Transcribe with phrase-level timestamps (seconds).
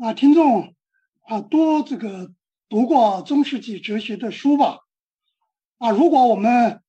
[0.00, 0.76] 啊，听众
[1.22, 2.32] 啊，多这个
[2.68, 4.78] 读过中世纪哲学的书吧？
[5.78, 6.84] 啊，如果我们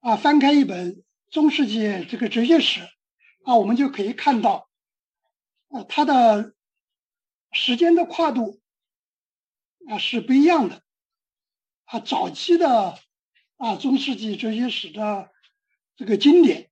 [0.00, 2.80] 啊翻开一本中世纪这个哲学史
[3.44, 4.68] 啊，我们就可以看到
[5.68, 6.52] 啊，它的
[7.52, 8.60] 时间的跨度
[9.86, 10.82] 啊是不一样的。
[11.84, 12.98] 啊，早期的
[13.56, 15.30] 啊中世纪哲学史的
[15.94, 16.70] 这个经典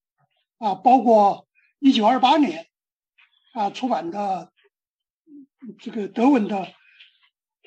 [0.59, 1.47] 啊，包括
[1.79, 2.67] 一九二八年
[3.53, 4.50] 啊出版的。
[5.79, 6.73] 这个德文的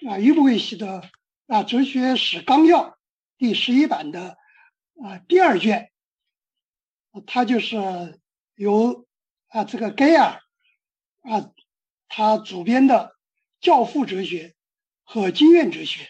[0.08, 1.02] 啊，伊布维希的
[1.46, 2.90] 啊《哲学史纲要》
[3.38, 4.38] 第十一版的
[5.02, 5.92] 啊第二卷，
[7.28, 8.20] 它就是
[8.56, 9.06] 由
[9.48, 10.42] 啊这个盖尔
[11.22, 11.52] 啊
[12.08, 13.16] 他主编的
[13.66, 14.56] 《教父哲学
[15.04, 16.10] 和经验哲学》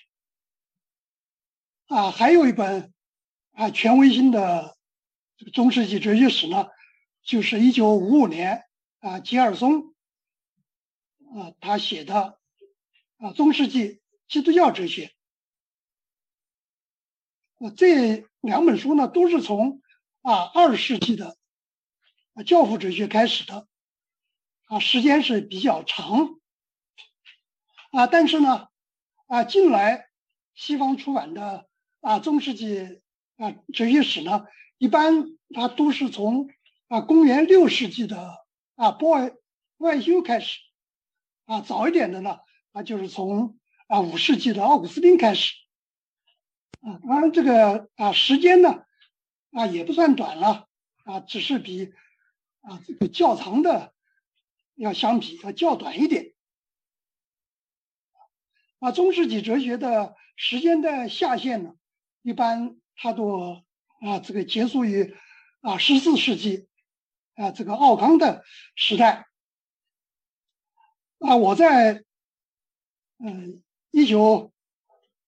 [1.96, 2.94] 啊，还有一本
[3.52, 4.78] 啊权威性的
[5.38, 6.68] 这个中世纪哲学史呢，
[7.24, 8.64] 就是一九五五年
[9.00, 9.93] 啊吉尔松。
[11.36, 12.40] 啊，他写的
[13.18, 15.12] 啊，中世纪基督教哲学，
[17.56, 19.82] 啊，这两本书呢，都是从
[20.22, 21.36] 啊二世纪的
[22.36, 23.68] 啊教父哲学开始的，
[24.66, 26.40] 啊，时间是比较长，
[27.92, 28.68] 啊，但是呢，
[29.26, 30.10] 啊，近来
[30.54, 31.68] 西方出版的
[32.02, 33.02] 啊中世纪
[33.38, 34.46] 啊哲学史呢，
[34.78, 36.52] 一般它都是从
[36.90, 39.36] 啊公元六世纪的啊波尔
[39.78, 40.60] 外修开始。
[41.46, 42.40] 啊，早一点的呢，
[42.72, 45.54] 啊，就是从啊五世纪的奥古斯丁开始，
[46.80, 48.86] 啊，当然这个啊时间呢，
[49.52, 50.70] 啊也不算短了，
[51.04, 51.94] 啊，只是比
[52.62, 53.94] 啊这个较长的
[54.76, 56.34] 要相比要较短一点，
[58.80, 61.76] 啊，中世纪哲学的时间的下限呢，
[62.22, 63.62] 一般它都
[64.00, 65.14] 啊这个结束于
[65.60, 66.70] 啊十四世纪
[67.36, 69.28] 啊这个奥康的时代。
[71.24, 72.04] 啊，我在
[73.18, 74.52] 嗯一九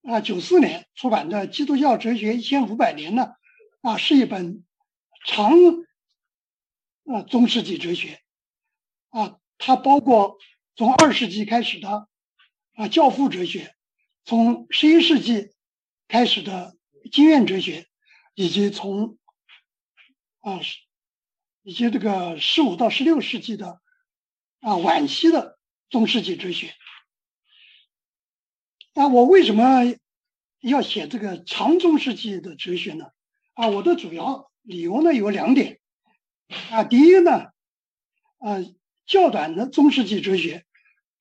[0.04, 3.36] 啊九四年出版的《基督教哲学一千五百年》呢，
[3.82, 4.66] 啊是一本
[5.26, 5.54] 长
[7.06, 8.20] 啊中世纪哲学
[9.08, 10.38] 啊，它包括
[10.76, 12.10] 从二世纪开始的
[12.74, 13.74] 啊教父哲学，
[14.26, 15.54] 从十一世纪
[16.10, 16.76] 开始的
[17.10, 17.88] 经验哲学，
[18.34, 19.18] 以及从
[20.42, 20.60] 啊
[21.64, 23.80] 以及这个十五到十六世纪的
[24.60, 25.55] 啊晚期的。
[25.90, 26.74] 中世纪哲学，
[28.94, 29.84] 那我为什么
[30.60, 33.12] 要写这个长中世纪的哲学呢？
[33.54, 35.80] 啊，我的主要理由呢有两点，
[36.72, 37.52] 啊，第一呢，
[38.40, 38.58] 啊，
[39.06, 40.66] 较短的中世纪哲学，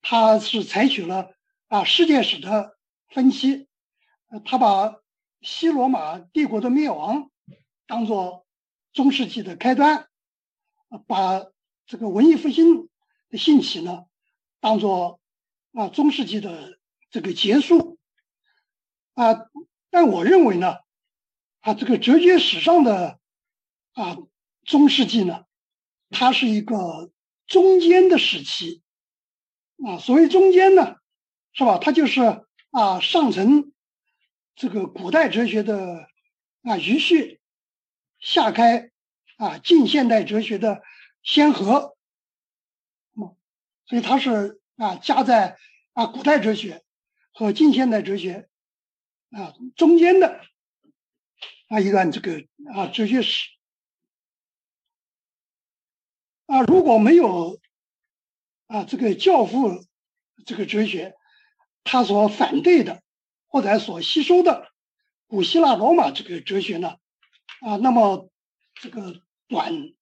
[0.01, 1.35] 它是采取了
[1.67, 2.77] 啊世界史的
[3.07, 3.67] 分析，
[4.43, 4.95] 它把
[5.41, 7.29] 西罗马帝国的灭亡
[7.85, 8.45] 当做
[8.91, 10.09] 中世纪的开端，
[11.07, 11.45] 把
[11.85, 12.89] 这个文艺复兴
[13.29, 14.05] 的兴起呢。
[14.65, 15.19] 当做
[15.73, 16.79] 啊中世纪的
[17.11, 17.99] 这个结束
[19.13, 19.45] 啊，
[19.91, 20.77] 但我认为呢，
[21.59, 23.19] 啊这个哲学史上的
[23.93, 24.17] 啊
[24.63, 25.45] 中世纪呢，
[26.09, 27.11] 它是一个
[27.45, 28.81] 中间的时期
[29.85, 29.99] 啊。
[29.99, 30.95] 所谓中间呢，
[31.53, 31.77] 是吧？
[31.77, 32.23] 它就是
[32.71, 33.71] 啊上层
[34.55, 36.07] 这个古代哲学的
[36.63, 37.39] 啊余序，
[38.17, 38.89] 下开
[39.37, 40.81] 啊近现代哲学的
[41.21, 41.94] 先河。
[43.87, 45.57] 所以它是啊夹在
[45.93, 46.83] 啊古代哲学
[47.31, 48.49] 和近现代哲学
[49.31, 50.41] 啊中间的
[51.67, 53.49] 啊一段这个啊哲学史
[56.47, 57.59] 啊如果没有
[58.67, 59.85] 啊这个教父
[60.45, 61.15] 这个哲学
[61.83, 63.03] 他所反对的
[63.47, 64.71] 或者所吸收的
[65.27, 66.97] 古希腊罗马这个哲学呢
[67.61, 68.31] 啊那么
[68.73, 69.93] 这个短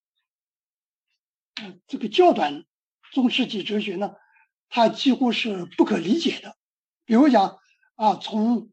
[1.88, 2.66] 这个较短。
[3.14, 4.16] 中世纪哲学呢，
[4.70, 6.58] 它几乎是不可理解的。
[7.06, 7.60] 比如讲
[7.96, 8.72] 啊，从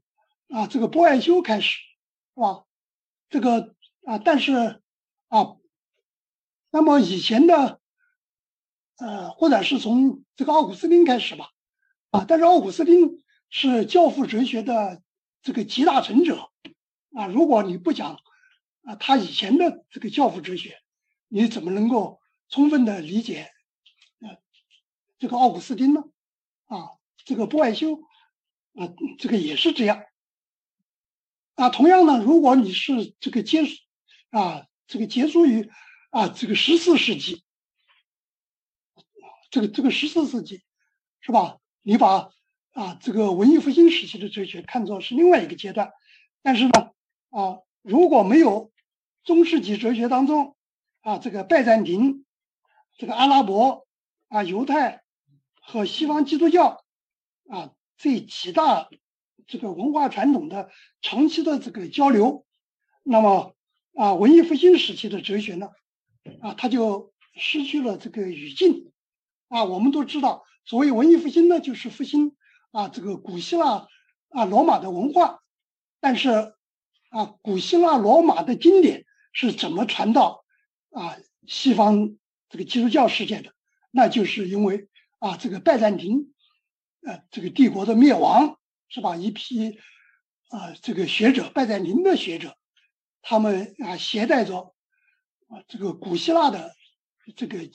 [0.49, 1.79] 啊这个波爱修开始，
[2.35, 2.65] 是吧？
[3.29, 3.75] 这个
[4.07, 4.81] 啊，但是
[5.29, 5.57] 啊，
[6.71, 7.81] 那么以前的
[8.97, 11.51] 呃，或者是从这个奥古斯丁开始吧，
[12.11, 15.03] 啊，但是奥古斯丁是教父哲学的
[15.43, 16.51] 这个集大成者
[17.15, 17.27] 啊。
[17.27, 18.19] 如果你不讲
[18.85, 20.79] 啊他以前的这个教父哲学，
[21.29, 23.51] 你怎么能够充分的理解？
[25.21, 26.03] 这个奥古斯丁呢，
[26.65, 26.97] 啊，
[27.27, 27.97] 这个波爱修，
[28.73, 28.89] 啊，
[29.19, 30.03] 这个也是这样。
[31.57, 33.65] 啊，同样呢，如果你是这个结，
[34.31, 35.71] 啊，这个结束于
[36.09, 37.45] 啊，这个十四世纪，
[39.51, 40.63] 这个这个十四世纪，
[41.21, 41.59] 是吧？
[41.83, 42.31] 你把
[42.73, 45.93] 啊这个文艺复兴时期的哲学看作是另外一个阶段，
[46.41, 46.93] 但是呢，
[47.29, 48.73] 啊，如果没有
[49.23, 50.57] 中世纪哲学当中
[51.03, 52.25] 啊这个拜占庭、
[52.97, 53.87] 这个阿拉伯、
[54.29, 55.03] 啊犹太。
[55.71, 56.85] 和西方基督教
[57.49, 58.89] 啊这几大
[59.47, 60.69] 这个文化传统的
[61.01, 62.45] 长期的这个交流，
[63.05, 63.55] 那么
[63.95, 65.69] 啊文艺复兴时期的哲学呢
[66.43, 68.91] 啊它就失去了这个语境。
[69.47, 72.37] 啊我们都知道，所谓文艺复兴呢就是复兴
[72.73, 73.87] 啊这个古希腊
[74.31, 75.41] 啊罗马的文化，
[76.01, 76.31] 但是
[77.11, 80.45] 啊古希腊罗马的经典是怎么传到
[80.91, 81.17] 啊
[81.47, 82.17] 西方
[82.49, 83.53] 这个基督教世界的？
[83.93, 84.89] 那就是因为
[85.21, 86.35] 啊，这个拜占庭，
[87.07, 88.59] 呃，这个帝国的灭亡
[88.89, 89.17] 是吧？
[89.17, 89.79] 一批
[90.49, 92.59] 啊，这个学者，拜占庭的学者，
[93.23, 94.75] 他们啊，携带着
[95.49, 96.75] 啊，这个古希腊的
[97.37, 97.71] 这个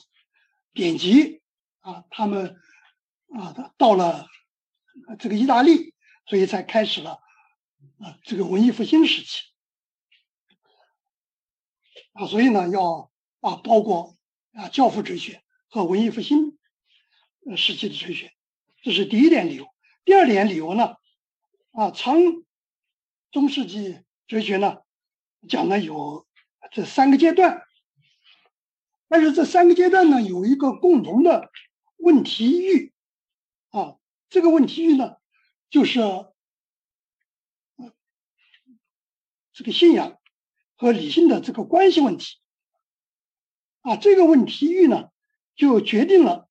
[0.74, 1.40] 典籍
[1.80, 2.60] 啊，他们
[3.28, 4.26] 啊，到了
[5.18, 5.94] 这个意大利，
[6.26, 7.20] 所以才开始了
[7.98, 9.40] 啊，这个文艺复兴时期
[12.12, 13.10] 啊，所以呢，要
[13.40, 14.16] 啊，包括
[14.52, 15.42] 啊，教父哲学。
[15.68, 16.55] 和文艺复兴
[17.48, 18.32] 呃时期的哲学，
[18.82, 19.68] 这是第一点理由。
[20.04, 20.96] 第二点理由呢，
[21.70, 22.18] 啊，长
[23.30, 24.78] 中世纪哲学呢
[25.48, 26.26] 讲了有
[26.72, 27.62] 这三个阶段，
[29.06, 31.52] 但是这三个阶段呢有一个共同的
[31.96, 32.92] 问题域，
[33.68, 33.96] 啊，
[34.28, 35.16] 这个问题域呢
[35.70, 36.00] 就是
[39.52, 40.18] 这个信仰
[40.74, 42.38] 和理性的这个关系问题，
[43.82, 45.10] 啊，这个问题域呢。
[45.58, 46.45] 就决定了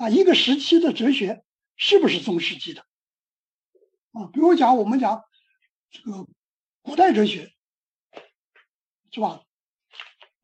[0.00, 1.44] 啊，一个时期的哲学
[1.76, 2.86] 是不是中世纪的
[4.12, 4.30] 啊？
[4.32, 5.22] 比如讲，我们讲
[5.90, 6.26] 这个
[6.80, 7.52] 古代哲学
[9.10, 9.42] 是吧？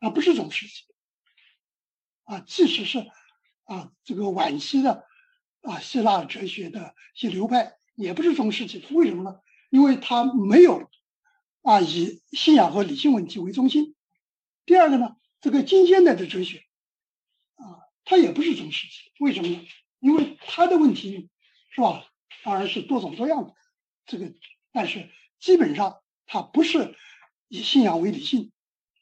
[0.01, 0.83] 啊，不是中世纪
[2.25, 3.11] 啊，即使是
[3.65, 5.07] 啊这个晚期的
[5.63, 8.85] 啊希腊哲学的一些流派，也不是中世纪。
[8.91, 9.41] 为什么呢？
[9.71, 10.91] 因为它没有
[11.63, 13.97] 啊以信仰和理性问题为中心。
[14.67, 16.66] 第二个呢，这个近现代的哲学。
[18.07, 19.67] 它也不是中世纪，为什么呢？
[19.99, 21.29] 因为它的问题，
[21.71, 22.07] 是吧？
[22.45, 23.55] 当然是多种多样的，
[24.07, 24.33] 这个，
[24.73, 25.11] 但是
[25.41, 26.97] 基本上它不是
[27.49, 28.53] 以信仰为理性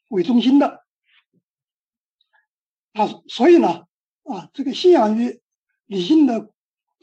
[0.09, 0.83] 为中心的
[2.93, 3.87] 啊，所以呢，
[4.23, 5.39] 啊，这个信仰与
[5.85, 6.51] 理性的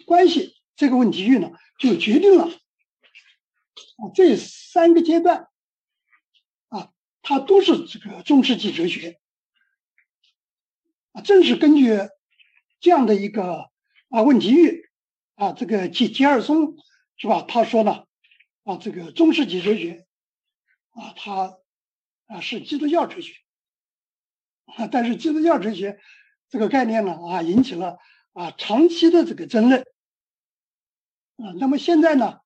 [0.04, 2.50] 关系这个问题域呢，就决定了
[4.12, 5.49] 这三个阶段
[6.69, 9.20] 啊，它都是这个中世纪哲学。
[11.12, 11.99] 啊，正是根据
[12.81, 13.70] 这样的一个
[14.09, 14.88] 啊问题域
[15.35, 16.76] 啊，这个吉吉尔松
[17.17, 17.43] 是吧？
[17.43, 18.06] 他说呢，
[18.64, 20.06] 啊，这个中世纪哲学
[20.91, 21.59] 啊，他
[22.26, 23.35] 啊是基督教哲学
[24.64, 26.00] 啊，但是基督教哲学
[26.49, 27.99] 这个概念呢啊，引起了
[28.32, 29.82] 啊长期的这个争论
[31.37, 31.53] 啊。
[31.59, 32.41] 那么现在呢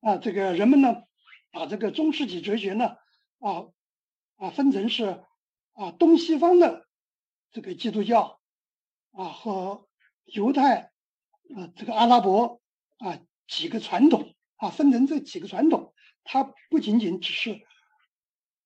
[0.00, 1.02] 啊，这个人们呢
[1.50, 2.96] 把这个中世纪哲学呢
[3.40, 3.66] 啊
[4.36, 5.24] 啊分成是
[5.72, 6.85] 啊东西方的。
[7.56, 8.38] 这个基督教
[9.12, 9.88] 啊和
[10.26, 10.92] 犹太
[11.54, 12.60] 啊这个阿拉伯
[12.98, 13.18] 啊
[13.48, 17.66] 几个传统啊分成这几个传统，它不仅仅只是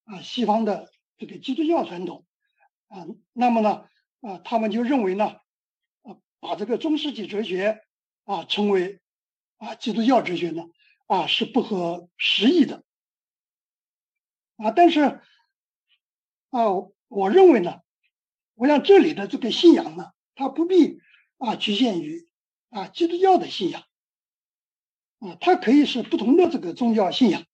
[0.07, 2.27] 啊西方的这个基督教传统
[2.89, 3.89] 啊，那么呢
[4.23, 5.37] 啊他们就认为呢
[6.03, 7.85] 啊把这个中世纪哲学
[8.25, 9.01] 啊称为
[9.59, 10.65] 啊基督教哲学呢
[11.07, 12.83] 啊是不合时宜的
[14.57, 15.23] 啊，但是
[16.49, 16.65] 啊
[17.07, 17.81] 我认为呢。
[18.61, 21.01] 我想这里的这个信仰呢，它不必
[21.39, 22.29] 啊局限于
[22.69, 23.83] 啊基督教的信仰。
[25.21, 27.47] 啊，它可以是不同的这个宗教信仰。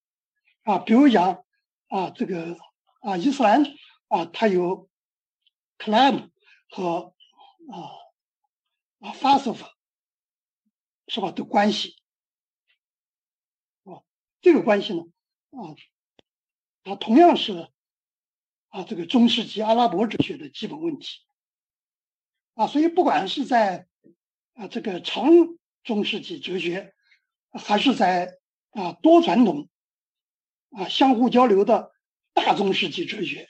[0.65, 1.45] 啊，比如讲
[1.87, 2.59] 啊这个
[3.03, 3.63] 啊伊斯兰
[4.09, 4.91] 啊，它有
[5.79, 6.29] c l a m
[6.71, 7.15] 和
[7.71, 7.79] 啊
[8.99, 9.65] 啊 f a s f
[11.07, 11.31] 是吧？
[11.31, 11.95] 的关系。
[13.85, 14.03] 啊，
[14.41, 15.05] 这个关系呢
[15.51, 15.71] 啊，
[16.83, 17.71] 它同样是。
[18.77, 21.21] 啊，这个中世纪阿拉伯哲学的基本问题
[22.53, 23.87] 啊，所以不管是在
[24.53, 25.31] 啊这个长
[25.83, 26.93] 中世纪哲学，
[27.53, 28.37] 还是在
[28.73, 29.71] 啊多传统
[30.73, 31.91] 啊相互交流的
[32.35, 33.49] 大中世纪哲学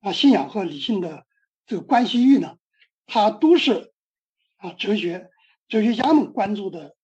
[0.00, 1.26] 啊，信仰和理性的
[1.66, 2.56] 这个关系域呢，
[3.04, 3.92] 它都是
[4.56, 5.28] 啊哲学
[5.68, 6.96] 哲学家们关注的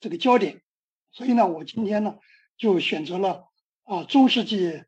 [0.00, 0.60] 这个焦点。
[1.12, 2.18] 所以呢，我今天呢
[2.56, 3.44] 就选择了
[3.84, 4.82] 啊中世纪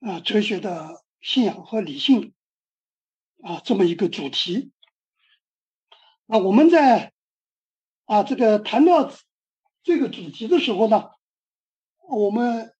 [0.00, 1.02] 啊哲学的。
[1.20, 2.32] 信仰和理性
[3.42, 4.72] 啊，这么一个主题
[6.26, 7.12] 啊，我们在
[8.04, 9.12] 啊这个谈到
[9.82, 11.10] 这个主题的时候呢，
[12.08, 12.74] 我们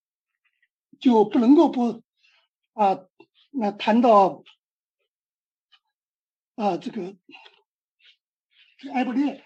[1.01, 2.03] 就不能够不
[2.75, 3.07] 啊
[3.51, 4.45] 那谈到
[6.55, 7.17] 啊这个
[8.93, 9.45] 埃布列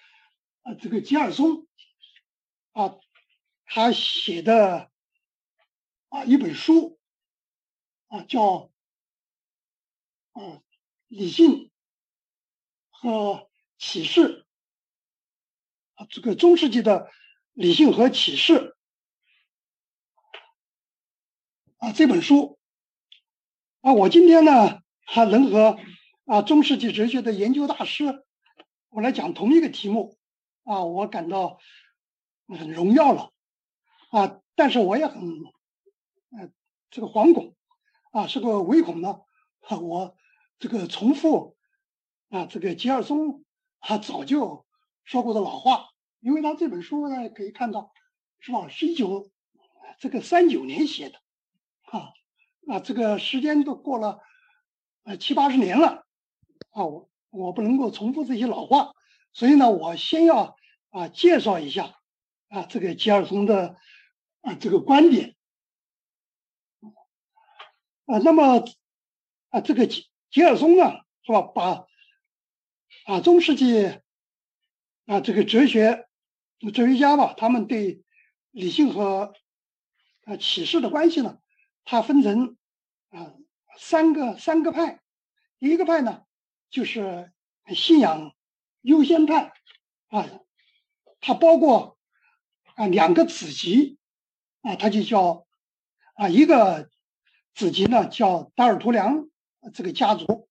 [0.63, 1.67] 啊这个吉尔松
[2.73, 2.97] 啊
[3.65, 4.91] 他写的
[6.11, 6.99] 啊一本书
[8.09, 8.72] 啊叫。
[10.33, 10.62] 啊，
[11.09, 11.71] 理性
[12.91, 14.47] 和启示
[15.95, 17.11] 啊，这个中世纪的
[17.53, 18.77] 理性和启示。
[21.79, 22.59] 啊这本书
[23.81, 25.79] 啊，我今天呢还能和
[26.27, 28.25] 啊中世纪哲学的研究大师
[28.89, 30.17] 我来讲同一个题目
[30.62, 31.59] 啊，我感到
[32.47, 33.33] 很荣耀了。
[34.12, 35.23] 啊，但是我也很
[36.31, 36.53] 呃
[36.91, 37.57] 这个惶恐
[38.12, 39.21] 啊，是个唯恐呢
[39.81, 40.17] 我
[40.62, 41.57] 这个重复
[42.28, 43.45] 啊这个吉尔松。
[43.85, 44.64] 他早就
[45.02, 45.88] 说过的老话，
[46.21, 47.92] 因为他这本书呢，可以看到，
[48.38, 48.69] 是吧？
[48.69, 49.28] 是一九
[49.99, 51.19] 这个三九年写的，
[51.81, 52.12] 啊，
[52.61, 54.21] 那这个时间都过了
[55.02, 56.07] 呃七八十年了，
[56.71, 58.95] 啊，我我不能够重复这些老话，
[59.33, 60.54] 所以呢，我先要
[60.90, 61.99] 啊介绍一下
[62.50, 63.76] 啊这个吉尔松的
[64.42, 65.35] 啊这个观点，
[68.07, 68.62] 啊，那么
[69.49, 71.43] 啊这个吉吉尔松呢，是吧？
[71.43, 71.87] 把
[73.05, 74.01] 啊，中世纪
[75.05, 76.09] 啊，这个哲学
[76.73, 78.03] 哲学家吧，他们对
[78.51, 79.35] 理性和
[80.25, 81.39] 啊启示的关系呢，
[81.85, 82.57] 它分成
[83.11, 83.35] 啊
[83.77, 85.03] 三个三个派。
[85.59, 86.25] 第一个派呢，
[86.71, 87.31] 就是
[87.75, 88.35] 信仰
[88.81, 89.53] 优先派
[90.09, 90.27] 啊，
[91.21, 91.99] 它包括
[92.75, 93.99] 啊两个子集
[94.62, 95.47] 啊，它就叫
[96.15, 96.89] 啊一个
[97.55, 99.29] 子集呢叫达尔图良
[99.73, 100.49] 这个家族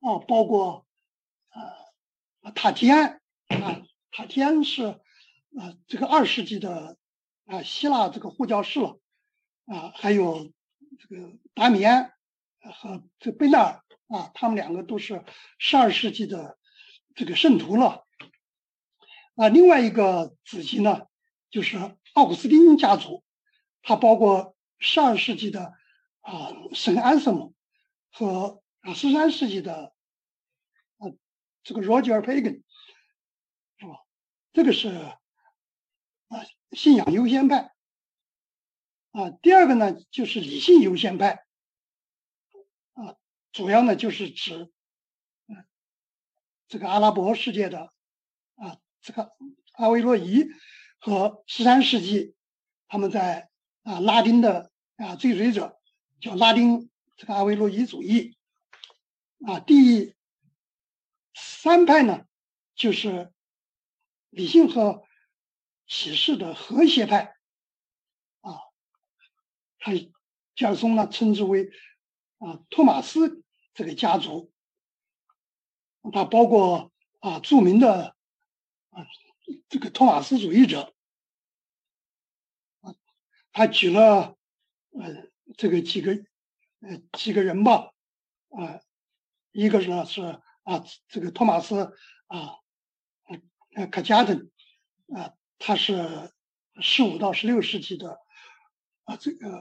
[0.00, 0.86] 啊，包括
[1.48, 1.84] 啊。
[2.54, 3.80] 塔提安啊，
[4.12, 6.98] 塔提安是啊，这个二世纪的
[7.46, 8.98] 啊希腊这个护教士了
[9.64, 10.52] 啊，还有
[10.98, 12.12] 这个达米安
[12.60, 15.24] 和这贝纳尔啊，他们两个都是
[15.58, 16.58] 十二世纪的
[17.14, 18.04] 这个圣徒了
[19.36, 19.48] 啊。
[19.48, 21.06] 另外一个子集呢，
[21.50, 23.24] 就是奥古斯丁家族，
[23.80, 25.72] 它包括十二世纪的
[26.20, 27.54] 啊圣安瑟姆
[28.14, 29.92] 和啊十三世纪的。
[30.98, 31.10] 啊
[31.64, 32.62] 这个 Roger Pagan
[33.78, 34.04] 是吧？
[34.52, 35.16] 这个是啊，
[36.72, 37.72] 信仰优先派
[39.12, 39.30] 啊。
[39.30, 41.46] 第二个呢，就是理性优先派
[42.92, 43.16] 啊，
[43.50, 44.70] 主要呢就是指
[45.46, 45.64] 嗯
[46.68, 47.94] 这个阿拉伯世界的
[48.56, 49.32] 啊，这个
[49.72, 50.44] 阿维洛伊
[50.98, 52.34] 和十三世纪
[52.88, 53.48] 他们在
[53.84, 55.80] 啊拉丁的啊追随者
[56.20, 58.36] 叫拉丁这个阿维洛伊主义。
[59.46, 59.60] 啊。
[59.60, 60.14] 第
[61.34, 62.26] 三派呢，
[62.74, 63.32] 就是
[64.30, 65.04] 理性和
[65.86, 67.36] 启示的和谐派，
[68.40, 68.60] 啊，
[69.78, 69.92] 他
[70.54, 71.70] 加尔松呢称之为
[72.38, 73.42] 啊托马斯
[73.74, 74.52] 这个家族，
[76.12, 78.16] 他包括啊著名的
[78.90, 79.06] 啊
[79.68, 80.94] 这个托马斯主义者，
[82.80, 82.94] 啊，
[83.52, 84.36] 他举了
[84.92, 86.24] 呃这个几个
[86.86, 87.92] 呃几个人吧，
[88.50, 88.80] 啊，
[89.52, 90.40] 一个呢是。
[90.64, 91.94] 啊，这个托马斯
[92.26, 92.56] 啊，
[93.74, 94.50] 呃，卡加登
[95.14, 96.32] 啊，他是
[96.80, 98.18] 十五到十六世纪的
[99.02, 99.60] 啊，这个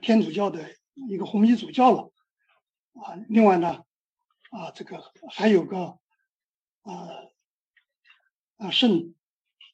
[0.00, 0.76] 天主教的
[1.08, 2.12] 一个红衣主教了
[2.92, 3.16] 啊。
[3.28, 3.82] 另外呢，
[4.50, 5.98] 啊，这个还有个
[6.82, 7.08] 啊
[8.58, 9.16] 啊圣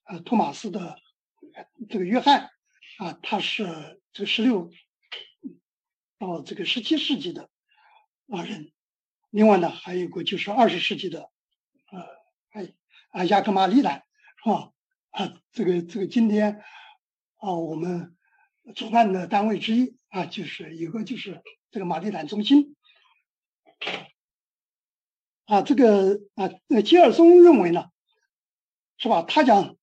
[0.05, 0.99] 啊托马斯的
[1.91, 2.49] 这个约翰
[3.01, 4.71] 啊，他是这十六
[6.19, 7.49] 到这个十七世纪的
[8.29, 8.73] 啊人。
[9.31, 11.31] 另外呢，还有一个就是二十世纪的，
[11.91, 12.03] 呃，
[12.51, 12.73] 哎，
[13.11, 14.07] 啊，亚克马里坦，
[14.43, 14.73] 是吧？
[15.11, 16.63] 啊，这个这个今天
[17.37, 18.17] 啊，我们
[18.75, 22.75] 主办的单位之一啊，就是有个就是这个马里坦中心，
[25.45, 27.91] 啊，这个啊，那吉尔松认为呢，
[28.97, 29.23] 是吧？
[29.23, 29.77] 他讲，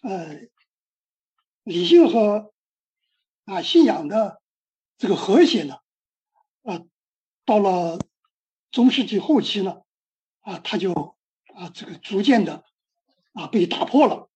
[0.00, 0.48] 呃，
[1.64, 2.54] 理性和
[3.44, 4.39] 啊信仰的
[5.00, 5.80] 这个和谐呢，
[6.62, 6.84] 啊，
[7.44, 7.98] 到了。
[8.70, 9.82] 中世纪后期呢，
[10.42, 11.16] 啊，他就
[11.56, 12.64] 啊，这个逐渐的
[13.32, 14.30] 啊被打破了，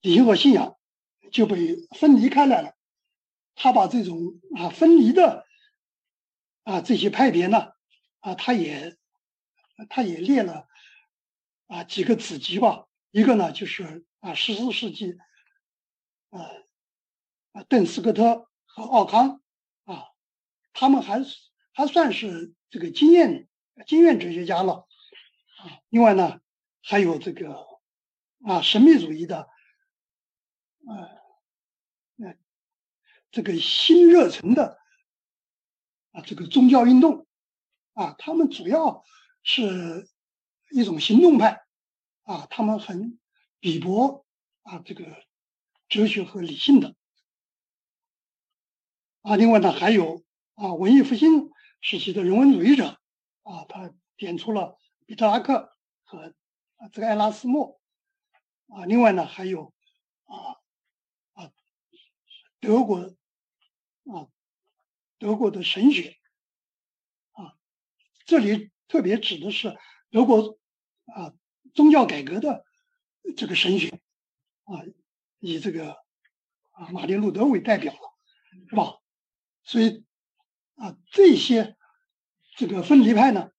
[0.00, 0.76] 理性和信仰
[1.30, 2.74] 就被分离开来了。
[3.54, 5.46] 他把这种啊分离的
[6.64, 7.74] 啊这些派别呢，
[8.18, 8.96] 啊，他也
[9.88, 10.66] 他也列了
[11.68, 12.88] 啊几个子集吧。
[13.12, 15.16] 一个呢就是啊十四世纪
[16.30, 16.40] 啊
[17.52, 19.43] 啊邓斯科特和奥康，
[20.74, 21.24] 他们还
[21.72, 22.52] 还算是。
[22.70, 23.48] 这个经验
[23.86, 24.88] 经验哲学家了。
[25.58, 26.40] 啊，另外呢
[26.82, 27.64] 还有这个
[28.44, 29.48] 啊神秘主义的
[30.84, 31.08] 呃
[32.16, 32.34] 那
[33.30, 34.80] 这个新热忱的
[36.10, 37.28] 啊这个宗教运动。
[37.92, 39.04] 啊，他们主要
[39.44, 40.10] 是
[40.72, 41.64] 一种行动派。
[42.24, 43.20] 啊，他们很
[43.60, 44.26] 鄙薄
[44.62, 45.04] 啊这个
[45.88, 46.96] 哲学和理性的。
[49.22, 51.50] 啊，另外呢还有啊文艺复兴。
[51.86, 52.98] 时期的人文主义者
[53.42, 55.70] 啊，他点出了彼特拉克
[56.02, 56.34] 和
[56.92, 57.78] 这个埃拉斯莫
[58.68, 59.74] 啊，另外呢还有
[60.24, 60.56] 啊
[61.34, 61.52] 啊
[62.58, 64.30] 德国啊
[65.18, 66.16] 德国的神学
[67.32, 67.54] 啊，
[68.24, 69.76] 这里特别指的是
[70.10, 70.58] 德国
[71.04, 71.34] 啊
[71.74, 72.64] 宗教改革的
[73.36, 74.00] 这个神学
[74.62, 74.80] 啊，
[75.38, 75.98] 以这个
[76.70, 77.98] 啊马丁路德为代表了，
[78.70, 79.00] 是吧？
[79.64, 80.03] 所以
[80.76, 81.76] 啊这些
[82.56, 83.50] 这个分离派呢。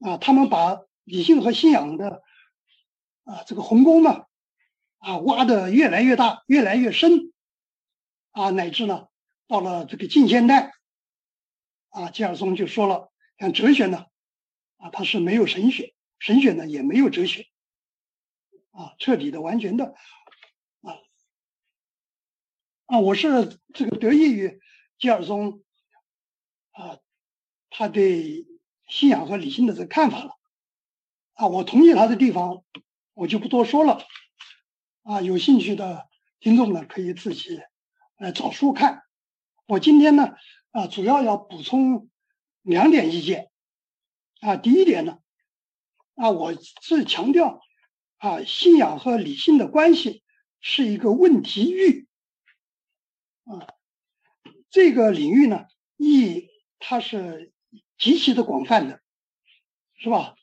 [0.00, 2.22] 啊，他们把理性和信仰的
[3.24, 4.26] 啊这个鸿沟呢，
[4.98, 7.32] 啊挖的越来越大，越来越深，
[8.30, 9.08] 啊乃至呢
[9.48, 10.72] 到了这个近现代，
[11.88, 14.06] 啊吉尔松就说了，像哲学呢，
[14.76, 17.48] 啊它是没有神学，神学呢也没有哲学，
[18.70, 19.96] 啊彻底的完全的，
[20.82, 20.94] 啊
[22.86, 24.60] 啊我是这个得益于
[24.96, 25.64] 吉尔松，
[26.78, 26.98] 啊
[27.70, 28.46] 他对。
[28.90, 30.38] 信仰和理性的这个看法了，
[31.34, 32.64] 啊，我同意他的地方，
[33.12, 34.02] 我就不多说了，
[35.02, 36.08] 啊，有兴趣的
[36.40, 37.60] 听众呢可以自己
[38.16, 39.02] 来找书看。
[39.66, 40.34] 我今天呢，
[40.70, 42.08] 啊，主要要补充
[42.62, 43.50] 两点意见，
[44.40, 45.18] 啊，第一点呢，
[46.14, 47.60] 啊，我是强调，
[48.16, 50.22] 啊，信仰和理性的关系
[50.62, 52.08] 是一个问题域，
[53.44, 53.68] 啊，
[54.70, 55.66] 这个领域呢，
[55.98, 56.47] 意义
[56.78, 57.52] 它是。
[57.98, 59.00] 极其的广泛的，
[59.98, 60.36] 是吧？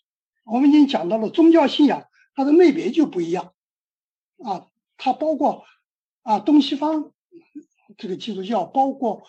[0.44, 3.54] 我们已经讲到了宗教信仰，它的类别就不一样
[4.44, 5.66] 啊，它包括
[6.22, 7.14] 啊东西方
[7.98, 9.26] 这个基督教，包括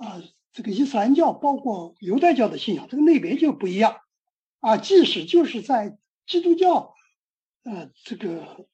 [0.00, 4.02] 啊这个伊斯兰教，包括犹太教的信仰，这个类别就不一样
[4.60, 4.76] 啊。
[4.76, 6.94] 即使就是在基督教
[7.62, 8.68] 呃这个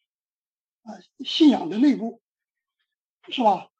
[0.83, 2.21] 啊信仰的内部，
[3.29, 3.71] 是吧？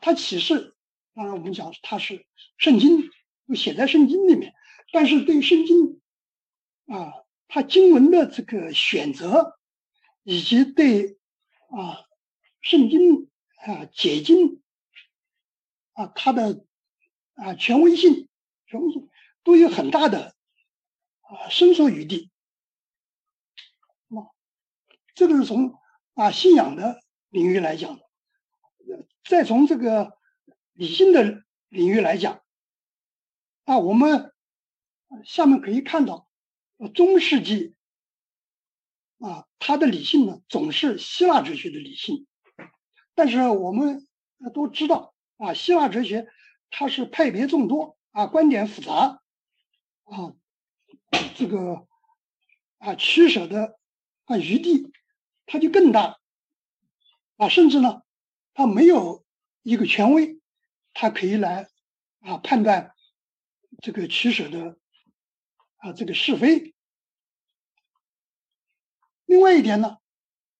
[0.00, 0.76] 它启示，
[1.18, 2.24] 当然我们讲它是
[2.56, 3.10] 圣经。
[3.48, 4.54] 就写在圣经里面，
[4.92, 6.02] 但是对圣经
[6.86, 7.14] 啊，
[7.48, 9.58] 它经文的这个选择，
[10.22, 11.18] 以及对
[11.70, 12.04] 啊
[12.60, 13.30] 圣经
[13.64, 14.60] 啊解经
[15.94, 16.66] 啊它的
[17.36, 18.28] 啊权威性、
[18.66, 19.08] 权威性
[19.44, 20.36] 都有很大的
[21.22, 22.30] 啊伸缩余地。
[24.10, 24.28] 啊，
[25.14, 25.74] 这个是从
[26.12, 27.00] 啊信仰的
[27.30, 27.98] 领域来讲，
[29.24, 30.17] 再从这个
[30.78, 32.40] 理性的领域来讲。
[33.64, 34.32] 啊，我们
[35.24, 36.30] 下面可以看到，
[36.94, 37.74] 中世纪
[39.18, 42.28] 啊，它的理性呢总是希腊哲学的理性，
[43.16, 44.06] 但是我们
[44.54, 46.28] 都知道啊，希腊哲学
[46.70, 49.20] 它是派别众多啊，观点复杂
[50.04, 50.32] 啊，
[51.34, 51.88] 这个
[52.78, 53.76] 啊取舍的
[54.26, 54.92] 啊余地
[55.44, 56.20] 它就更大
[57.36, 58.02] 啊，甚至呢，
[58.54, 59.24] 它没有
[59.62, 60.37] 一个权威，
[61.00, 61.68] 它可以来
[62.18, 62.92] 啊判断。
[63.80, 64.76] 这个取舍的
[65.76, 66.74] 啊，这个是非。
[69.24, 69.98] 另外一点呢，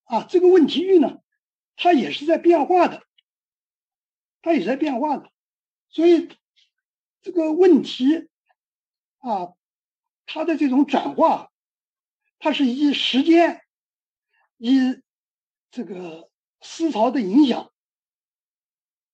[0.05, 1.21] 啊，这个问题域呢，
[1.75, 3.05] 它也是在变化的，
[4.43, 5.29] 它也在变化的，
[5.89, 6.29] 所以
[7.21, 8.29] 这个问题
[9.19, 9.57] 啊，
[10.25, 11.51] 它的这种转化，
[12.39, 13.65] 它是以时间、
[14.57, 15.03] 以
[15.73, 17.73] 这个思潮的影响，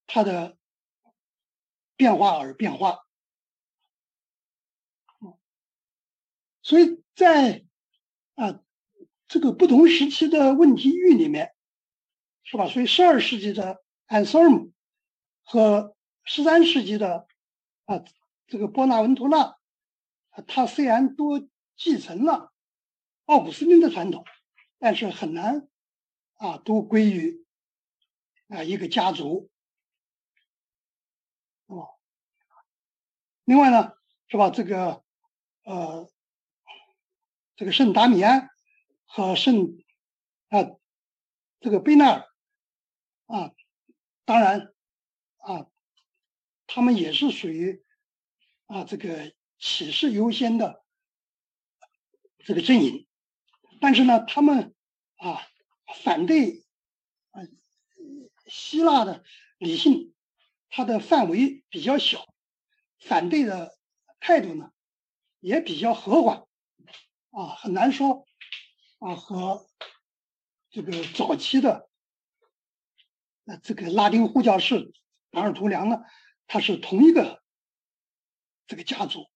[0.06, 0.58] 它的
[1.96, 3.00] 变化而变化。
[6.62, 7.64] 所以在
[8.36, 8.60] 啊
[9.28, 11.54] 这个不同时期的问题域里面，
[12.42, 12.68] 是吧？
[12.68, 14.72] 所以十二世纪的安瑟姆
[15.42, 17.26] 和十三世纪的
[17.84, 18.02] 啊
[18.46, 19.58] 这个波纳文图纳，
[20.46, 22.52] 他虽然都继承了
[23.26, 24.24] 奥古斯丁的传统，
[24.78, 25.68] 但是很难
[26.34, 27.44] 啊都归于
[28.48, 29.50] 啊一个家族，
[31.66, 31.90] 哦。
[33.44, 33.92] 另外呢，
[34.28, 34.50] 是吧？
[34.50, 35.02] 这个
[35.64, 36.10] 呃。
[37.56, 38.50] 这个圣达米安
[39.04, 39.78] 和圣
[40.48, 40.58] 啊，
[41.60, 42.28] 这个贝纳尔
[43.26, 43.52] 啊，
[44.24, 44.74] 当然
[45.36, 45.68] 啊，
[46.66, 47.84] 他们也是属于
[48.66, 50.84] 啊这个启示优先的
[52.38, 53.06] 这个阵营，
[53.80, 54.74] 但是呢，他们
[55.14, 55.40] 啊
[56.02, 56.64] 反对
[57.30, 57.40] 啊
[58.46, 59.22] 希腊的
[59.58, 60.12] 理性，
[60.70, 62.26] 它的范围比较小，
[63.06, 63.76] 反对的
[64.20, 64.70] 态度呢
[65.40, 66.44] 也比较和缓。
[67.30, 68.28] 啊，很难说
[69.00, 69.66] 啊，和
[70.70, 71.90] 这个早期的
[73.64, 74.92] 这个拉丁呼叫士
[75.32, 76.04] 达尔图良呢，
[76.46, 77.42] 他是同一个
[78.68, 79.28] 这个家族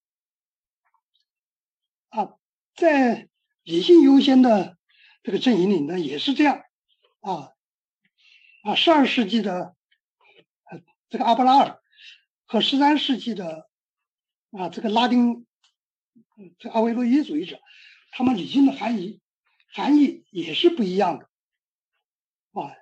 [2.11, 2.39] 啊，
[2.77, 3.29] 在
[3.65, 4.79] 理性优先的
[5.25, 6.63] 这个阵营里呢，也是这样
[7.19, 7.51] 啊
[8.63, 9.75] 啊，十二世纪的
[10.71, 11.83] 呃这个阿布拉尔
[12.49, 13.69] 和十三世纪的
[14.53, 15.47] 啊这个拉丁
[16.59, 17.61] 这阿维洛伊主义者。
[18.11, 19.21] 他们理性的含义
[19.71, 21.29] 含义也是不一样的，
[22.53, 22.73] 啊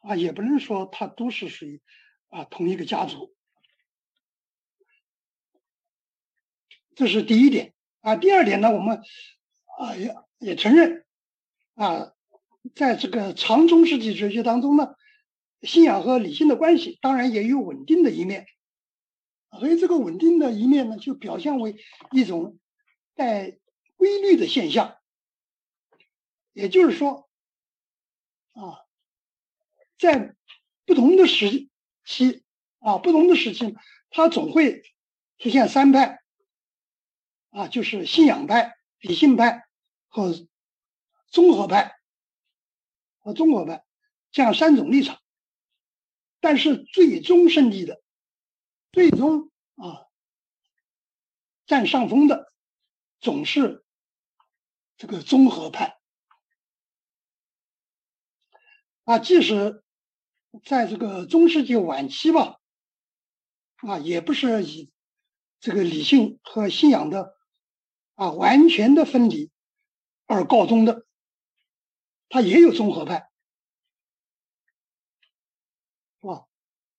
[0.00, 1.80] 啊，也不能说它都是属于
[2.30, 3.32] 啊同一个家族。
[6.96, 8.16] 这是第一点啊。
[8.16, 9.02] 第二点呢，我们
[9.78, 11.06] 啊也也承认
[11.74, 12.12] 啊，
[12.74, 14.96] 在这个长中世纪哲学当中呢，
[15.62, 18.48] 信仰和理性的关系当然也有稳定的一面，
[19.58, 21.76] 所以这个稳定的一面呢，就表现为
[22.10, 22.58] 一种
[23.14, 23.58] 带
[23.96, 24.96] 规律的现象。
[26.52, 27.28] 也就是说，
[28.52, 28.84] 啊，
[29.98, 30.34] 在
[30.84, 31.68] 不同的时
[32.04, 32.44] 期
[32.78, 33.74] 啊，不同的时期，
[34.10, 34.82] 它总会
[35.38, 36.20] 出现三派。
[37.50, 39.68] 啊，就是信仰派、理性派
[40.08, 40.34] 和
[41.28, 41.94] 综合派
[43.20, 43.84] 和综合派
[44.32, 45.20] 这样三种立场，
[46.40, 48.02] 但是最终胜利的、
[48.94, 50.06] 最终啊
[51.66, 52.52] 占上风的，
[53.18, 53.84] 总是
[54.96, 55.98] 这个综合派。
[59.02, 59.82] 啊，即使
[60.64, 62.60] 在这个中世纪晚期吧，
[63.78, 64.92] 啊，也不是以
[65.58, 67.34] 这个理性和信仰的。
[68.14, 69.50] 啊，完全的分离
[70.26, 71.04] 而告终的，
[72.28, 73.28] 他也有综合派，
[76.20, 76.46] 是吧？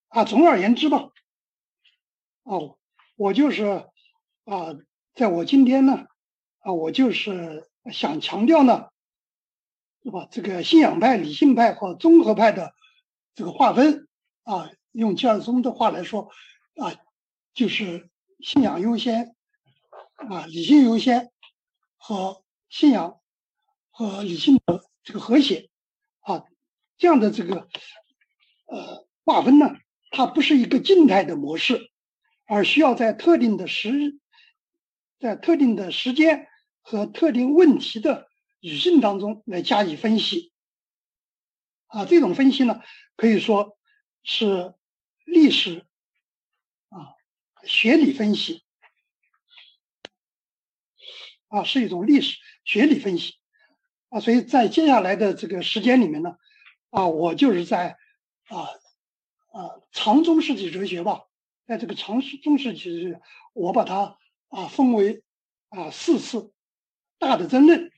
[0.09, 1.13] 啊，总而言之吧，
[2.45, 2.77] 哦，
[3.15, 3.65] 我就是
[4.45, 4.77] 啊，
[5.13, 6.05] 在我今天呢，
[6.59, 8.89] 啊，我就是想强调呢，
[10.03, 10.27] 是吧？
[10.29, 12.73] 这个信仰派、理性派和综合派的
[13.33, 14.07] 这个划分
[14.43, 16.29] 啊，用吉尔松的话来说
[16.77, 16.95] 啊，
[17.53, 19.35] 就是信仰优先。
[20.17, 21.29] 啊，理性优先
[21.97, 23.19] 和信仰
[23.91, 25.69] 和理性的这个和谐
[26.21, 26.45] 啊，
[26.97, 27.67] 这样的这个
[28.65, 29.75] 呃划分呢，
[30.11, 31.91] 它不是一个静态的模式，
[32.45, 34.19] 而需要在特定的时，
[35.19, 36.47] 在特定的时间
[36.81, 38.27] 和特定问题的
[38.59, 40.51] 语境当中来加以分析。
[41.87, 42.81] 啊，这种分析呢，
[43.15, 43.77] 可以说
[44.23, 44.73] 是
[45.25, 45.85] 历史
[46.89, 47.13] 啊
[47.63, 48.63] 学理分析。
[51.47, 53.35] 啊，是一种历史学理分析，
[54.09, 56.37] 啊，所以在接下来的这个时间里面呢，
[56.89, 57.97] 啊，我就是在
[58.47, 58.59] 啊
[59.53, 61.24] 啊长中世纪哲学吧，
[61.65, 63.17] 在这个长中世纪，
[63.53, 64.17] 我把它
[64.49, 65.23] 啊分为
[65.69, 66.53] 啊四次
[67.17, 67.91] 大的争论，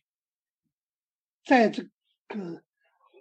[1.44, 1.84] 在这
[2.28, 2.64] 个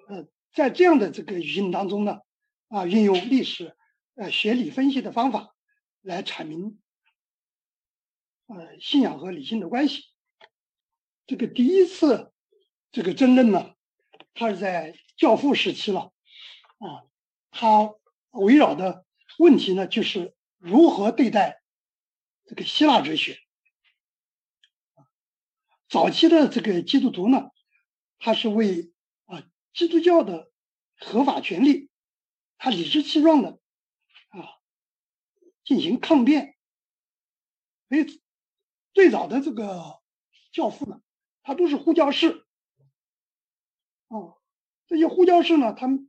[0.08, 2.20] 呃在这样的这个语境当中呢，
[2.68, 3.76] 啊，运用历史
[4.14, 5.54] 呃学理分析的方法
[6.00, 6.78] 来阐明
[8.46, 10.04] 呃信仰和理性的关系。
[11.26, 12.32] 这个第一次
[12.92, 13.74] 这个争论呢，
[14.32, 16.12] 它是在教父时期了，
[16.78, 17.02] 啊，
[17.50, 17.92] 它
[18.30, 19.04] 围绕的
[19.38, 21.62] 问题呢，就是如何对待
[22.44, 23.38] 这个希腊哲学。
[25.88, 27.50] 早期的这个基督徒呢，
[28.18, 28.92] 他是为
[29.26, 29.42] 啊
[29.72, 30.50] 基督教的
[30.98, 31.90] 合法权利，
[32.58, 33.60] 他理直气壮的
[34.28, 34.60] 啊
[35.64, 36.56] 进行抗辩。
[37.88, 38.22] 所以
[38.92, 40.00] 最早的这个
[40.52, 41.00] 教父呢。
[41.48, 42.44] 他都是护教士，
[44.08, 44.34] 啊，
[44.88, 46.08] 这些护教士呢，他们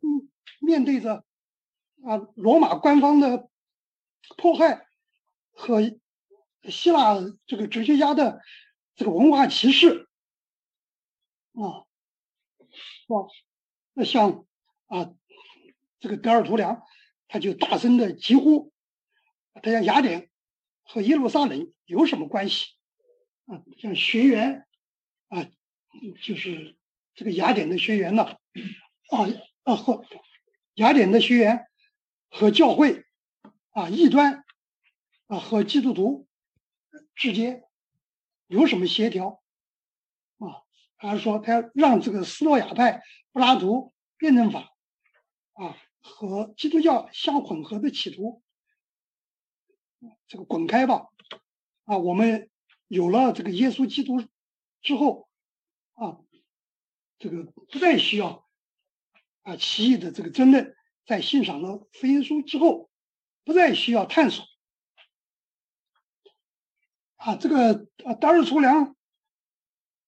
[0.60, 1.24] 面对着
[2.04, 3.48] 啊罗马官方的
[4.38, 4.88] 迫害
[5.52, 5.82] 和
[6.70, 8.42] 希腊这个哲学家的
[8.96, 10.08] 这个文化歧视，
[11.54, 11.86] 啊，
[12.60, 13.28] 是吧？
[13.94, 14.46] 那像
[14.88, 15.14] 啊
[16.00, 16.84] 这个德尔图良，
[17.28, 18.72] 他就大声的疾呼，
[19.54, 20.30] 他讲雅典
[20.84, 22.76] 和耶路撒冷有什么关系？
[23.46, 24.64] 啊，像学员。
[25.30, 25.46] 啊，
[26.24, 26.78] 就是
[27.14, 29.28] 这个雅典的学员呢，啊
[29.64, 30.06] 啊和
[30.76, 31.68] 雅典的学员
[32.30, 33.04] 和教会
[33.78, 34.44] 啊异端
[35.28, 36.28] 啊和基督徒
[37.14, 37.64] 之间
[38.48, 39.44] 有什么协调
[40.40, 40.66] 啊？
[40.96, 44.76] 还是说他要让这个斯洛亚派柏拉图辩证法
[45.54, 48.42] 啊和基督教相混合的企图，
[50.28, 51.10] 这个滚开吧！
[51.86, 52.50] 啊，我们
[52.88, 54.28] 有了这个耶稣基督。
[54.82, 55.30] 之后，
[55.94, 56.18] 啊，
[57.20, 58.48] 这个不再需要
[59.44, 62.90] 啊奇异的这个争论，在欣赏了福音书之后，
[63.48, 64.46] 不再需要探索
[67.16, 68.94] 啊，这个啊达尔图良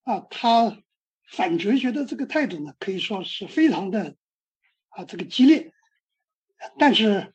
[0.04, 0.84] 啊，他
[1.32, 4.18] 反哲学的这个态度呢，可以说是非常的
[4.90, 5.74] 啊这个激烈，
[6.78, 7.34] 但是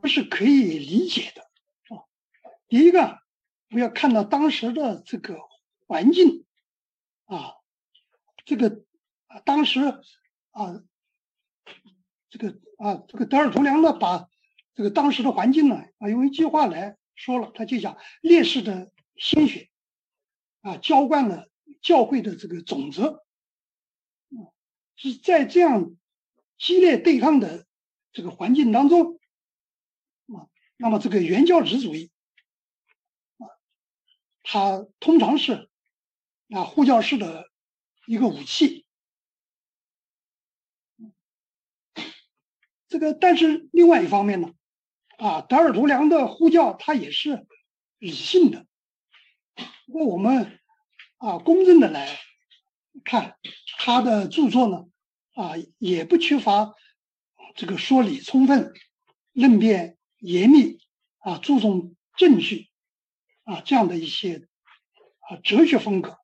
[0.00, 1.42] 不是可以理解的
[1.94, 2.02] 啊。
[2.66, 3.22] 第一个，
[3.70, 5.38] 我要看到当时的这个
[5.86, 6.44] 环境。
[7.26, 7.54] 啊，
[8.44, 8.84] 这个
[9.28, 9.80] 啊，当时
[10.50, 10.82] 啊，
[12.28, 14.28] 这个啊，这个德尔图良呢，把
[14.74, 19.70] 这个当时的环境呢，啊，用一句话来说了，他就讲烈士的鲜血
[20.62, 21.48] 啊，浇灌了
[21.80, 23.22] 教会的这个种子
[24.96, 25.96] 是在这样
[26.58, 27.66] 激烈对抗的
[28.12, 29.20] 这个环境当中
[30.26, 32.10] 啊，那么这个原教旨主义
[33.38, 33.46] 啊，
[34.42, 35.70] 它通常是
[36.50, 37.48] 啊护教士的
[38.06, 38.84] 一个武器。
[42.88, 44.54] 这个，但是另外一方面呢，
[45.24, 47.46] 啊，德尔图良的呼叫他也是
[47.96, 48.66] 理性的。
[49.86, 50.60] 不过我们
[51.16, 52.18] 啊，公正的来
[53.04, 53.38] 看
[53.78, 54.84] 他的著作呢，
[55.32, 56.74] 啊，也不缺乏
[57.54, 58.74] 这个说理充分、
[59.32, 60.78] 论辩严密
[61.20, 62.68] 啊，注重证据
[63.44, 64.46] 啊这样的一些
[65.20, 66.18] 啊哲学风格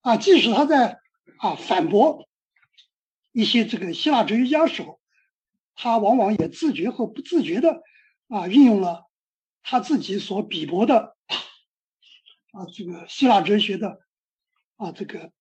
[0.00, 0.98] 啊，即使他在
[1.36, 2.26] 啊反驳
[3.32, 4.98] 一些这个希腊哲学家时候。
[5.76, 7.82] 他往往也自觉和不自觉的
[8.28, 9.06] 啊，运用了
[9.62, 11.16] 他自己所比驳的
[12.52, 14.00] 啊，这个希腊哲学的
[14.76, 15.32] 啊，这个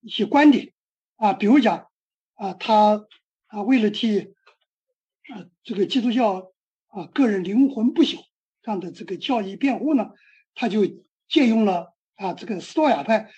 [0.00, 0.72] 一些观点
[1.16, 1.90] 啊，比如讲
[2.34, 3.06] 啊，他
[3.46, 6.52] 啊，为了替啊这个基督教
[6.88, 8.24] 啊个人灵魂不朽
[8.62, 10.10] 这样的这个教义辩护呢，
[10.54, 10.86] 他就
[11.28, 13.32] 借用了啊这个斯多亚派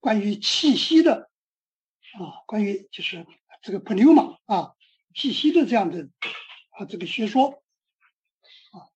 [0.00, 1.30] 关于气息的
[2.18, 3.26] 啊，关于就是。
[3.60, 4.76] 这个普留马啊，
[5.16, 6.08] 气息的这样的
[6.78, 7.64] 啊，这个学说
[8.70, 8.86] 啊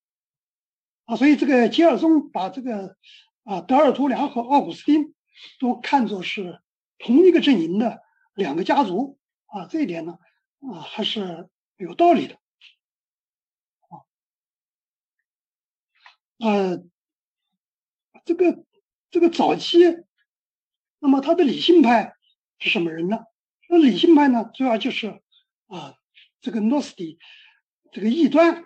[1.04, 2.96] 啊，所以这个吉尔松把这个
[3.42, 5.14] 啊德尔图良和奥古斯丁
[5.58, 6.62] 都看作是
[6.98, 8.00] 同一个阵营的
[8.34, 10.18] 两个家族啊，这一点呢
[10.60, 12.34] 啊还是有道理的
[13.88, 14.06] 啊
[16.38, 16.84] 呃，
[18.24, 18.64] 这个
[19.10, 19.78] 这个早期，
[21.00, 22.14] 那么他的理性派
[22.60, 23.24] 是什么人呢？
[23.68, 25.20] 那理性派呢，主要就是
[25.66, 25.96] 啊，
[26.40, 27.18] 这个诺斯底
[27.92, 28.64] 这个异端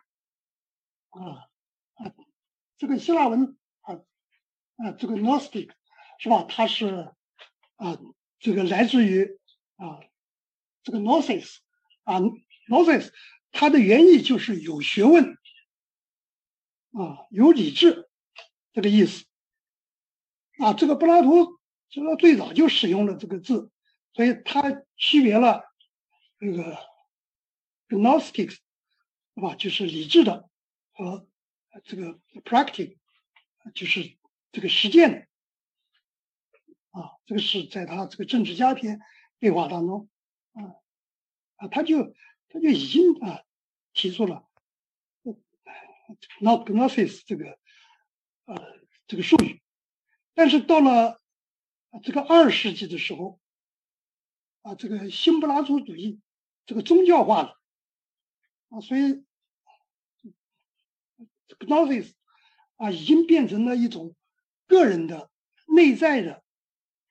[1.11, 1.49] 啊
[1.95, 2.15] 啊，
[2.79, 3.95] 这个希腊文啊
[4.77, 5.73] 啊，这个 Gnostic
[6.19, 6.47] 是吧？
[6.49, 7.13] 它是
[7.75, 7.99] 啊，
[8.39, 9.39] 这个来自于
[9.77, 10.01] 啊
[10.83, 11.57] 这个 Gnosis
[12.05, 12.21] 啊
[12.69, 13.13] Gnosis，
[13.51, 15.37] 它的原意就是有学问
[16.93, 18.09] 啊，有理智
[18.73, 19.27] 这个意思
[20.59, 20.73] 啊。
[20.73, 21.59] 这个柏拉图
[21.89, 23.71] 其实最早就使用了这个字。
[24.15, 24.63] 所以它
[24.97, 25.63] 区别了
[26.39, 26.79] 这个
[27.89, 28.57] gnostics，
[29.37, 29.55] 是吧？
[29.55, 30.49] 就是理智的
[30.93, 31.29] 和
[31.85, 32.97] 这个 practice，
[33.75, 34.17] 就是
[34.51, 35.19] 这个实践的
[36.99, 37.13] 啊。
[37.27, 39.01] 这个是在他这个政治家篇
[39.39, 40.09] 对话当中
[40.55, 40.81] 啊
[41.57, 42.15] 啊，他就
[42.49, 43.43] 他就已经啊
[43.93, 44.49] 提出了
[46.41, 47.59] not gnosis 这个
[48.47, 48.57] 呃
[49.07, 49.61] 这个术语，
[50.35, 51.21] 但是到了
[52.03, 53.39] 这个二世纪的时候。
[54.63, 56.21] 啊，这个新柏拉图主义，
[56.65, 57.57] 这个宗教化了
[58.69, 59.25] 啊，所以
[61.49, 62.13] ，gnosis
[62.77, 64.15] 啊，已经变成了一种
[64.67, 65.31] 个人的、
[65.67, 66.43] 内在的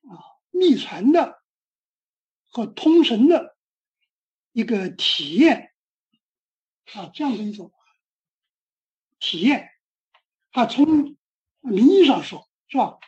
[0.02, 0.12] 啊、
[0.52, 1.42] 秘传的
[2.50, 3.56] 和通神的
[4.52, 5.72] 一个体验
[6.94, 7.72] 啊，这样的一种
[9.20, 9.70] 体验
[10.52, 11.18] 啊，从
[11.62, 13.00] 名义上说，是吧？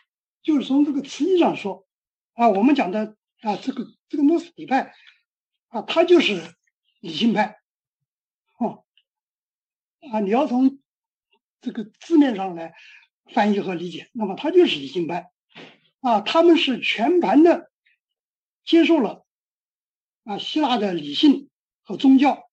[0.42, 1.88] 就是从这个词义上说
[2.34, 3.86] 啊，我们讲的啊，这个。
[4.10, 4.94] 这个诺斯底派
[5.68, 6.56] 啊，他就是
[7.02, 7.60] 理性派，
[8.58, 8.86] 哦，
[10.14, 10.80] 啊，你要从
[11.62, 12.74] 这个字面上来
[13.34, 15.32] 翻译和理解，那么他就是理性派，
[16.02, 17.72] 啊，他们是全盘的
[18.64, 19.26] 接受了
[20.24, 21.50] 啊希腊的理性
[21.84, 22.50] 和宗教，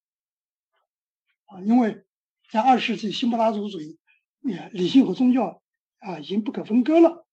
[1.47, 2.05] 啊，因为
[2.51, 3.99] 在二世纪新柏拉图主义，
[4.43, 5.63] 也理性和宗教
[5.99, 7.27] 啊已经不可分割了，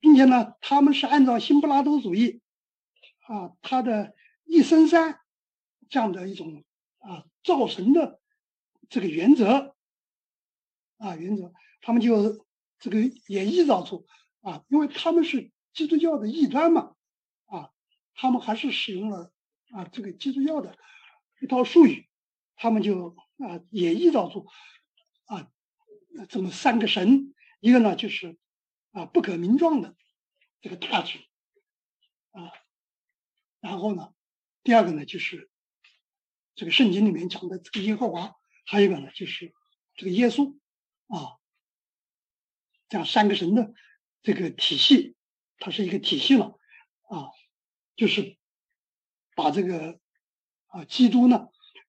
[0.00, 2.40] 并且呢，他们是按照新柏拉图主义。
[3.28, 5.20] 啊，他的一生三
[5.88, 6.64] 这样的一种
[6.98, 8.20] 啊造神的
[8.88, 9.76] 这个原则
[11.02, 12.46] 啊原则，他们就
[12.78, 14.06] 这个也臆造出
[14.40, 16.94] 啊，因为他们是基督教的异端嘛
[17.46, 17.70] 啊，
[18.14, 19.32] 他们还是使用了
[19.72, 20.78] 啊这个基督教的
[21.40, 22.08] 一套术语，
[22.54, 24.46] 他们就啊也臆造出
[25.26, 25.50] 啊
[26.28, 28.38] 这么三个神，一个呢就是
[28.92, 29.96] 啊不可名状的
[30.60, 31.18] 这个大指
[32.30, 32.52] 啊。
[33.60, 34.14] 然后呢，
[34.62, 35.50] 第二个呢就是
[36.54, 38.36] 这个圣经里面讲的这个耶和华，
[38.66, 39.52] 还有一个呢就是
[39.96, 40.56] 这个耶稣
[41.14, 41.36] 啊，
[42.88, 43.74] 这样三个神的
[44.22, 45.14] 这个体系，
[45.58, 46.58] 它是一个体系了
[47.02, 47.30] 啊，
[47.94, 48.38] 就是
[49.36, 50.00] 把这个
[50.68, 51.48] 啊基督呢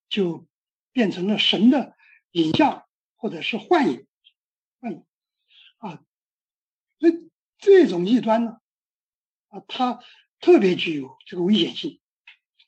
[0.10, 0.46] 就
[0.92, 1.96] 变成了神的
[2.32, 4.06] 影像或者是幻影，
[4.80, 5.06] 幻影
[5.78, 6.04] 啊，
[7.00, 8.58] 所以这种异端呢
[9.48, 10.04] 啊它。
[10.40, 12.02] 特别具有这个危险性，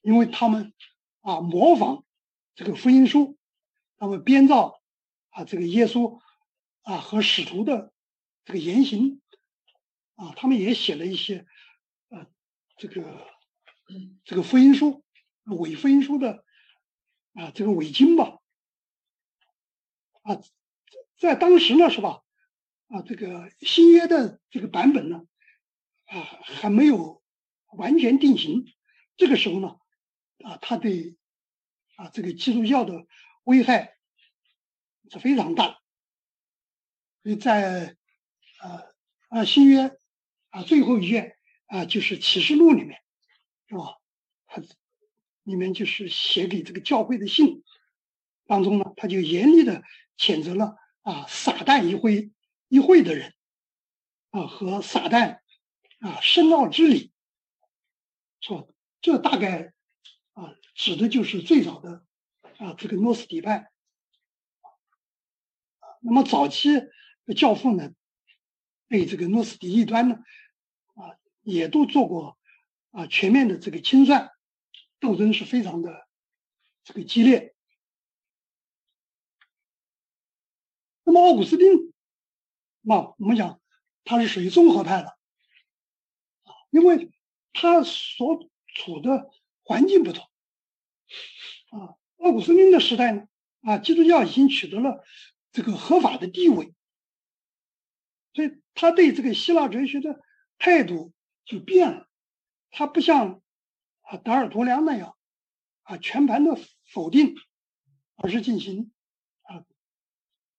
[0.01, 0.73] 因为他们
[1.19, 2.05] 啊模仿
[2.55, 3.37] 这个福音书，
[3.97, 4.81] 他们编造
[5.27, 6.21] 啊这个耶稣
[6.85, 7.91] 啊和使徒的
[8.45, 9.19] 这个言行
[10.13, 11.47] 啊，他们也写了一些
[12.09, 12.27] 呃
[12.77, 13.27] 这个
[14.23, 15.03] 这个福音书
[15.45, 16.45] 伪福音书的
[17.33, 18.39] 啊这个伪经吧，
[20.21, 20.41] 啊，
[21.17, 22.21] 在当时呢是吧？
[22.87, 25.25] 啊，这个新约的这个版本呢，
[26.05, 27.23] 啊还没有
[27.69, 28.71] 完全定型。
[29.17, 29.79] 这个时候呢，
[30.43, 31.17] 啊，他对
[31.95, 33.07] 啊这个基督教的
[33.43, 33.97] 危害
[35.09, 35.65] 是非常大。
[35.65, 35.84] 所以
[37.33, 37.95] 在
[38.59, 38.83] 啊
[39.29, 39.97] 啊新约
[40.49, 41.35] 啊最后一卷
[41.65, 43.01] 啊就是启示录里面，
[43.67, 43.97] 是吧？
[44.45, 44.61] 他
[45.43, 47.63] 里面就是写给这个教会的信
[48.45, 49.81] 当中呢，他就严厉的
[50.17, 52.31] 谴责了啊撒旦一会
[52.67, 53.33] 一会的人
[54.29, 55.39] 啊和撒旦
[55.99, 57.11] 啊深奥之理，
[58.41, 58.65] 是吧？
[59.01, 59.73] 这大概
[60.33, 62.05] 啊，指的就是最早的
[62.57, 63.71] 啊这个诺斯底派。
[66.01, 66.69] 那么早期
[67.33, 67.93] 教父呢，
[68.87, 70.19] 对这个诺斯底异端呢，
[70.93, 72.37] 啊也都做过
[72.91, 74.31] 啊全面的这个清算，
[74.99, 76.07] 斗争是非常的
[76.83, 77.55] 这个激烈。
[81.03, 81.93] 那么奥古斯丁，
[82.81, 83.59] 那我们讲
[84.03, 85.07] 他是属于综合派的，
[86.43, 87.11] 啊，因为
[87.53, 89.31] 他所处的
[89.63, 90.23] 环境不同，
[91.71, 93.27] 啊，奥古斯丁的时代呢，
[93.61, 95.03] 啊，基督教已经取得了
[95.51, 96.74] 这个合法的地位，
[98.35, 100.19] 所以他对这个希腊哲学的
[100.59, 101.13] 态度
[101.45, 102.07] 就变了，
[102.69, 103.41] 他不像
[104.01, 105.15] 啊达尔图良那样
[105.83, 106.59] 啊全盘的
[106.91, 107.35] 否定，
[108.17, 108.91] 而是进行
[109.43, 109.63] 啊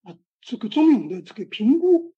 [0.02, 2.14] 啊这个中庸的这个评估，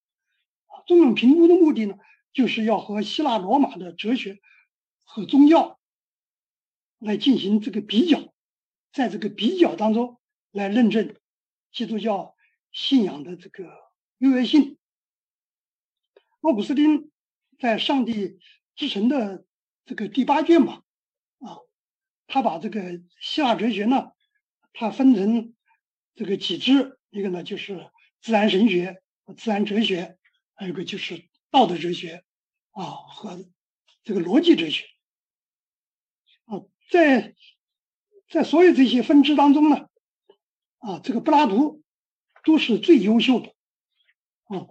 [0.67, 1.99] 啊中庸评估的目的呢，
[2.33, 4.39] 就是要和希腊罗马的哲学
[5.03, 5.75] 和宗教。
[7.01, 8.35] 来进行这个比较，
[8.93, 10.19] 在这个比较当中
[10.51, 11.15] 来认证
[11.71, 12.35] 基督教
[12.73, 13.71] 信仰的这个
[14.17, 14.77] 优越性。
[16.41, 17.11] 奥古斯丁
[17.59, 18.39] 在《上帝
[18.77, 19.45] 之城》的
[19.85, 20.85] 这个第八卷吧，
[21.41, 21.59] 啊，
[22.29, 24.13] 他把这个希腊哲学呢，
[24.73, 25.55] 它分成
[26.15, 29.03] 这个几支，一个呢就是自然神学、
[29.37, 30.17] 自然哲学，
[30.55, 32.25] 还有一个就是道德哲学，
[32.71, 33.45] 啊和
[34.05, 34.87] 这个逻辑哲学。
[36.45, 37.35] 啊在
[38.29, 39.89] 在所有这些分支当中呢，
[40.79, 41.83] 啊，这个柏拉图
[42.45, 43.49] 都是最优秀的，
[44.45, 44.69] 啊，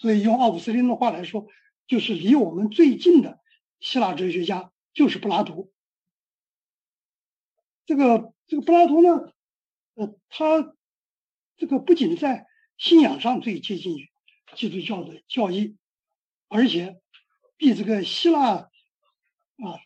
[0.00, 1.46] 所以用奥古斯丁的话来说，
[1.86, 3.38] 就是离我们最近的
[3.80, 5.70] 希腊哲学家就是柏拉图。
[7.84, 9.34] 这个这个柏拉图呢，
[9.92, 10.74] 呃，他
[11.58, 12.46] 这个不仅在
[12.78, 14.10] 信仰上最接近于
[14.56, 15.76] 基督教的教义，
[16.48, 16.98] 而且
[17.58, 18.70] 比这个希腊啊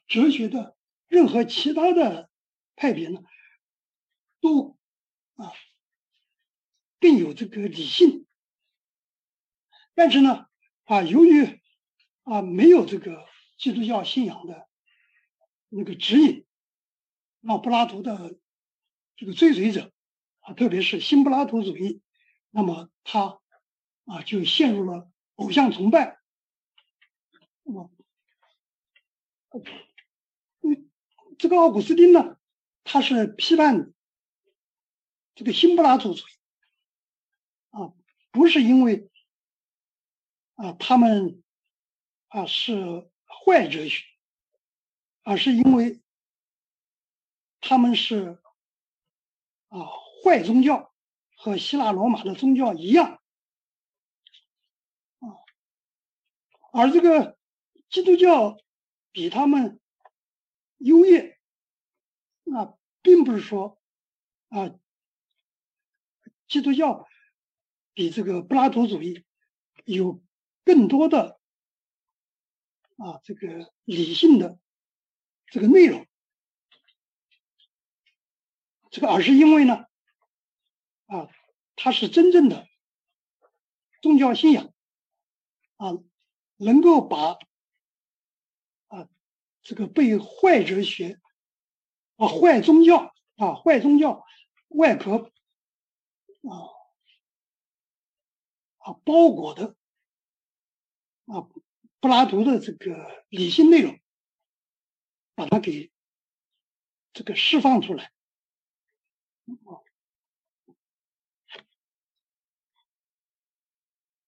[0.07, 0.77] 哲学的。
[1.07, 2.29] 任何其他的
[2.75, 3.21] 派别呢，
[4.41, 4.77] 都
[5.35, 5.53] 啊
[6.99, 8.24] 更有这个理性，
[9.95, 10.47] 但是呢
[10.85, 11.61] 啊，由于
[12.23, 13.27] 啊没有这个
[13.59, 14.69] 基督教信仰的
[15.69, 16.47] 那个指引，
[17.41, 18.39] 那柏拉图的
[19.17, 19.93] 这个追随者
[20.41, 22.03] 啊，特别是新柏拉图主义，
[22.51, 23.41] 那么他
[24.05, 26.19] 啊就陷入了偶像崇拜，
[27.63, 27.91] 那么。
[31.39, 32.37] 这个奥古斯丁呢，
[32.83, 33.93] 他是批判
[35.37, 36.31] 这个新柏拉图主义
[37.71, 37.93] 啊，
[38.33, 39.09] 不是因为
[40.55, 41.43] 啊他们
[42.29, 44.05] 啊是坏哲学，
[45.23, 46.03] 而是因为
[47.61, 48.43] 他们是
[49.69, 49.87] 啊
[50.23, 50.95] 坏宗教，
[51.37, 53.21] 和希腊罗马的宗教一样
[55.19, 55.27] 啊，
[56.73, 57.39] 而这个
[57.89, 58.57] 基督教
[59.13, 59.81] 比他们。
[60.79, 61.39] 优越，
[62.43, 63.81] 那并不是说
[64.49, 64.75] 啊，
[66.47, 67.09] 基督教
[67.95, 69.25] 比这个柏拉图主义
[69.87, 70.23] 有
[70.65, 71.39] 更多的
[72.97, 74.59] 啊这个理性的
[75.47, 76.07] 这个内容，
[78.91, 79.87] 这个而是因为呢
[81.07, 81.29] 啊，
[81.77, 82.67] 它是真正的
[84.03, 84.73] 宗教信仰
[85.77, 85.93] 啊，
[86.57, 87.39] 能够把
[88.89, 89.09] 啊。
[89.67, 91.19] 这个被坏哲学
[92.17, 94.23] 啊、坏宗教啊、坏宗教
[94.69, 95.33] 外壳
[96.43, 96.53] 啊
[98.77, 99.75] 啊包裹的
[101.27, 101.49] 啊，
[102.01, 103.99] 柏拉图的这个理性内容，
[105.35, 105.91] 把它给
[107.13, 108.13] 这个释放出来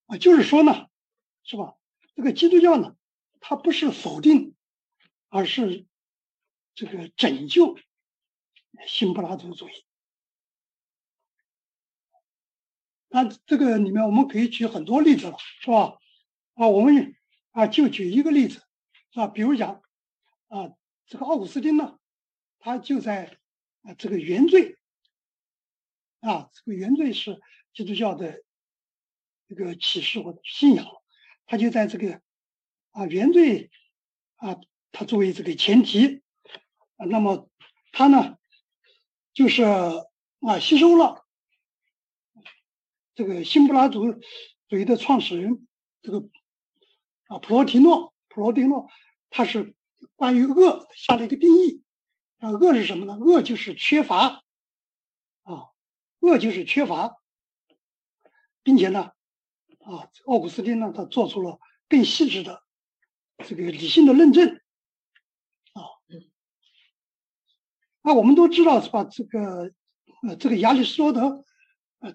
[0.07, 0.89] 啊，就是说呢，
[1.45, 1.77] 是吧？
[2.15, 2.97] 这个基督教呢，
[3.41, 4.55] 它不是否定。
[5.29, 5.85] 而是
[6.75, 7.77] 这个拯救
[8.87, 9.73] 新柏拉图主义。
[13.09, 15.99] 那这个里面我们可以举很多例子了，是吧？
[16.57, 17.15] 啊，我们
[17.53, 18.63] 啊就举一个例子，
[19.13, 19.27] 是吧？
[19.27, 19.83] 比如讲
[20.49, 20.73] 啊，
[21.07, 21.99] 这个奥古斯丁呢，
[22.59, 23.39] 他就在
[23.83, 24.79] 啊这个原罪
[26.21, 27.41] 啊，这个原罪是
[27.75, 28.43] 基督教的
[29.47, 30.87] 这个启示或信仰，
[31.45, 32.23] 他就在这个
[32.93, 33.71] 啊原罪
[34.37, 34.57] 啊，
[34.93, 36.23] 他作为这个前提
[36.97, 37.51] 啊，那么
[37.93, 38.39] 他呢
[39.35, 41.27] 就是啊吸收了
[43.15, 44.15] 这个新柏拉图
[44.69, 45.69] 主义的创始人
[46.01, 46.29] 这个
[47.27, 48.89] 啊普罗提诺，普罗提诺
[49.31, 49.75] 他是。
[50.15, 51.83] 关于恶下了一个定义，
[52.39, 53.17] 啊，恶是什么呢？
[53.19, 54.43] 恶就是缺乏，
[55.43, 55.71] 啊，
[56.21, 57.17] 恶就是缺乏，
[58.63, 59.13] 并且呢，
[59.81, 61.59] 啊，奥古斯丁呢，他做出了
[61.89, 62.63] 更细致的
[63.39, 64.61] 这个理性的论证，
[65.73, 65.81] 啊，
[68.03, 69.05] 那我们都知道是吧？
[69.05, 69.73] 这个
[70.29, 71.45] 呃，这个亚里士多德，
[72.01, 72.15] 呃，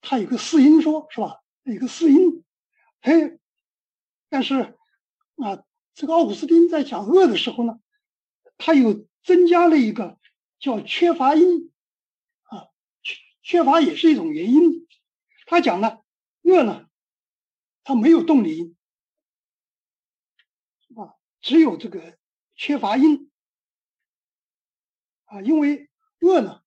[0.00, 1.40] 他有个四因说，是吧？
[1.62, 2.42] 有个四因，
[3.00, 3.38] 哎，
[4.28, 4.78] 但是
[5.36, 5.64] 啊。
[5.94, 7.80] 这个奥古斯丁在讲恶的时候呢，
[8.56, 10.16] 他又增加了一个
[10.60, 11.72] 叫缺乏因，
[12.44, 12.68] 啊，
[13.02, 14.86] 缺缺乏也是一种原因。
[15.44, 16.00] 他讲呢，
[16.42, 16.88] 恶呢，
[17.82, 18.76] 它没有动力因，
[20.94, 22.16] 啊，只有这个
[22.54, 23.28] 缺乏因，
[25.24, 26.62] 啊，因为恶呢，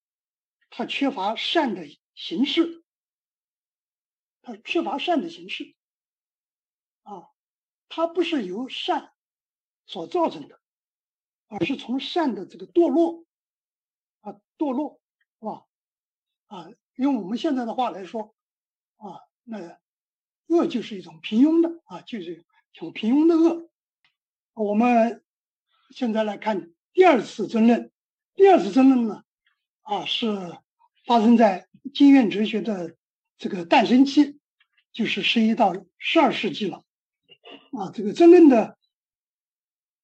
[0.69, 2.83] 它缺乏善的形式，
[4.41, 5.73] 它缺乏善的形式，
[7.91, 9.11] 它不是由善。
[9.87, 10.57] 所造成的，
[11.47, 13.25] 而是从善的这个堕落
[14.21, 15.01] 啊，堕落
[15.37, 15.65] 是吧？
[16.47, 18.33] 啊，用我们现在的话来说
[18.95, 19.81] 啊，那
[20.47, 23.69] 恶就是一种平庸的啊，就是一种平庸的恶。
[24.53, 25.25] 我们
[25.89, 27.91] 现在来看第二次争论，
[28.35, 29.25] 第二次争论呢
[29.81, 30.27] 啊，是
[31.05, 32.95] 发生在经验哲学的
[33.37, 34.39] 这个诞生期，
[34.93, 36.85] 就是十一到十二世纪了
[37.71, 38.77] 啊，这个争论的。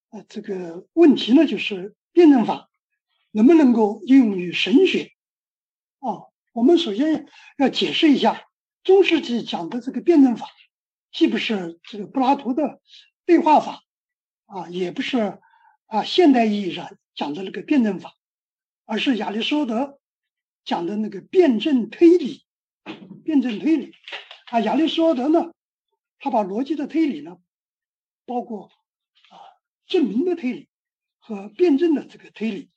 [0.10, 2.70] 呃，这个问题呢，就是辩证法
[3.32, 5.12] 能不能够应用于神学？
[6.00, 7.28] 啊，我们首先
[7.58, 8.48] 要解释一下，
[8.84, 10.48] 中世纪讲的这个辩证法，
[11.12, 12.82] 既不是这个柏拉图的
[13.26, 13.84] 对话法，
[14.46, 15.40] 啊，也不是
[15.88, 18.16] 啊现代意义上讲的那个辩证法，
[18.86, 20.00] 而是亚里士多德
[20.64, 22.46] 讲的那个辩证推理。
[23.26, 23.92] 辩证推理
[24.46, 25.52] 啊，亚里士多德呢，
[26.20, 27.40] 他把逻辑的推理呢，
[28.26, 28.72] 包括
[29.30, 29.40] 啊。
[29.86, 30.68] 证明的推理
[31.18, 32.70] 和辩证的这个推理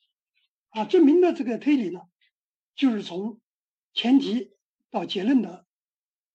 [0.69, 2.03] 啊，证明的这个推理呢，
[2.77, 3.41] 就是从
[3.93, 4.57] 前提
[4.91, 5.67] 到结论的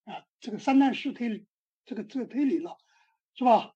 [0.03, 1.47] 啊，这个三段式推理，
[1.85, 2.77] 这个这个推理了，
[3.35, 3.73] 是吧？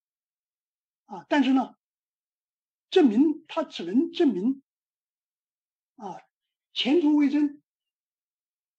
[1.06, 1.78] 啊，但是呢，
[2.90, 4.62] 证明它只能证明
[5.96, 6.18] 啊
[6.74, 7.62] 前途为真，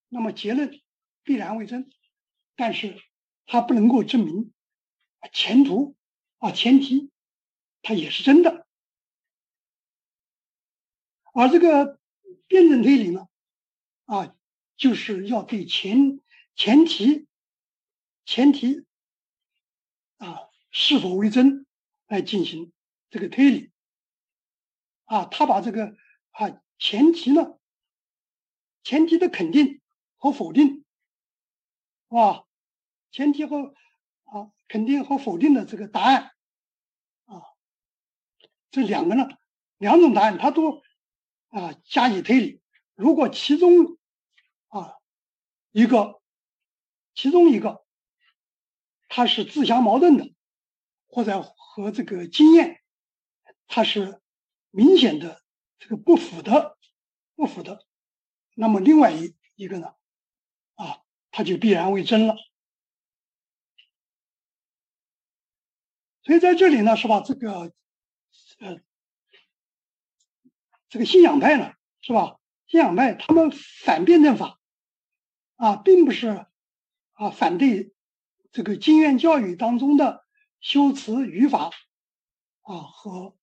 [0.09, 0.79] 那么结论
[1.23, 1.89] 必然为真，
[2.55, 3.01] 但是
[3.51, 4.53] 它不能够证明
[5.33, 5.97] 前途
[6.37, 7.11] 啊前提。
[7.81, 8.65] 它也是真的，
[11.33, 11.99] 而这个
[12.47, 13.27] 辩证推理呢，
[14.05, 14.35] 啊，
[14.77, 16.21] 就是要对前
[16.55, 17.27] 前提
[18.23, 18.85] 前提
[20.17, 21.65] 啊是否为真
[22.05, 22.71] 来进行
[23.09, 23.71] 这个推理，
[25.05, 25.97] 啊，他把这个
[26.29, 27.57] 啊前提呢，
[28.83, 29.81] 前提的肯定
[30.17, 30.85] 和否定，
[32.07, 32.45] 是吧？
[33.11, 33.73] 前提和
[34.23, 36.31] 啊肯定和否定的这个答案。
[37.25, 37.43] 啊
[38.71, 39.27] 这两个呢，
[39.77, 40.81] 两种答案它都
[41.49, 42.61] 啊加以推理。
[42.95, 43.97] 如果其中
[44.69, 44.95] 啊
[45.71, 46.21] 一个，
[47.13, 47.83] 其中一个
[49.09, 50.33] 它是自相矛盾的，
[51.07, 52.81] 或者和这个经验
[53.67, 54.21] 它是
[54.69, 55.41] 明显的
[55.79, 56.77] 这个不符的，
[57.35, 57.85] 不符的，
[58.55, 59.95] 那么另外一一个呢
[60.75, 62.35] 啊，它就必然为真了。
[66.31, 67.19] 所以在这里呢，是吧？
[67.19, 67.73] 这个。
[68.59, 68.79] 呃，
[70.87, 72.37] 这个信仰派呢，是吧？
[72.67, 74.57] 信仰派他们反辩证法
[75.57, 76.45] 啊，并不是
[77.11, 77.91] 啊反对
[78.53, 80.25] 这个经验教育当中的
[80.61, 81.71] 修辞语法
[82.61, 83.35] 啊和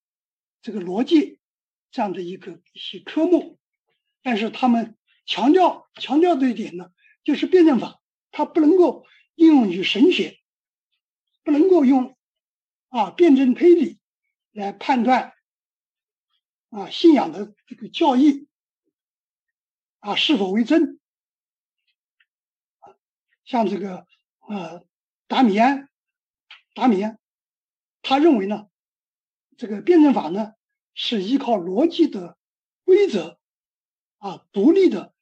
[0.62, 1.40] 这个逻辑
[1.90, 3.58] 这样的一个一些科目，
[4.22, 6.90] 但是他们强调强调的一点呢，
[7.22, 10.38] 就是辩证法它不能够应用于神学，
[11.44, 12.16] 不能够用
[12.88, 13.98] 啊辩证推理。
[14.52, 15.34] 来判断
[16.70, 18.48] 啊信仰的这个教义
[20.00, 20.98] 啊是否为真？
[23.44, 24.04] 像这个
[24.40, 24.84] 呃
[25.28, 25.88] 达米安，
[26.74, 27.20] 达米安，
[28.02, 28.68] 他认为呢，
[29.56, 30.54] 这个辩证法呢
[30.92, 32.36] 是依靠逻辑的
[32.82, 33.38] 规则
[34.16, 35.14] 啊独立的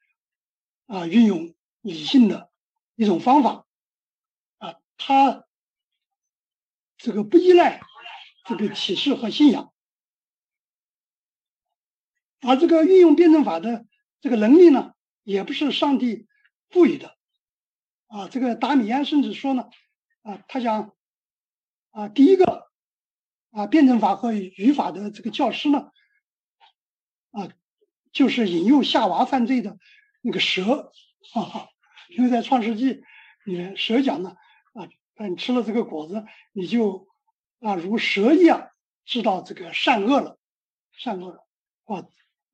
[0.86, 2.50] 啊运用理性的
[2.94, 3.66] 一种方法
[4.56, 5.45] 啊，他
[6.96, 7.80] 这个不依赖。
[8.48, 9.72] 这个启示和信仰
[12.42, 13.84] 而这个运用辩证法的
[14.20, 14.94] 这个能力呢，
[15.24, 16.28] 也不是上帝
[16.68, 17.16] 赋予的，
[18.06, 19.68] 啊，这个达米安甚至说呢，
[20.22, 20.94] 啊，他讲，
[21.90, 22.70] 啊，第一个，
[23.50, 25.90] 啊，辩证法和语法的这个教师呢，
[27.32, 27.50] 啊，
[28.12, 29.76] 就是引诱夏娃犯罪的
[30.20, 30.92] 那个蛇，
[31.34, 31.66] 啊，
[32.10, 33.02] 因为在创世纪
[33.44, 34.36] 里面，蛇讲呢，
[35.16, 37.08] 那，你吃了这个果子，你就
[37.60, 38.70] 啊如蛇一样
[39.04, 40.38] 知道这个善恶了，
[40.92, 41.46] 善恶了，
[41.84, 42.08] 啊。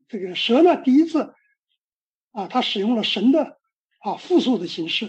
[0.08, 1.34] 这个蛇呢，第一次
[2.32, 3.58] 啊，它使用了神的
[4.00, 5.08] 啊复数的形式，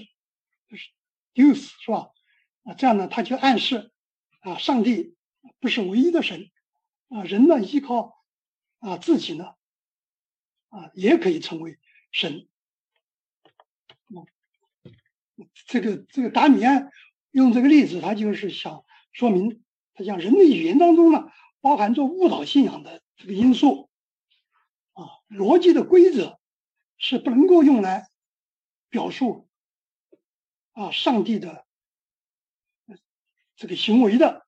[0.69, 0.91] 就是
[1.33, 2.11] use 是吧？
[2.63, 3.91] 啊，这样呢，它就暗示
[4.39, 5.17] 啊，上帝
[5.59, 6.49] 不是唯一的神
[7.09, 8.23] 啊，人呢依靠
[8.79, 9.55] 啊自己呢
[10.69, 11.77] 啊也可以成为
[12.13, 12.47] 神。
[15.65, 16.89] 这个这个达米安
[17.33, 19.63] 用这个例子，他就是想说明，
[19.95, 21.31] 他讲人的语言当中呢，
[21.61, 23.89] 包含着误导信仰的这个因素。
[24.93, 26.39] 啊，逻辑的规则
[26.99, 28.07] 是不能够用来
[28.89, 29.49] 表述
[30.73, 31.65] 啊上帝的
[33.55, 34.45] 这个行为的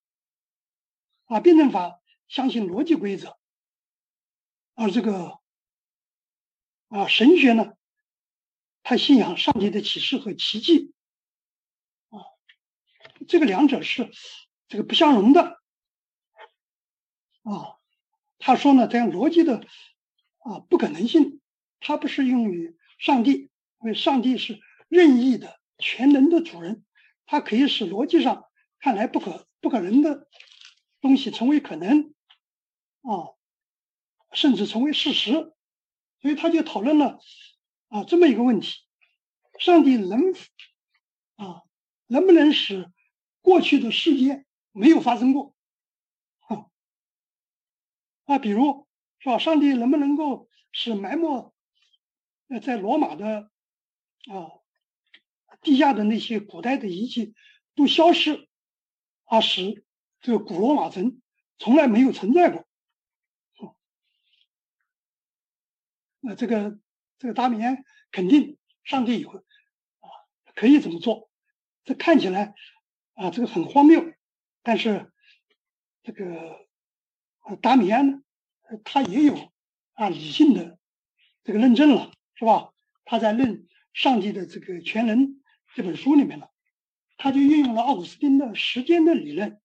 [1.26, 1.40] 啊。
[1.40, 3.40] 辩证法相信逻辑规则，
[4.76, 5.40] 而这个
[6.90, 7.74] 啊神学呢，
[8.84, 10.94] 他信仰上帝的启示和奇迹，
[13.28, 14.12] 这个两者是
[14.68, 15.62] 这个不相容的
[17.44, 17.76] 啊。
[18.40, 19.66] 他说呢，这样逻辑的。
[20.48, 21.42] 啊，不可能性，
[21.80, 23.50] 它不适用于上帝，
[23.82, 26.86] 因为上帝是任意的、全能的主人，
[27.26, 28.46] 它可以使逻辑上
[28.78, 30.28] 看来不可不可能的
[31.02, 32.14] 东西成为可能，
[33.02, 33.34] 啊，
[34.34, 35.32] 甚至成为事实。
[36.22, 37.18] 所以他就讨论了
[37.88, 38.84] 啊这么一个问题：
[39.60, 40.32] 上帝能
[41.38, 41.64] 啊
[42.06, 42.92] 能不能使
[43.46, 45.54] 过去的事件没有发生过？
[48.26, 48.84] 啊，比如。
[49.18, 49.40] 是吧？
[49.40, 51.52] 上帝能不能够使埋没
[52.48, 53.50] 呃在罗马的
[54.28, 54.52] 啊
[55.62, 57.34] 地下的那些古代的遗迹
[57.74, 58.48] 都消失，
[59.24, 59.84] 啊使
[60.22, 61.20] 这个古罗马城
[61.58, 62.68] 从来没有存在过？
[66.20, 66.80] 那这个
[67.18, 70.10] 这个达米安肯定上帝有啊
[70.54, 71.32] 可以这么做，
[71.84, 72.54] 这看起来
[73.16, 74.14] 啊这个很荒谬，
[74.62, 75.12] 但是
[76.04, 76.68] 这个
[77.62, 78.22] 达米安呢？
[78.84, 79.52] 他也有
[79.94, 80.78] 啊理性的
[81.44, 82.74] 这个认证了，是吧？
[83.06, 85.28] 他在《论上帝的这个全能》
[85.76, 86.48] 这本书里面呢，
[87.18, 89.62] 他就运用了奥古斯丁的时间的理论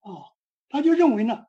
[0.00, 0.30] 啊，
[0.68, 1.46] 他就认为呢，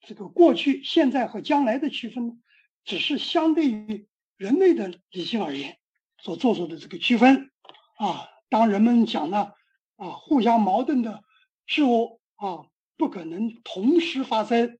[0.00, 2.42] 这个过去、现在和将来的区分，
[2.84, 4.08] 只是相对于
[4.38, 5.78] 人类的理性而言
[6.18, 7.50] 所做出的这个区分
[7.98, 8.28] 啊。
[8.48, 9.52] 当人们讲呢
[9.96, 11.24] 啊，互相矛盾的
[11.66, 14.78] 事物啊，不可能同时发生。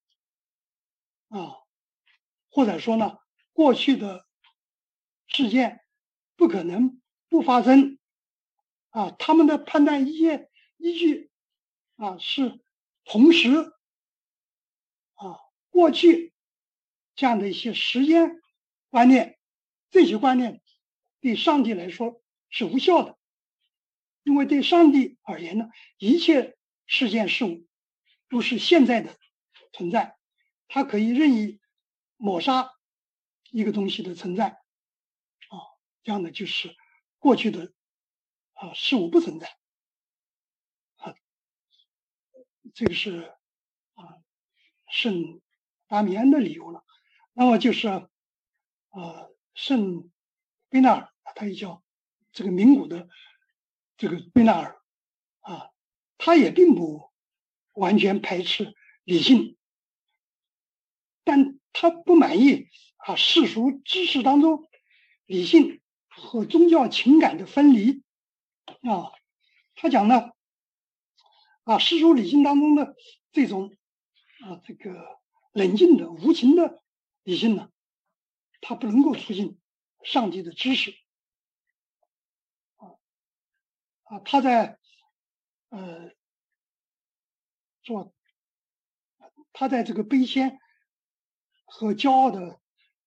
[1.28, 1.56] 啊，
[2.50, 3.18] 或者说呢，
[3.52, 4.24] 过去的
[5.26, 5.80] 事件
[6.36, 7.98] 不可能不发生
[8.90, 9.10] 啊。
[9.18, 10.20] 他们的判断依
[10.76, 11.30] 依据
[11.96, 12.60] 啊是
[13.04, 13.50] 同时
[15.14, 15.40] 啊
[15.70, 16.32] 过去
[17.16, 18.40] 这样的一些时间
[18.88, 19.38] 观念，
[19.90, 20.62] 这些观念
[21.20, 23.15] 对上帝来说是无效的，
[24.26, 27.64] 因为对上帝而言呢，一切事件事物
[28.28, 29.16] 都是现在的
[29.72, 30.18] 存在。
[30.66, 31.60] 它可以任意
[32.16, 32.72] 抹杀
[33.52, 35.62] 一个东西的存在，啊，
[36.02, 36.76] 这样的就是
[37.20, 37.72] 过去的
[38.54, 39.46] 啊事物不存在，
[40.96, 41.14] 啊，
[42.74, 43.32] 这个是
[43.94, 44.18] 啊
[44.88, 45.40] 圣
[45.86, 46.84] 达米安的理由了。
[47.32, 48.10] 那么就是啊
[49.54, 50.10] 圣
[50.68, 51.84] 贝纳尔，他也叫
[52.32, 53.08] 这个名古的
[53.97, 54.82] 这个贝纳尔
[55.40, 55.70] 啊，
[56.18, 57.11] 他也并不
[57.72, 58.74] 完全排斥
[59.05, 59.57] 理性。
[61.24, 62.68] 但他不满意
[62.99, 64.68] 啊世俗知识当中
[65.24, 68.05] 理性和宗教情感的分离
[68.82, 69.12] 啊，
[69.74, 70.30] 他讲呢
[71.64, 72.94] 啊世俗理性当中的
[73.32, 73.76] 这种
[74.40, 75.20] 啊这个
[75.53, 76.82] 冷静的无情的
[77.24, 77.72] 理性呢，
[78.61, 79.59] 它不能够促进
[80.05, 80.94] 上帝的知识
[82.76, 82.94] 啊
[84.07, 84.78] 啊他在
[85.68, 86.11] 呃
[87.82, 88.12] 做
[89.52, 90.59] 他在这个悲谦。
[91.68, 92.61] 和骄傲的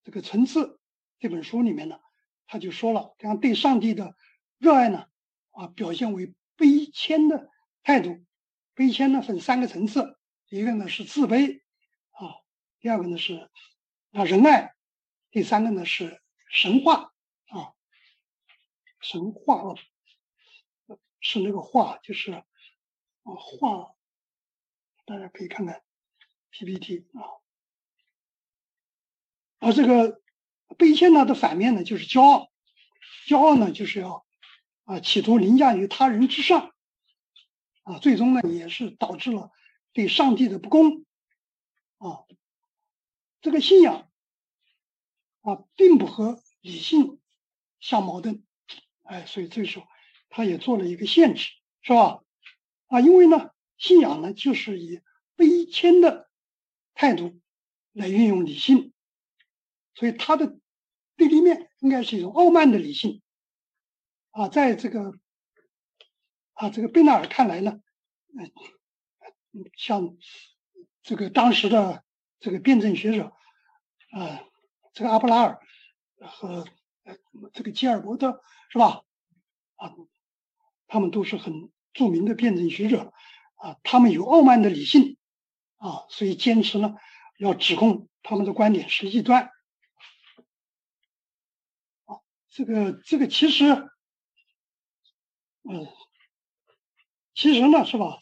[0.03, 0.81] 这个层次，
[1.17, 1.97] 这本书里面呢，
[2.45, 4.17] 他就说了，这样对上帝的
[4.57, 5.07] 热爱呢，
[5.51, 7.49] 啊，表现为悲谦的
[7.83, 8.21] 态度。
[8.73, 10.19] 悲谦呢分三个层次，
[10.49, 11.61] 一个呢是自卑，
[12.11, 12.43] 啊，
[12.81, 13.49] 第二个呢是
[14.11, 14.75] 啊仁爱，
[15.31, 16.21] 第三个呢是
[16.51, 17.13] 神话，
[17.47, 17.73] 啊，
[18.99, 19.77] 神话哦，
[21.19, 22.43] 是那个话，就是啊
[23.23, 23.95] 话，
[25.05, 25.83] 大家可以看看
[26.51, 27.39] PPT 啊。
[29.59, 30.21] 而这个
[30.77, 32.51] 卑谦呢的反面呢就是骄傲，
[33.27, 34.25] 骄傲呢就是要
[34.85, 36.73] 啊企图凌驾于他人之上，
[37.83, 39.51] 啊最终呢也是导致了
[39.91, 41.05] 对上帝的不公，
[41.97, 42.23] 啊
[43.41, 44.09] 这个信仰
[45.41, 47.19] 啊并不和理性
[47.81, 48.45] 相矛盾，
[49.03, 49.87] 哎，所以这时候
[50.29, 51.49] 他也做了一个限制，
[51.81, 52.21] 是吧？
[52.87, 55.01] 啊，因为呢信仰呢就是以
[55.35, 56.29] 卑谦的
[56.93, 57.39] 态度
[57.91, 58.93] 来运用理性。
[59.95, 60.57] 所以他的
[61.17, 63.21] 对立面应该是一种傲慢的理性，
[64.31, 65.13] 啊，在这个
[66.53, 67.81] 啊这个贝纳尔看来呢，
[68.37, 68.49] 嗯，
[69.75, 70.15] 像
[71.03, 72.05] 这个当时的
[72.39, 73.33] 这个辩证学者，
[74.11, 74.45] 啊，
[74.93, 75.59] 这个阿布拉尔
[76.21, 76.65] 和
[77.51, 79.03] 这个吉尔伯特是吧？
[79.75, 79.93] 啊，
[80.89, 83.13] 他们都是很著名的辩证学者，
[83.55, 85.17] 啊，他们有傲慢的理性，
[85.77, 86.95] 啊，所以坚持呢
[87.37, 89.51] 要指控他们的观点是异端。
[92.49, 93.65] 这个这个其实，
[95.63, 95.87] 嗯，
[97.33, 98.17] 其实呢是吧？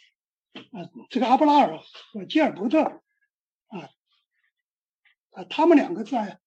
[0.53, 1.79] 呃，这个阿布拉尔
[2.11, 2.81] 和吉尔伯特，
[3.67, 3.89] 啊，
[5.31, 6.39] 啊，他们两个在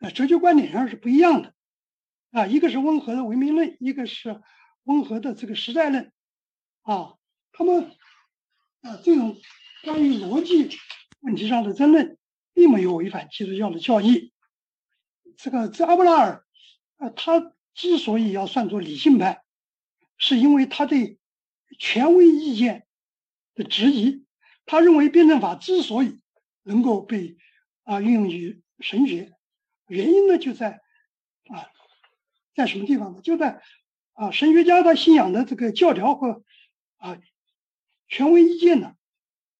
[0.00, 1.54] 呃哲学观点上是不一样的，
[2.32, 4.42] 啊，一个是温和的唯名论，一个是
[4.84, 6.12] 温和的这个实在论，
[6.82, 7.14] 啊，
[7.52, 7.96] 他们
[8.82, 9.36] 啊这种
[9.84, 10.76] 关于逻辑
[11.20, 12.18] 问题上的争论，
[12.54, 14.32] 并没有违反基督教的教义。
[15.36, 16.44] 这个这阿布拉尔。
[16.96, 19.42] 啊，他之所以要算作理性派，
[20.18, 21.18] 是因为他对
[21.78, 22.86] 权威意见
[23.54, 24.26] 的质疑。
[24.66, 26.20] 他认为辩证法之所以
[26.62, 27.38] 能够被
[27.84, 29.32] 啊运用于神学，
[29.86, 30.82] 原因呢就在
[31.48, 31.72] 啊
[32.54, 33.22] 在什么地方呢？
[33.22, 33.62] 就在
[34.20, 36.44] 啊神学家他信仰的这个教条和
[36.98, 37.18] 啊
[38.06, 38.94] 权威意见呢，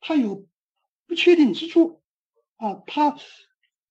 [0.01, 0.47] 他有
[1.07, 2.03] 不确定之处
[2.57, 2.83] 啊。
[2.87, 3.17] 他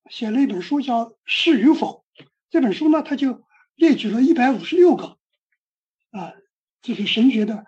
[0.08, 2.04] 写了一本书叫《是与否》。
[2.50, 3.44] 这本书呢，他就
[3.74, 5.18] 列举了一百五十六个
[6.10, 6.34] 啊，
[6.82, 7.66] 这个神学的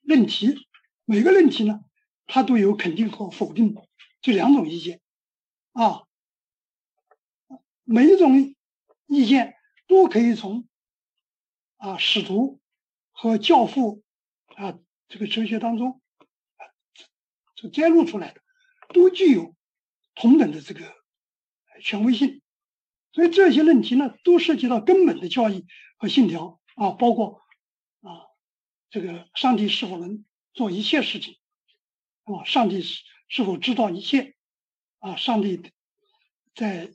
[0.00, 0.66] 论题，
[1.04, 1.80] 每个论题呢，
[2.26, 3.76] 他都有肯定和否定
[4.22, 5.00] 这两种意见
[5.72, 6.04] 啊，
[7.84, 8.54] 每一种
[9.06, 9.54] 意见
[9.86, 10.67] 都可以从
[11.78, 12.60] 啊使徒
[13.10, 14.04] 和教父
[14.54, 16.00] 啊这个哲学当中
[17.54, 18.40] 这摘录出来的，
[18.94, 19.56] 都具有
[20.14, 20.94] 同等的这个
[21.82, 22.40] 权威性。
[23.12, 25.66] 所以这些论题呢，都涉及到根本的教义
[25.96, 27.42] 和信条啊，包括
[28.02, 28.28] 啊，
[28.90, 31.36] 这个上帝是否能做一切事情，
[32.24, 34.36] 啊，上帝是是否知道一切，
[35.00, 35.72] 啊，上帝
[36.54, 36.92] 在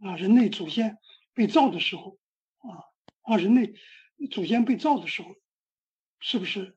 [0.00, 0.98] 啊人类祖先
[1.32, 2.18] 被造的时候，
[2.58, 2.84] 啊
[3.22, 3.74] 啊人类
[4.28, 5.34] 祖先被造的时候，
[6.20, 6.76] 是不是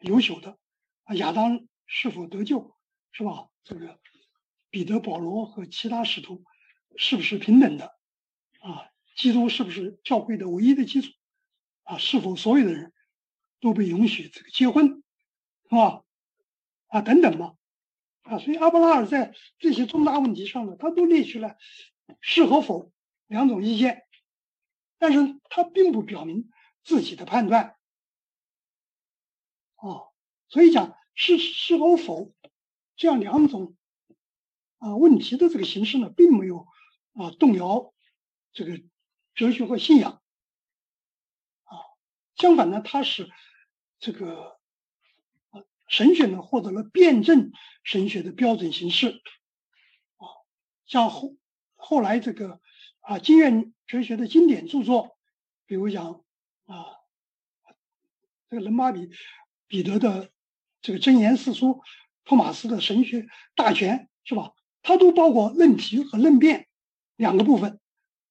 [0.00, 0.58] 有朽的？
[1.04, 2.76] 啊，亚当是否得救？
[3.12, 3.48] 是吧？
[3.64, 3.98] 这个
[4.70, 6.44] 彼得、保罗和其他使徒
[6.96, 7.94] 是不是平等的？
[8.60, 11.12] 啊，基督是不是教会的唯一的基础？
[11.84, 12.92] 啊，是否所有的人
[13.60, 15.02] 都被允许这个结婚，
[15.68, 16.04] 是吧？
[16.88, 17.54] 啊，等等嘛，
[18.22, 21.56] 啊，所以阿布拉尔在这些重大问题上呢，他都列举了
[22.20, 22.92] 是和否
[23.26, 24.04] 两种意见，
[24.98, 26.50] 但是他并不表明
[26.88, 27.76] 自己的判断。
[29.76, 30.08] 啊，
[30.48, 32.32] 所以讲是是和否
[32.96, 33.76] 这样两种
[34.78, 36.66] 啊问题的这个形式呢，并没有
[37.12, 37.92] 啊动摇。
[38.54, 38.82] 这个
[39.34, 40.22] 哲学和信仰
[41.64, 41.76] 啊，
[42.34, 43.30] 相反呢，它是
[44.00, 44.58] 这个
[45.50, 47.52] 啊神学呢获得了辩证
[47.84, 49.22] 神学的标准形式
[50.16, 50.26] 啊，
[50.86, 51.36] 像后
[51.76, 52.60] 后来这个
[53.00, 55.18] 啊经验哲学的经典著作，
[55.66, 56.24] 比如讲
[56.68, 56.86] 啊
[58.48, 59.10] 这个伦巴比
[59.66, 60.30] 彼得的
[60.80, 61.82] 这个真言四书，
[62.24, 64.52] 托马斯的神学大全是吧？
[64.82, 66.68] 它都包括论题和论辩
[67.16, 67.80] 两个部分。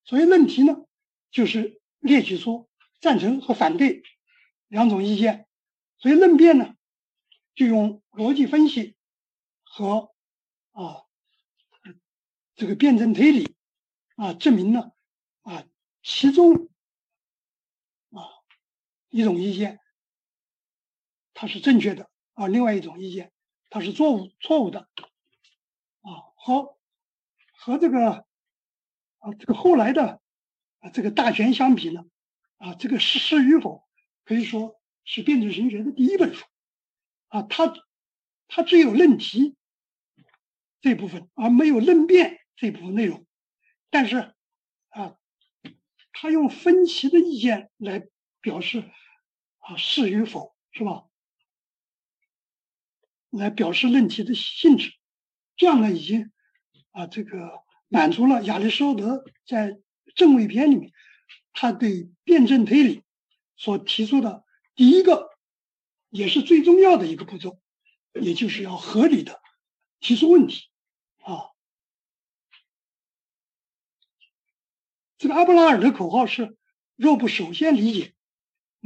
[0.03, 0.85] 所以论题呢，
[1.31, 2.69] 就是列举出
[3.01, 4.03] 赞成和反对
[4.67, 5.45] 两种意见；
[5.97, 6.75] 所以论辩呢，
[7.55, 8.95] 就用逻辑分析
[9.63, 10.13] 和
[10.71, 11.03] 啊
[12.55, 13.55] 这个辩证推理
[14.15, 14.91] 啊证明呢
[15.41, 15.65] 啊
[16.01, 16.69] 其中
[19.17, 19.79] 一种意见
[21.33, 23.31] 它是正确的啊，另外一种意见
[23.69, 24.81] 它是错误错误的
[26.01, 26.77] 啊和
[27.53, 28.25] 和这个。
[29.19, 30.21] 啊，这个后来的
[30.79, 32.05] 啊，这个大全相比呢，
[32.57, 33.83] 啊，这个是是与否，
[34.25, 36.45] 可以说是辩证神学的第一本书，
[37.29, 37.73] 啊，它
[38.47, 39.55] 它只有论题
[40.81, 43.25] 这部分，而没有论辩这部分内容，
[43.89, 44.35] 但是
[44.89, 45.17] 啊，
[46.13, 48.07] 他用分歧的意见来
[48.39, 48.87] 表示
[49.67, 51.03] 啊是与否，是吧？
[53.29, 54.93] 来表示论题的性质，
[55.57, 56.31] 这样呢，已经
[56.91, 59.73] 啊这个满足了亚里士多德在
[60.15, 60.93] 《正位篇》里面
[61.51, 63.03] 他对辩证推理
[63.57, 65.29] 所提出的第一个
[66.09, 67.59] 也是最重要的一个步骤，
[68.13, 69.41] 也就是要合理的
[69.99, 70.69] 提出问题
[71.17, 71.51] 啊。
[75.17, 76.55] 这个阿布拉尔的口号是：
[76.95, 78.13] 若不首先理解，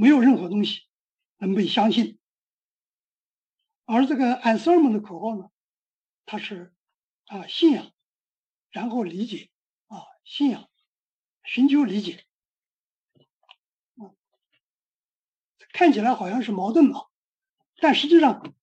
[0.02, 0.82] 没有任何东西
[1.38, 2.18] 能被相信。
[3.86, 5.52] 而这个安塞尔蒙的口号呢，
[6.26, 6.74] 它是
[7.28, 7.94] 啊信仰，
[8.72, 9.52] 然后理解
[9.86, 10.68] 啊信仰，
[11.44, 12.26] 寻求理解。
[15.72, 17.06] 看起来好像是矛盾啊，
[17.78, 18.56] 但实际上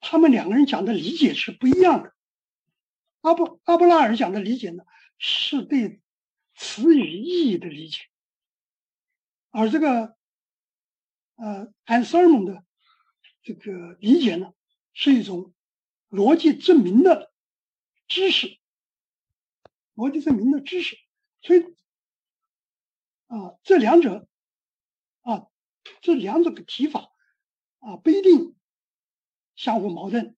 [0.00, 2.14] 他们两个人讲的理解是不一样的。
[3.20, 4.84] 阿布阿布拉尔讲的理解呢，
[5.18, 6.00] 是对。
[6.54, 7.98] 词语意义的理解，
[9.50, 10.16] 而这个
[11.42, 12.64] 呃安塞尔蒙的
[13.42, 14.52] 这个理解呢，
[14.92, 15.52] 是一种
[16.08, 17.32] 逻辑证明的
[18.06, 18.60] 知识，
[19.96, 20.96] 逻辑证明的知识，
[21.40, 21.64] 所以
[23.26, 24.28] 啊，这两者
[25.22, 25.48] 啊，
[26.00, 27.10] 这两种的提法
[27.80, 28.54] 啊，不一定
[29.56, 30.36] 相互矛盾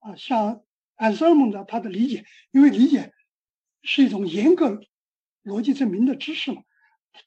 [0.00, 0.16] 啊。
[0.16, 0.64] 像
[0.96, 3.14] 安塞尔蒙的他的理解，因为理解。
[3.82, 4.80] 是一种严格
[5.44, 6.64] 逻辑证明的知识嘛？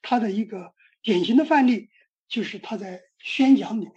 [0.01, 1.89] 他的一个典型的范例
[2.31, 3.93] 就是他在宣讲里面，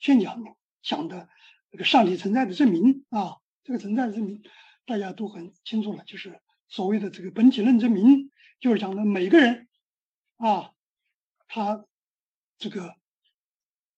[0.00, 0.42] 宣讲
[0.82, 1.28] 讲的
[1.70, 4.42] 这个上帝存在的证明啊，这个存在的证明
[4.84, 9.68] 大家都很清楚了，就是所谓的这个本体论证明，就是讲的每个人
[10.36, 10.72] 啊，
[11.46, 11.86] 他
[12.58, 12.96] 这个